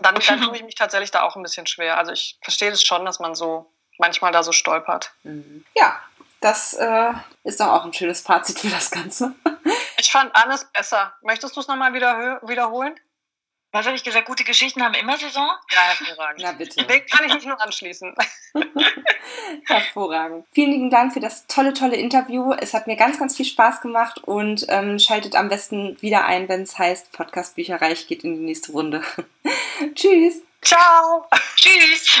dann, 0.00 0.14
dann 0.14 0.40
tue 0.40 0.56
ich 0.56 0.64
mich 0.64 0.74
tatsächlich 0.74 1.12
da 1.12 1.22
auch 1.22 1.36
ein 1.36 1.42
bisschen 1.42 1.66
schwer. 1.66 1.96
Also 1.96 2.10
ich 2.10 2.38
verstehe 2.42 2.70
das 2.70 2.82
schon, 2.82 3.04
dass 3.04 3.20
man 3.20 3.36
so 3.36 3.72
manchmal 3.98 4.32
da 4.32 4.42
so 4.42 4.50
stolpert. 4.50 5.12
Mhm. 5.22 5.64
Ja, 5.76 6.00
das 6.40 6.74
äh, 6.74 7.12
ist 7.44 7.60
doch 7.60 7.68
auch 7.68 7.84
ein 7.84 7.92
schönes 7.92 8.20
Fazit 8.20 8.58
für 8.58 8.68
das 8.68 8.90
Ganze. 8.90 9.34
ich 9.98 10.10
fand 10.10 10.34
Annes 10.34 10.64
besser. 10.72 11.14
Möchtest 11.22 11.56
du 11.56 11.60
es 11.60 11.68
nochmal 11.68 11.92
wieder 11.92 12.40
wiederholen? 12.42 12.94
Was 13.72 13.86
habe 13.86 13.94
ich 13.94 14.02
gesagt? 14.02 14.26
Gute 14.26 14.42
Geschichten 14.42 14.82
haben 14.82 14.94
immer 14.94 15.16
Saison? 15.16 15.48
Ja, 15.70 15.80
hervorragend. 15.80 16.40
Ja, 16.40 16.52
bitte. 16.52 16.84
Den 16.84 17.06
kann 17.06 17.24
ich 17.24 17.34
mich 17.34 17.46
nur 17.46 17.60
anschließen. 17.60 18.14
hervorragend. 19.66 20.44
Vielen 20.50 20.72
lieben 20.72 20.90
Dank 20.90 21.12
für 21.12 21.20
das 21.20 21.46
tolle, 21.46 21.72
tolle 21.72 21.94
Interview. 21.94 22.52
Es 22.52 22.74
hat 22.74 22.88
mir 22.88 22.96
ganz, 22.96 23.20
ganz 23.20 23.36
viel 23.36 23.46
Spaß 23.46 23.80
gemacht 23.80 24.24
und 24.24 24.66
ähm, 24.68 24.98
schaltet 24.98 25.36
am 25.36 25.48
besten 25.48 26.00
wieder 26.02 26.24
ein, 26.24 26.48
wenn 26.48 26.62
es 26.62 26.78
heißt, 26.78 27.12
Podcast 27.12 27.54
Bücherreich 27.54 28.08
geht 28.08 28.24
in 28.24 28.34
die 28.34 28.44
nächste 28.44 28.72
Runde. 28.72 29.02
Tschüss. 29.94 30.42
Ciao. 30.62 31.26
Tschüss. 31.54 32.20